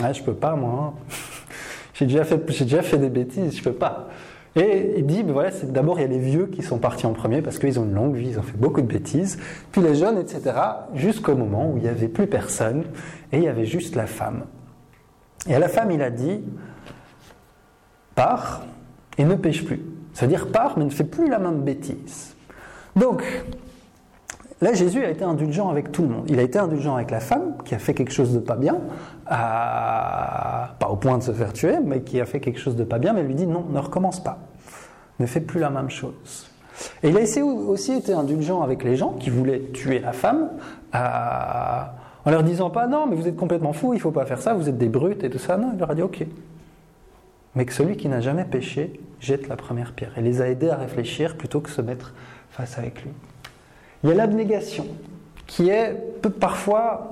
[0.00, 0.94] Ouais, je peux pas, moi.
[0.94, 1.14] Hein.
[1.94, 4.08] j'ai déjà, fait, déjà fait des bêtises, je peux pas.
[4.54, 7.12] Et il dit, ben voilà, d'abord il y a les vieux qui sont partis en
[7.12, 9.38] premier parce qu'ils ont une longue vie, ils ont fait beaucoup de bêtises,
[9.70, 10.42] puis les jeunes, etc.,
[10.94, 12.84] jusqu'au moment où il n'y avait plus personne
[13.32, 14.44] et il y avait juste la femme.
[15.48, 16.42] Et à la femme, il a dit,
[18.14, 18.62] pars
[19.16, 19.80] et ne pêche plus.
[20.12, 22.34] C'est-à-dire pars mais ne fais plus la même bêtise.
[22.94, 23.24] Donc,
[24.62, 26.26] Là, Jésus a été indulgent avec tout le monde.
[26.28, 28.78] Il a été indulgent avec la femme qui a fait quelque chose de pas bien,
[29.28, 32.98] pas au point de se faire tuer, mais qui a fait quelque chose de pas
[32.98, 34.38] bien, mais lui dit non, ne recommence pas,
[35.20, 36.48] ne fais plus la même chose.
[37.02, 40.50] Et il a aussi été indulgent avec les gens qui voulaient tuer la femme,
[40.94, 44.54] en leur disant pas non, mais vous êtes complètement fou, il faut pas faire ça,
[44.54, 45.56] vous êtes des brutes et tout ça.
[45.56, 46.24] Non, il leur a dit ok.
[47.54, 50.16] Mais que celui qui n'a jamais péché jette la première pierre.
[50.16, 52.14] Et les a aidés à réfléchir plutôt que se mettre
[52.50, 53.10] face avec lui.
[54.02, 54.86] Il y a l'abnégation,
[55.46, 55.94] qui est
[56.40, 57.11] parfois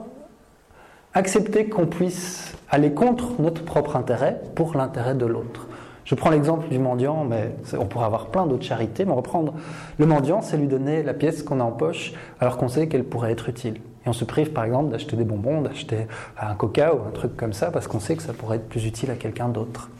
[1.14, 5.66] accepter qu'on puisse aller contre notre propre intérêt pour l'intérêt de l'autre.
[6.04, 9.54] Je prends l'exemple du mendiant, mais on pourrait avoir plein d'autres charités, mais reprendre
[9.98, 13.04] le mendiant, c'est lui donner la pièce qu'on a en poche alors qu'on sait qu'elle
[13.04, 13.74] pourrait être utile.
[14.04, 16.06] Et on se prive par exemple d'acheter des bonbons, d'acheter
[16.40, 18.86] un coca ou un truc comme ça parce qu'on sait que ça pourrait être plus
[18.86, 19.90] utile à quelqu'un d'autre.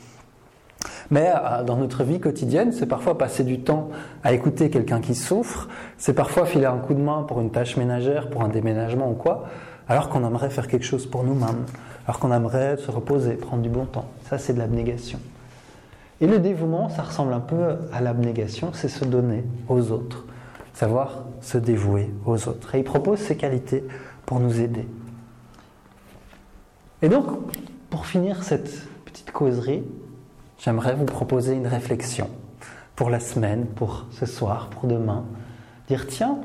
[1.11, 3.91] Mais euh, dans notre vie quotidienne, c'est parfois passer du temps
[4.25, 5.69] à écouter quelqu'un qui souffre,
[5.99, 9.15] c'est parfois filer un coup de main pour une tâche ménagère, pour un déménagement ou
[9.15, 9.45] quoi,
[9.91, 11.67] alors qu'on aimerait faire quelque chose pour nous-mêmes,
[12.07, 14.09] alors qu'on aimerait se reposer, prendre du bon temps.
[14.29, 15.19] Ça, c'est de l'abnégation.
[16.21, 20.27] Et le dévouement, ça ressemble un peu à l'abnégation, c'est se donner aux autres,
[20.75, 22.77] savoir se dévouer aux autres.
[22.77, 23.83] Et il propose ces qualités
[24.27, 24.87] pour nous aider.
[27.03, 27.27] Et donc,
[27.91, 29.83] pour finir cette petite causerie,
[30.61, 32.31] j'aimerais vous proposer une réflexion
[32.95, 35.25] pour la semaine, pour ce soir, pour demain.
[35.89, 36.39] Dire, tiens,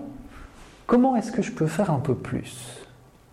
[0.88, 2.85] comment est-ce que je peux faire un peu plus?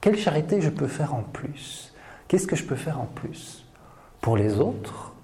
[0.03, 1.95] Quelle charité je peux faire en plus?
[2.27, 3.65] Qu'est-ce que je peux faire en plus?
[4.20, 5.15] Pour les autres,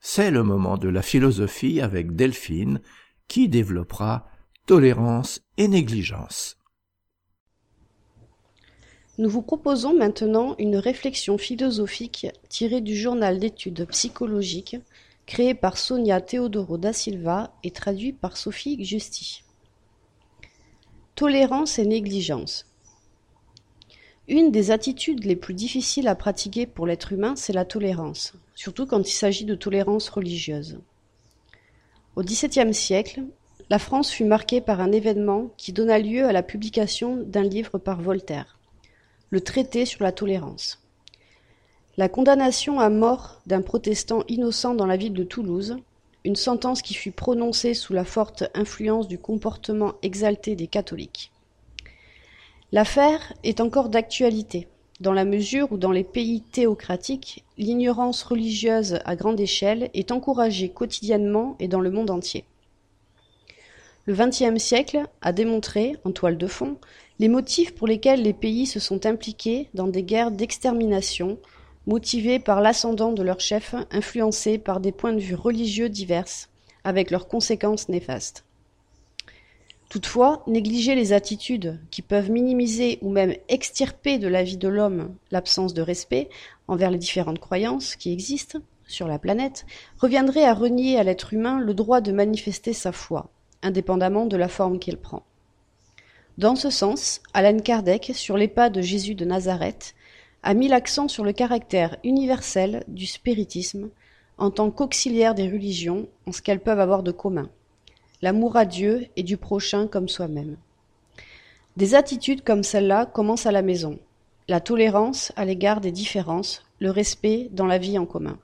[0.00, 2.80] C'est le moment de la philosophie avec Delphine
[3.28, 4.28] qui développera
[4.66, 6.56] tolérance et négligence.
[9.18, 14.76] Nous vous proposons maintenant une réflexion philosophique tirée du journal d'études psychologiques
[15.26, 19.42] créé par Sonia Teodoro da Silva et traduit par Sophie Justi.
[21.14, 22.66] Tolérance et négligence.
[24.28, 28.86] Une des attitudes les plus difficiles à pratiquer pour l'être humain, c'est la tolérance, surtout
[28.86, 30.78] quand il s'agit de tolérance religieuse.
[32.16, 33.24] Au XVIIe siècle,
[33.68, 37.78] la France fut marquée par un événement qui donna lieu à la publication d'un livre
[37.78, 38.58] par Voltaire,
[39.30, 40.82] le Traité sur la tolérance.
[41.96, 45.78] La condamnation à mort d'un protestant innocent dans la ville de Toulouse,
[46.24, 51.32] une sentence qui fut prononcée sous la forte influence du comportement exalté des catholiques.
[52.70, 54.68] L'affaire est encore d'actualité,
[55.00, 60.68] dans la mesure où dans les pays théocratiques, l'ignorance religieuse à grande échelle est encouragée
[60.68, 62.44] quotidiennement et dans le monde entier.
[64.06, 66.78] Le XXe siècle a démontré, en toile de fond,
[67.18, 71.38] les motifs pour lesquels les pays se sont impliqués dans des guerres d'extermination,
[71.88, 76.48] motivées par l'ascendant de leurs chefs influencés par des points de vue religieux divers,
[76.84, 78.44] avec leurs conséquences néfastes.
[79.88, 85.14] Toutefois, négliger les attitudes qui peuvent minimiser ou même extirper de la vie de l'homme
[85.32, 86.28] l'absence de respect
[86.68, 89.66] envers les différentes croyances qui existent sur la planète
[89.98, 93.30] reviendrait à renier à l'être humain le droit de manifester sa foi,
[93.62, 95.22] indépendamment de la forme qu'il prend.
[96.38, 99.94] Dans ce sens, Alan Kardec, sur les pas de Jésus de Nazareth,
[100.42, 103.90] a mis l'accent sur le caractère universel du spiritisme
[104.38, 107.48] en tant qu'auxiliaire des religions en ce qu'elles peuvent avoir de commun
[108.22, 110.56] l'amour à Dieu et du prochain comme soi-même.
[111.76, 113.98] Des attitudes comme celle-là commencent à la maison,
[114.48, 118.38] la tolérance à l'égard des différences, le respect dans la vie en commun.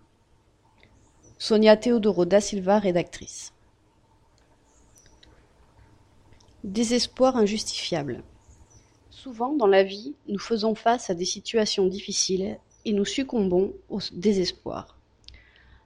[1.39, 3.52] Sonia Teodoro da Silva, rédactrice.
[6.65, 8.23] Désespoir injustifiable.
[9.11, 13.99] Souvent dans la vie, nous faisons face à des situations difficiles et nous succombons au
[14.13, 14.97] désespoir.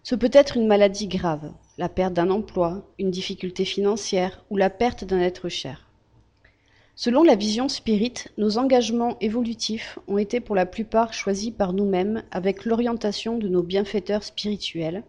[0.03, 4.69] Ce peut être une maladie grave, la perte d'un emploi, une difficulté financière ou la
[4.69, 5.89] perte d'un être cher.
[6.95, 12.23] Selon la vision spirit, nos engagements évolutifs ont été pour la plupart choisis par nous-mêmes
[12.31, 15.05] avec l'orientation de nos bienfaiteurs spirituels,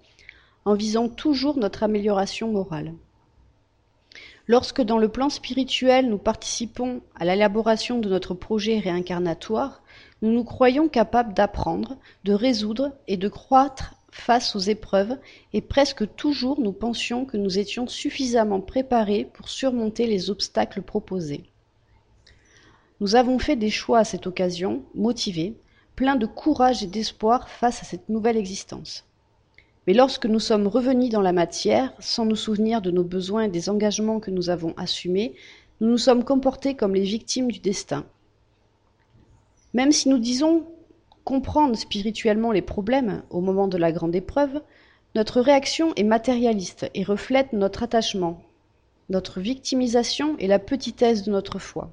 [0.64, 2.94] en visant toujours notre amélioration morale.
[4.49, 9.84] Lorsque dans le plan spirituel nous participons à l'élaboration de notre projet réincarnatoire,
[10.22, 15.18] nous nous croyons capables d'apprendre, de résoudre et de croître face aux épreuves,
[15.52, 21.44] et presque toujours nous pensions que nous étions suffisamment préparés pour surmonter les obstacles proposés.
[23.02, 25.57] Nous avons fait des choix à cette occasion, motivés,
[25.98, 29.07] pleins de courage et d'espoir face à cette nouvelle existence.
[29.88, 33.49] Mais lorsque nous sommes revenus dans la matière, sans nous souvenir de nos besoins et
[33.49, 35.34] des engagements que nous avons assumés,
[35.80, 38.05] nous nous sommes comportés comme les victimes du destin.
[39.73, 40.65] Même si nous disons
[41.23, 44.61] comprendre spirituellement les problèmes au moment de la grande épreuve,
[45.15, 48.41] notre réaction est matérialiste et reflète notre attachement,
[49.09, 51.91] notre victimisation et la petitesse de notre foi.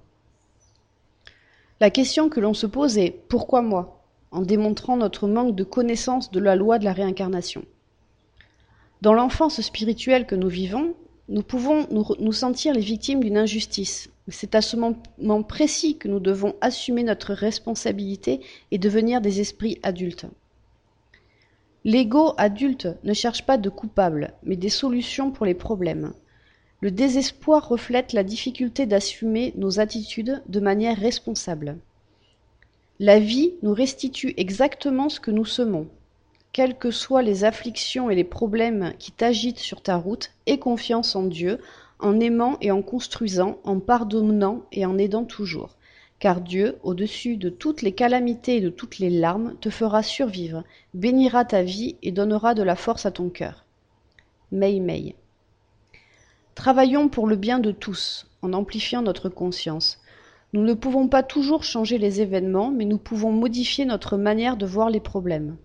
[1.81, 4.03] La question que l'on se pose est pourquoi moi?
[4.33, 7.65] En démontrant notre manque de connaissance de la loi de la réincarnation.
[9.05, 10.95] Dans l'enfance spirituelle que nous vivons,
[11.29, 14.09] nous pouvons nous, sentir les victimes d'une injustice.
[14.29, 18.41] C'est à ce moment précis que nous devons assumer notre responsabilité
[18.71, 20.25] et devenir des esprits adultes.
[21.85, 26.15] L'ego adulte ne cherche pas de coupables, mais des solutions pour les problèmes.
[26.81, 31.77] Le désespoir reflète la difficulté d'assumer nos attitudes de manière responsable.
[33.01, 35.91] La vie nous restitue exactement ce que nous semons,
[36.55, 41.17] quelles que soient les afflictions et les problèmes qui t'agitent sur ta route, aie confiance
[41.17, 41.59] en Dieu,
[41.99, 45.75] en aimant et en construisant, en pardonnant et en aidant toujours.
[46.21, 50.63] Car Dieu, au-dessus de toutes les calamités et de toutes les larmes, te fera survivre,
[50.95, 53.65] bénira ta vie et donnera de la force à ton cœur.
[54.53, 55.17] Mei Mei.
[56.55, 59.99] Travaillons pour le bien de tous, en amplifiant notre conscience.
[60.53, 64.67] Nous ne pouvons pas toujours changer les événements, mais nous pouvons modifier notre manière de
[64.67, 65.57] voir les problèmes.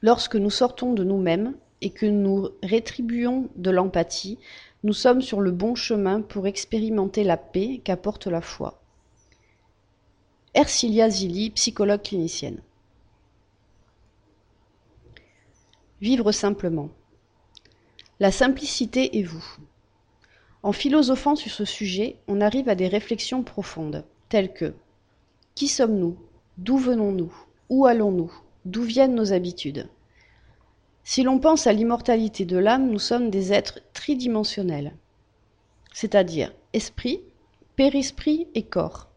[0.00, 4.38] Lorsque nous sortons de nous-mêmes et que nous rétribuons de l'empathie,
[4.84, 8.80] nous sommes sur le bon chemin pour expérimenter la paix qu'apporte la foi.
[10.54, 12.62] Ercilia Zilli, psychologue clinicienne.
[16.00, 16.90] Vivre simplement.
[18.20, 19.44] La simplicité est vous.
[20.62, 24.74] En philosophant sur ce sujet, on arrive à des réflexions profondes, telles que
[25.54, 26.16] Qui sommes-nous?
[26.56, 27.32] D'où venons-nous?
[27.68, 28.32] Où allons-nous?
[28.68, 29.88] D'où viennent nos habitudes
[31.02, 34.94] Si l'on pense à l'immortalité de l'âme, nous sommes des êtres tridimensionnels,
[35.94, 37.22] c'est-à-dire esprit,
[37.76, 39.08] périsprit et corps.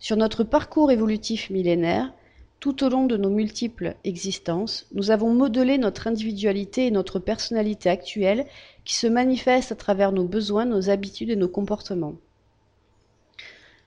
[0.00, 2.12] Sur notre parcours évolutif millénaire,
[2.58, 7.90] tout au long de nos multiples existences, nous avons modelé notre individualité et notre personnalité
[7.90, 8.44] actuelle
[8.84, 12.16] qui se manifestent à travers nos besoins, nos habitudes et nos comportements.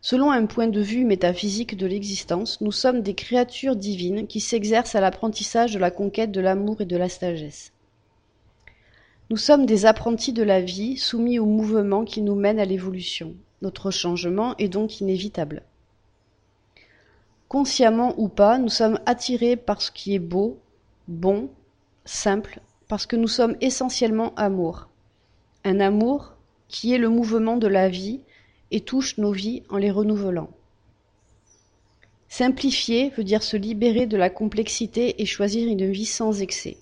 [0.05, 4.95] Selon un point de vue métaphysique de l'existence, nous sommes des créatures divines qui s'exercent
[4.95, 7.71] à l'apprentissage de la conquête de l'amour et de la sagesse.
[9.29, 13.33] Nous sommes des apprentis de la vie, soumis au mouvement qui nous mène à l'évolution.
[13.61, 15.63] Notre changement est donc inévitable.
[17.47, 20.59] Consciemment ou pas, nous sommes attirés par ce qui est beau,
[21.07, 21.49] bon,
[22.03, 22.59] simple,
[22.89, 24.89] parce que nous sommes essentiellement amour.
[25.63, 26.35] Un amour
[26.67, 28.19] qui est le mouvement de la vie,
[28.73, 30.49] et touche nos vies en les renouvelant.
[32.27, 36.77] Simplifier veut dire se libérer de la complexité et choisir une vie sans excès.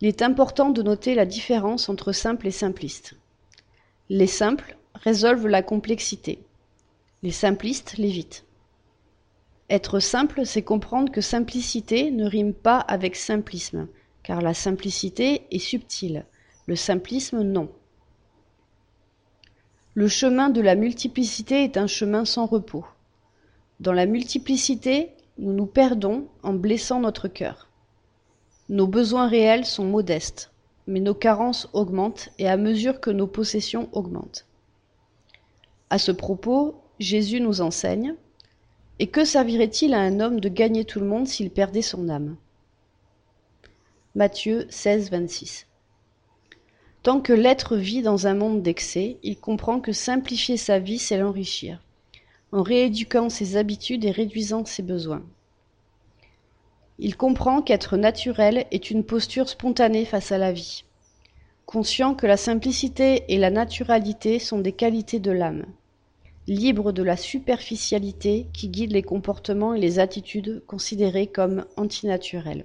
[0.00, 3.14] Il est important de noter la différence entre simple et simpliste.
[4.08, 6.38] Les simples résolvent la complexité.
[7.22, 8.46] Les simplistes l'évitent.
[9.68, 13.86] Être simple, c'est comprendre que simplicité ne rime pas avec simplisme,
[14.22, 16.24] car la simplicité est subtile,
[16.66, 17.70] le simplisme non.
[19.96, 22.84] Le chemin de la multiplicité est un chemin sans repos.
[23.78, 27.68] Dans la multiplicité, nous nous perdons en blessant notre cœur.
[28.68, 30.50] Nos besoins réels sont modestes,
[30.88, 34.46] mais nos carences augmentent et à mesure que nos possessions augmentent.
[35.90, 38.16] À ce propos, Jésus nous enseigne
[38.98, 42.36] Et que servirait-il à un homme de gagner tout le monde s'il perdait son âme?
[44.16, 45.68] Matthieu 16, 26.
[47.04, 51.18] Tant que l'être vit dans un monde d'excès, il comprend que simplifier sa vie, c'est
[51.18, 51.82] l'enrichir,
[52.50, 55.22] en rééduquant ses habitudes et réduisant ses besoins.
[56.98, 60.84] Il comprend qu'être naturel est une posture spontanée face à la vie,
[61.66, 65.66] conscient que la simplicité et la naturalité sont des qualités de l'âme,
[66.46, 72.64] libre de la superficialité qui guide les comportements et les attitudes considérées comme antinaturelles.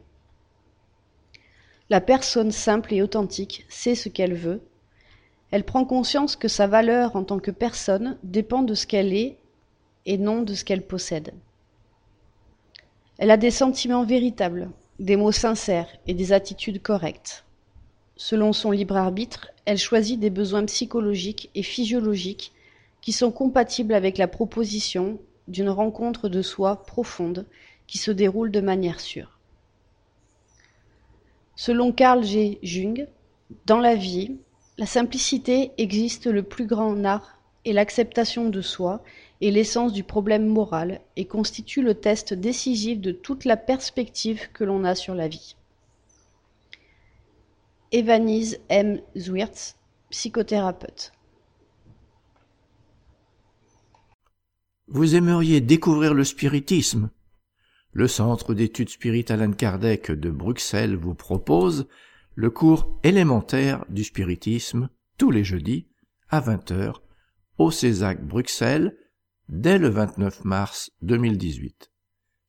[1.91, 4.61] La personne simple et authentique sait ce qu'elle veut.
[5.49, 9.37] Elle prend conscience que sa valeur en tant que personne dépend de ce qu'elle est
[10.05, 11.33] et non de ce qu'elle possède.
[13.17, 17.43] Elle a des sentiments véritables, des mots sincères et des attitudes correctes.
[18.15, 22.51] Selon son libre arbitre, elle choisit des besoins psychologiques et physiologiques
[23.01, 27.47] qui sont compatibles avec la proposition d'une rencontre de soi profonde
[27.87, 29.38] qui se déroule de manière sûre.
[31.59, 32.57] Selon Carl G.
[32.63, 33.05] Jung,
[33.65, 34.37] dans la vie,
[34.77, 39.03] la simplicité existe le plus grand art et l'acceptation de soi
[39.41, 44.63] est l'essence du problème moral et constitue le test décisif de toute la perspective que
[44.63, 45.57] l'on a sur la vie.
[47.91, 49.01] Evanise M.
[49.17, 49.75] Zwirtz,
[50.11, 51.11] psychothérapeute.
[54.87, 57.09] Vous aimeriez découvrir le spiritisme?
[57.91, 61.87] Le Centre d'études spirites Alan Kardec de Bruxelles vous propose
[62.35, 65.87] le cours élémentaire du spiritisme tous les jeudis
[66.29, 66.93] à 20h
[67.57, 68.95] au Césac Bruxelles
[69.49, 71.91] dès le 29 mars 2018,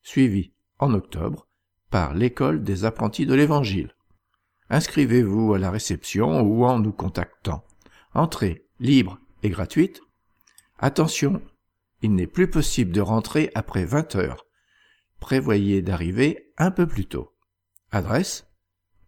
[0.02, 1.48] suivi en octobre
[1.88, 3.94] par l'école des apprentis de l'Évangile.
[4.68, 7.64] Inscrivez-vous à la réception ou en nous contactant.
[8.14, 10.02] Entrée libre et gratuite.
[10.78, 11.42] Attention,
[12.02, 14.46] il n'est plus possible de rentrer après 20 heures.
[15.20, 17.34] Prévoyez d'arriver un peu plus tôt.
[17.92, 18.46] Adresse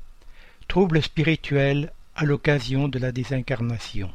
[0.69, 4.11] Trouble spirituel à l'occasion de la désincarnation.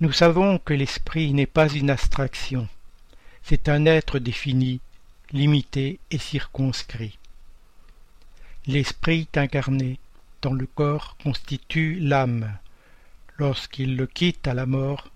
[0.00, 2.68] Nous savons que l'esprit n'est pas une abstraction,
[3.48, 4.80] c'est un être défini,
[5.30, 7.16] limité et circonscrit.
[8.66, 10.00] L'esprit incarné
[10.42, 12.58] dans le corps constitue l'âme.
[13.38, 15.10] Lorsqu'il le quitte à la mort,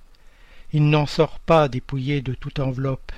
[0.72, 3.10] il n'en sort pas dépouillé de toute enveloppe.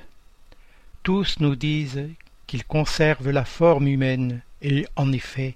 [1.03, 2.09] Tous nous disent
[2.47, 5.53] qu'il conserve la forme humaine, et en effet,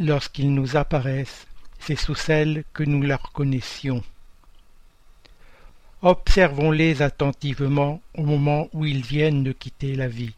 [0.00, 1.46] lorsqu'ils nous apparaissent,
[1.78, 4.02] c'est sous celle que nous la reconnaissions.
[6.08, 10.34] Observons-les attentivement au moment où ils viennent de quitter la vie.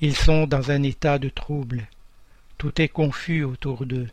[0.00, 1.88] Ils sont dans un état de trouble.
[2.56, 4.08] Tout est confus autour d'eux.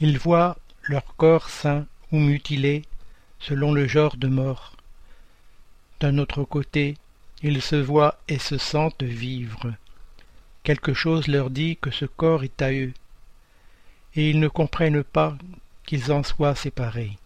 [0.00, 2.82] Ils voient leur corps sain ou mutilé
[3.38, 4.76] selon le genre de mort.
[5.98, 6.98] D'un autre côté,
[7.42, 9.72] ils se voient et se sentent vivre.
[10.62, 12.92] Quelque chose leur dit que ce corps est à eux,
[14.14, 15.38] et ils ne comprennent pas
[15.86, 17.16] qu'ils en soient séparés.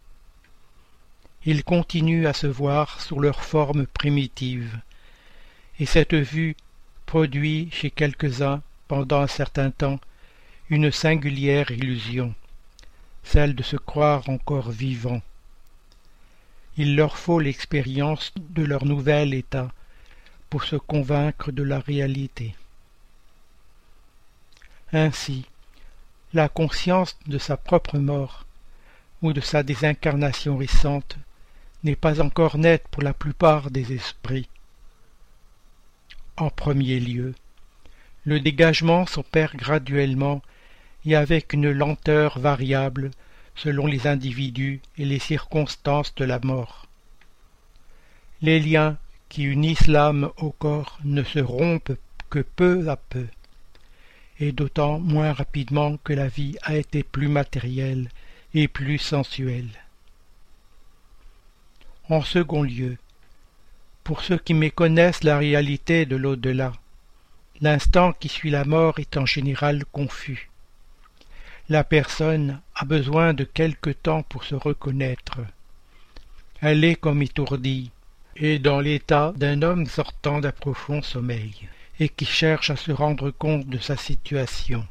[1.46, 4.78] Ils continuent à se voir sous leur forme primitive,
[5.78, 6.54] et cette vue
[7.06, 9.98] produit chez quelques-uns, pendant un certain temps,
[10.68, 12.34] une singulière illusion,
[13.24, 15.22] celle de se croire encore vivants.
[16.76, 19.72] Il leur faut l'expérience de leur nouvel état
[20.50, 22.54] pour se convaincre de la réalité.
[24.92, 25.46] Ainsi,
[26.34, 28.44] la conscience de sa propre mort
[29.22, 31.16] ou de sa désincarnation récente
[31.84, 34.48] n'est pas encore nette pour la plupart des esprits.
[36.36, 37.34] En premier lieu,
[38.24, 40.42] le dégagement s'opère graduellement
[41.04, 43.10] et avec une lenteur variable
[43.54, 46.86] selon les individus et les circonstances de la mort.
[48.42, 48.96] Les liens
[49.28, 51.96] qui unissent l'âme au corps ne se rompent
[52.30, 53.26] que peu à peu,
[54.38, 58.08] et d'autant moins rapidement que la vie a été plus matérielle
[58.54, 59.68] et plus sensuelle.
[62.10, 62.96] En second lieu,
[64.02, 66.72] pour ceux qui méconnaissent la réalité de l'au-delà,
[67.60, 70.50] l'instant qui suit la mort est en général confus.
[71.68, 75.38] La personne a besoin de quelque temps pour se reconnaître.
[76.60, 77.92] Elle est comme étourdie,
[78.34, 81.68] et dans l'état d'un homme sortant d'un profond sommeil,
[82.00, 84.84] et qui cherche à se rendre compte de sa situation.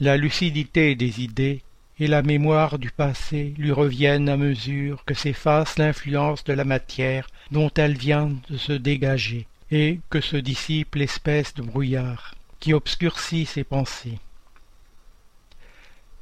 [0.00, 1.62] La lucidité des idées
[2.00, 7.28] et la mémoire du passé lui reviennent à mesure que s'efface l'influence de la matière
[7.50, 13.46] dont elle vient de se dégager, et que se dissipe l'espèce de brouillard qui obscurcit
[13.46, 14.18] ses pensées.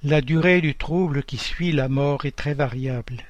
[0.02, 3.24] La durée du trouble qui suit la mort est très variable.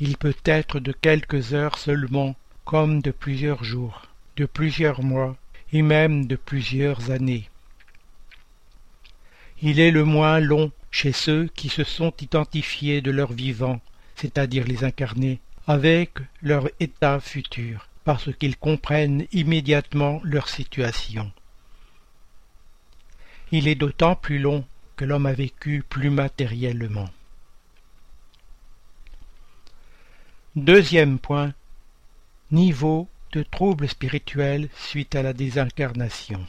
[0.00, 2.34] Il peut être de quelques heures seulement,
[2.64, 4.02] comme de plusieurs jours.
[4.36, 5.34] de plusieurs mois
[5.72, 7.48] et même de plusieurs années.
[9.62, 13.82] Il est le moins long chez ceux qui se sont identifiés de leur vivant,
[14.14, 21.30] c'est-à-dire les incarnés, avec leur état futur, parce qu'ils comprennent immédiatement leur situation.
[23.52, 24.64] Il est d'autant plus long
[24.96, 27.10] que l'homme a vécu plus matériellement.
[30.54, 31.52] Deuxième point,
[32.50, 36.46] niveau de troubles spirituels suite à la désincarnation.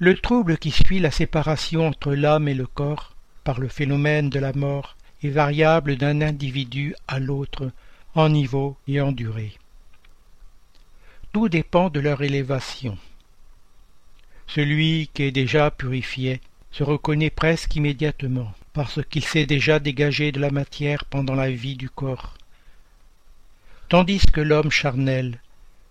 [0.00, 4.38] Le trouble qui suit la séparation entre l'âme et le corps par le phénomène de
[4.38, 7.72] la mort est variable d'un individu à l'autre
[8.14, 9.54] en niveau et en durée.
[11.32, 12.96] Tout dépend de leur élévation.
[14.46, 20.38] Celui qui est déjà purifié se reconnaît presque immédiatement parce qu'il s'est déjà dégagé de
[20.38, 22.34] la matière pendant la vie du corps.
[23.88, 25.40] Tandis que l'homme charnel,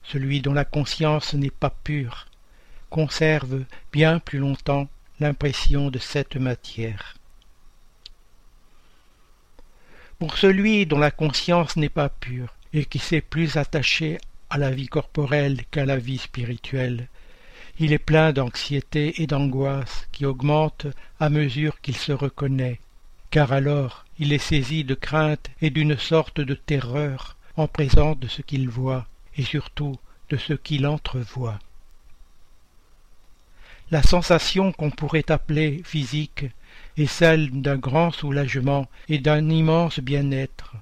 [0.03, 2.26] celui dont la conscience n'est pas pure,
[2.89, 4.87] conserve bien plus longtemps
[5.19, 7.15] l'impression de cette matière.
[10.19, 14.17] Pour celui dont la conscience n'est pas pure et qui s'est plus attaché
[14.49, 17.07] à la vie corporelle qu'à la vie spirituelle,
[17.79, 20.87] il est plein d'anxiété et d'angoisse qui augmentent
[21.19, 22.79] à mesure qu'il se reconnaît,
[23.29, 28.27] car alors il est saisi de crainte et d'une sorte de terreur en présence de
[28.27, 29.05] ce qu'il voit
[29.35, 29.97] et surtout
[30.29, 31.59] de ce qu'il entrevoit.
[33.89, 36.45] La sensation qu'on pourrait appeler physique
[36.97, 40.73] est celle d'un grand soulagement et d'un immense bien-être.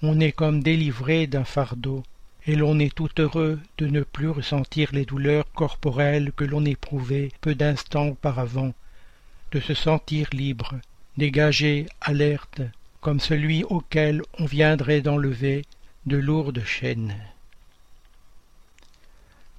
[0.00, 2.04] On est comme délivré d'un fardeau,
[2.46, 7.30] et l'on est tout heureux de ne plus ressentir les douleurs corporelles que l'on éprouvait
[7.40, 8.72] peu d'instants auparavant,
[9.50, 10.76] de se sentir libre,
[11.16, 12.62] dégagé, alerte,
[13.00, 15.64] comme celui auquel on viendrait d'enlever
[16.06, 17.16] de lourdes chaînes.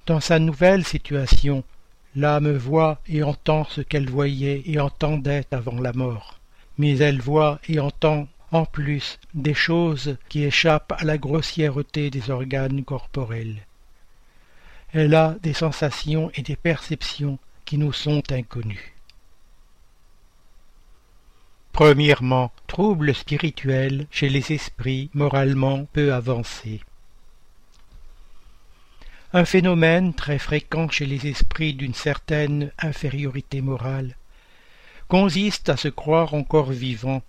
[0.06, 1.62] Dans sa nouvelle situation,
[2.14, 6.38] L'âme voit et entend ce qu'elle voyait et entendait avant la mort,
[6.76, 12.30] mais elle voit et entend en plus des choses qui échappent à la grossièreté des
[12.30, 13.66] organes corporels.
[14.92, 18.94] Elle a des sensations et des perceptions qui nous sont inconnues.
[21.72, 26.82] Premièrement, troubles spirituels chez les esprits moralement peu avancés
[29.34, 34.16] un phénomène très fréquent chez les esprits d'une certaine infériorité morale,
[35.08, 37.22] consiste à se croire encore vivants,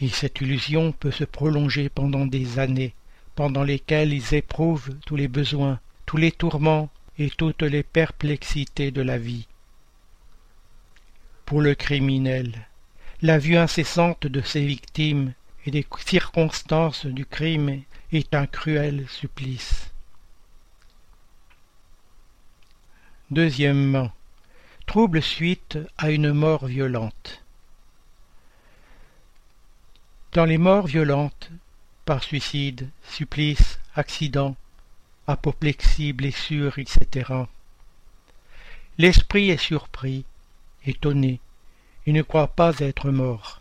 [0.00, 2.94] et cette illusion peut se prolonger pendant des années,
[3.34, 6.88] pendant lesquelles ils éprouvent tous les besoins, tous les tourments
[7.18, 9.46] et toutes les perplexités de la vie.
[11.44, 12.66] Pour le criminel,
[13.20, 15.34] la vue incessante de ses victimes
[15.66, 17.82] et des circonstances du crime
[18.12, 19.90] est un cruel supplice.
[23.32, 24.12] Deuxièmement,
[24.86, 27.42] trouble suite à une mort violente.
[30.30, 31.50] Dans les morts violentes,
[32.04, 34.54] par suicide, supplice, accident,
[35.26, 37.32] apoplexie, blessure, etc.,
[38.96, 40.24] l'esprit est surpris,
[40.84, 41.40] étonné,
[42.06, 43.60] et ne croit pas être mort.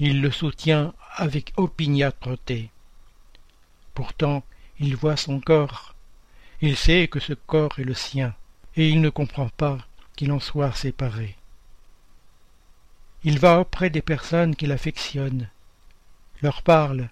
[0.00, 2.70] Il le soutient avec opiniâtreté.
[3.94, 4.42] Pourtant,
[4.80, 5.94] il voit son corps,
[6.60, 8.34] il sait que ce corps est le sien
[8.78, 9.78] et il ne comprend pas
[10.14, 11.36] qu'il en soit séparé.
[13.24, 15.48] Il va auprès des personnes qu'il affectionne,
[16.42, 17.08] leur parle,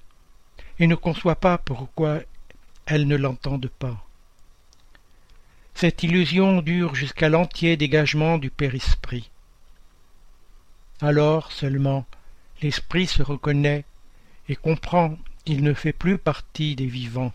[0.79, 2.21] et ne conçoit pas pourquoi
[2.87, 4.01] elles ne l'entendent pas.
[5.75, 9.29] Cette illusion dure jusqu'à l'entier dégagement du père-esprit.
[11.01, 12.07] Alors seulement
[12.63, 13.85] l'esprit se reconnaît
[14.49, 17.33] et comprend qu'il ne fait plus partie des vivants.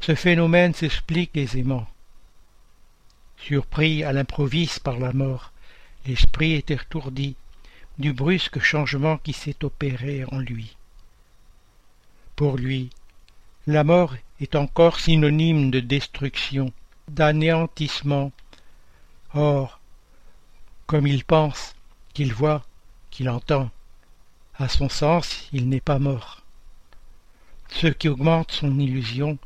[0.00, 1.88] Ce phénomène s'explique aisément.
[3.44, 5.50] Surpris à l'improviste par la mort,
[6.06, 7.34] l'esprit est étourdi
[7.98, 10.76] du brusque changement qui s'est opéré en lui.
[12.36, 12.90] Pour lui,
[13.66, 16.72] la mort est encore synonyme de destruction,
[17.08, 18.30] d'anéantissement.
[19.34, 19.80] Or,
[20.86, 21.74] comme il pense,
[22.14, 22.64] qu'il voit,
[23.10, 23.70] qu'il entend,
[24.54, 26.42] à son sens, il n'est pas mort.
[27.70, 29.36] Ce qui augmente son illusion,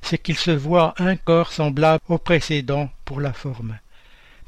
[0.00, 2.90] c'est qu'il se voit un corps semblable au précédent
[3.20, 3.78] la forme,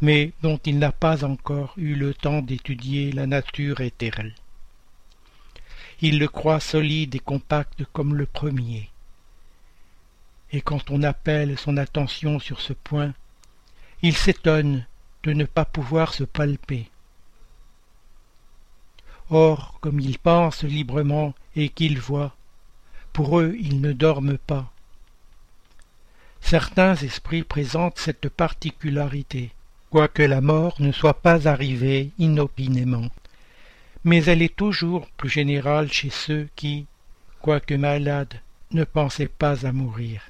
[0.00, 4.34] mais dont il n'a pas encore eu le temps d'étudier la nature éthérelle.
[6.00, 8.90] Il le croit solide et compact comme le premier.
[10.52, 13.14] Et quand on appelle son attention sur ce point,
[14.02, 14.86] il s'étonne
[15.22, 16.90] de ne pas pouvoir se palper.
[19.30, 22.36] Or, comme il pense librement et qu'il voit,
[23.14, 24.73] Pour eux, ils ne dorment pas.
[26.46, 29.50] Certains esprits présentent cette particularité,
[29.88, 33.08] quoique la mort ne soit pas arrivée inopinément.
[34.04, 36.84] Mais elle est toujours plus générale chez ceux qui,
[37.40, 38.34] quoique malades,
[38.72, 40.20] ne pensaient pas à mourir.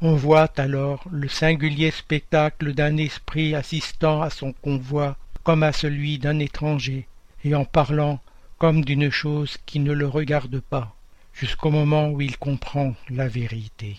[0.00, 6.18] On voit alors le singulier spectacle d'un esprit assistant à son convoi comme à celui
[6.18, 7.06] d'un étranger,
[7.44, 8.18] et en parlant
[8.56, 10.96] comme d'une chose qui ne le regarde pas,
[11.34, 13.98] jusqu'au moment où il comprend la vérité.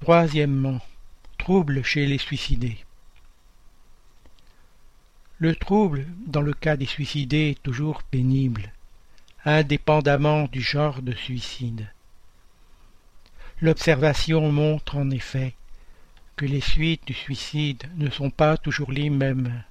[0.00, 0.80] Troisièmement,
[1.36, 2.78] trouble chez les suicidés.
[5.38, 8.72] Le trouble, dans le cas des suicidés, est toujours pénible,
[9.44, 11.86] indépendamment du genre de suicide.
[13.60, 15.54] L'observation montre en effet
[16.34, 19.62] que les suites du suicide ne sont pas toujours les mêmes,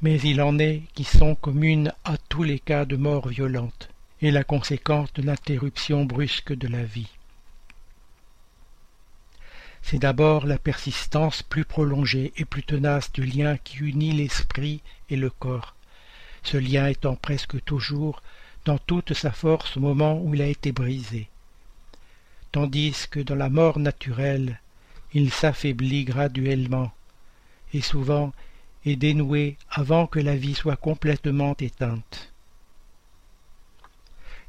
[0.00, 3.90] mais il en est qui sont communes à tous les cas de mort violente
[4.22, 7.10] et la conséquence de l'interruption brusque de la vie.
[9.86, 14.80] C'est d'abord la persistance plus prolongée et plus tenace du lien qui unit l'esprit
[15.10, 15.74] et le corps,
[16.42, 18.22] ce lien étant presque toujours
[18.64, 21.28] dans toute sa force au moment où il a été brisé,
[22.50, 24.58] tandis que dans la mort naturelle,
[25.12, 26.90] il s'affaiblit graduellement,
[27.74, 28.32] et souvent
[28.86, 32.32] est dénoué avant que la vie soit complètement éteinte.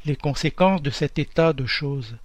[0.05, 2.15] Les conséquences de cet état de choses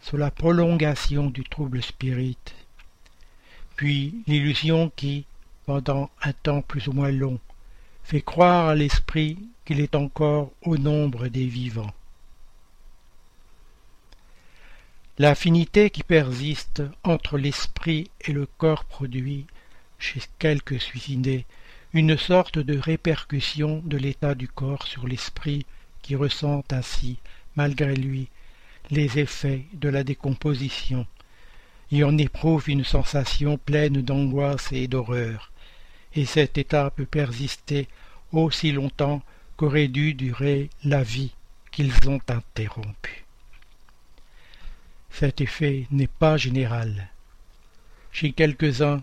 [0.00, 2.38] sur la prolongation du trouble spirit,
[3.76, 5.26] puis l'illusion qui,
[5.66, 7.38] pendant un temps plus ou moins long,
[8.04, 11.92] fait croire à l'esprit qu'il est encore au nombre des vivants.
[15.18, 19.46] L'affinité qui persiste entre l'esprit et le corps produit,
[19.98, 21.46] chez quelques suicidés,
[21.92, 25.64] une sorte de répercussion de l'état du corps sur l'esprit
[26.02, 27.18] qui ressent ainsi,
[27.56, 28.28] malgré lui,
[28.90, 31.06] les effets de la décomposition,
[31.90, 35.52] et en éprouve une sensation pleine d'angoisse et d'horreur,
[36.14, 37.88] et cet état peut persister
[38.32, 39.22] aussi longtemps
[39.56, 41.32] qu'aurait dû durer la vie
[41.70, 43.24] qu'ils ont interrompue.
[45.10, 47.08] Cet effet n'est pas général.
[48.12, 49.02] Chez quelques-uns,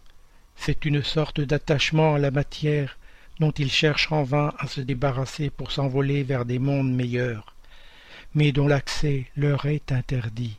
[0.56, 2.98] c'est une sorte d'attachement à la matière
[3.40, 7.53] dont ils cherchent en vain à se débarrasser pour s'envoler vers des mondes meilleurs,
[8.36, 10.58] mais dont l'accès leur est interdit.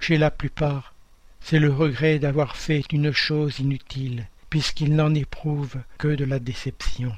[0.00, 0.94] Chez la plupart,
[1.40, 7.14] c'est le regret d'avoir fait une chose inutile, puisqu'ils n'en éprouvent que de la déception.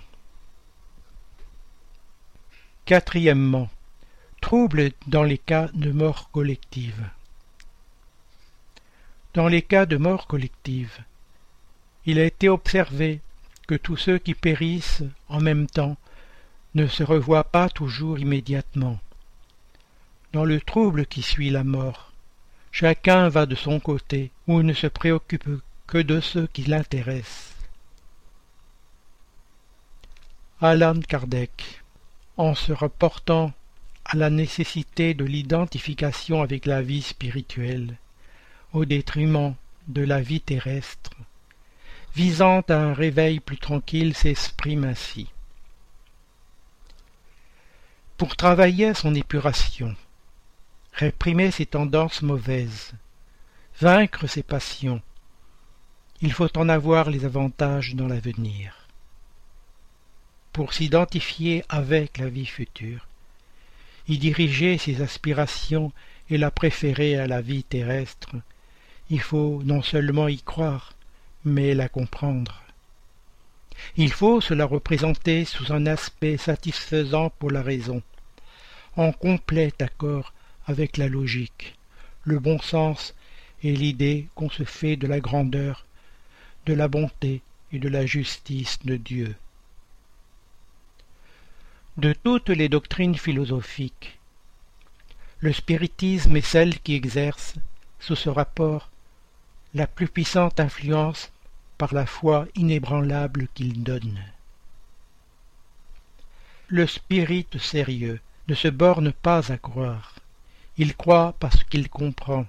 [2.85, 3.69] Quatrièmement,
[4.41, 7.11] Trouble dans les cas de mort collective.
[9.35, 11.01] Dans les cas de mort collective,
[12.05, 13.21] il a été observé
[13.67, 15.97] que tous ceux qui périssent en même temps
[16.77, 18.99] ne se revoient pas toujours immédiatement.
[20.35, 22.13] Dans le trouble qui suit la mort,
[22.71, 25.49] chacun va de son côté ou ne se préoccupe
[25.87, 27.55] que de ceux qui l'intéressent.
[30.61, 31.83] Alan Kardec,
[32.37, 33.55] en se reportant
[34.05, 37.97] à la nécessité de l'identification avec la vie spirituelle,
[38.75, 39.55] au détriment
[39.89, 41.13] de la vie terrestre,
[42.15, 45.29] visant à un réveil plus tranquille, s'exprime ainsi.
[48.17, 49.95] Pour travailler à son épuration,
[50.95, 52.95] réprimer ses tendances mauvaises,
[53.79, 55.03] vaincre ses passions,
[56.23, 58.89] il faut en avoir les avantages dans l'avenir.
[60.55, 63.07] Pour s'identifier avec la vie future,
[64.09, 65.93] y diriger ses aspirations
[66.31, 68.37] et la préférer à la vie terrestre,
[69.11, 70.95] il faut non seulement y croire,
[71.45, 72.63] mais la comprendre.
[73.97, 78.03] Il faut se la représenter sous un aspect satisfaisant pour la raison,
[78.97, 80.33] en complet accord
[80.67, 81.77] avec la logique,
[82.25, 83.15] le bon sens
[83.63, 85.87] et l'idée qu'on se fait de la grandeur,
[86.67, 87.43] de la bonté
[87.73, 89.35] et de la justice de Dieu.
[91.97, 94.19] De toutes les doctrines philosophiques,
[95.41, 97.55] le spiritisme est celle qui exerce,
[98.01, 98.91] sous ce rapport,
[99.75, 101.31] la plus puissante influence
[101.79, 104.19] par la foi inébranlable qu'il donne.
[106.69, 110.15] Le spirit sérieux ne se borne pas à croire,
[110.79, 112.47] il croit parce qu'il comprend,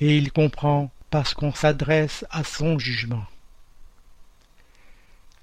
[0.00, 3.24] et il comprend parce qu'on s'adresse à son jugement.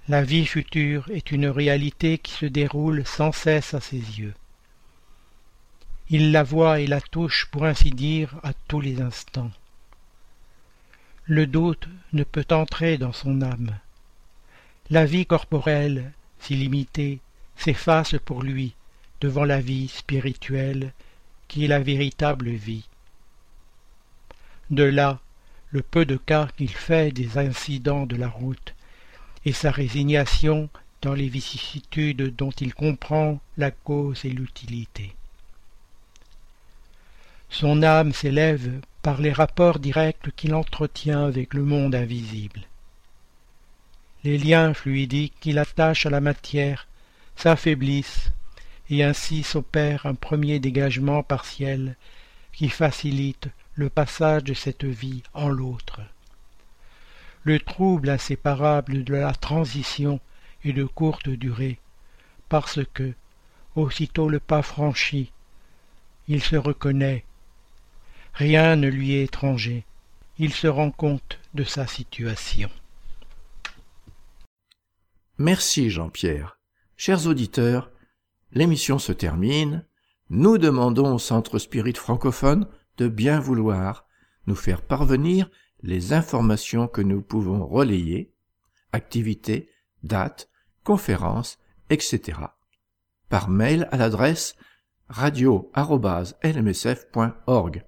[0.09, 4.33] La vie future est une réalité qui se déroule sans cesse à ses yeux.
[6.09, 9.51] Il la voit et la touche, pour ainsi dire, à tous les instants.
[11.29, 13.77] Le doute ne peut entrer dans son âme.
[14.89, 17.19] La vie corporelle, si limitée,
[17.57, 18.75] s'efface pour lui,
[19.19, 20.93] devant la vie spirituelle
[21.49, 22.87] qui est la véritable vie.
[24.69, 25.19] De là,
[25.71, 28.73] le peu de cas qu'il fait des incidents de la route
[29.43, 30.69] et sa résignation
[31.01, 35.13] dans les vicissitudes dont il comprend la cause et l'utilité.
[37.49, 42.61] Son âme s'élève par les rapports directs qu'il entretient avec le monde invisible.
[44.23, 46.87] Les liens fluidiques qu'il attache à la matière
[47.35, 48.31] s'affaiblissent
[48.89, 51.95] et ainsi s'opère un premier dégagement partiel
[52.53, 56.01] qui facilite le passage de cette vie en l'autre.
[57.43, 60.19] Le trouble inséparable de la transition
[60.65, 61.79] est de courte durée,
[62.49, 63.13] parce que,
[63.75, 65.31] aussitôt le pas franchi,
[66.27, 67.23] il se reconnaît.
[68.37, 69.83] Rien ne lui est étranger.
[70.37, 72.69] Il se rend compte de sa situation.
[75.39, 76.59] Merci Jean-Pierre.
[76.97, 77.89] Chers auditeurs,
[78.51, 79.83] l'émission se termine.
[80.29, 84.05] Nous demandons au Centre Spirit francophone de bien vouloir
[84.45, 85.49] nous faire parvenir
[85.81, 88.35] les informations que nous pouvons relayer,
[88.93, 89.71] activités,
[90.03, 90.47] dates,
[90.83, 91.57] conférences,
[91.89, 92.37] etc.
[93.29, 94.55] par mail à l'adresse
[95.09, 97.83] radio.lmsf.org.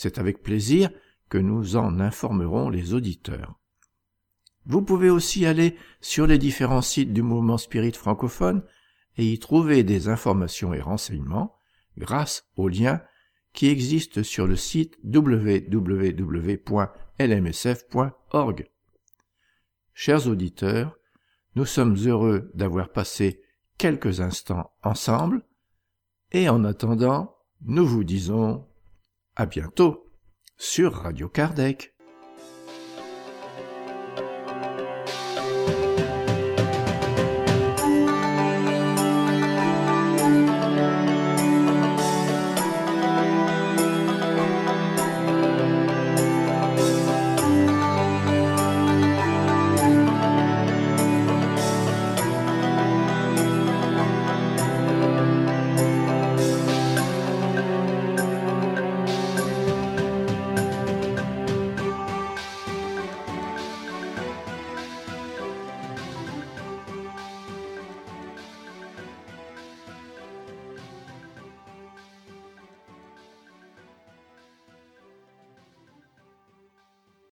[0.00, 0.90] C'est avec plaisir
[1.28, 3.58] que nous en informerons les auditeurs.
[4.64, 8.62] Vous pouvez aussi aller sur les différents sites du mouvement spirit francophone
[9.16, 11.56] et y trouver des informations et renseignements
[11.96, 13.02] grâce aux liens
[13.52, 15.90] qui existent sur le site www.lmsf.org.
[19.94, 20.96] Chers auditeurs,
[21.56, 23.42] nous sommes heureux d'avoir passé
[23.78, 25.42] quelques instants ensemble
[26.30, 28.67] et en attendant, nous vous disons
[29.38, 30.04] à bientôt
[30.56, 31.94] sur Radio Kardec.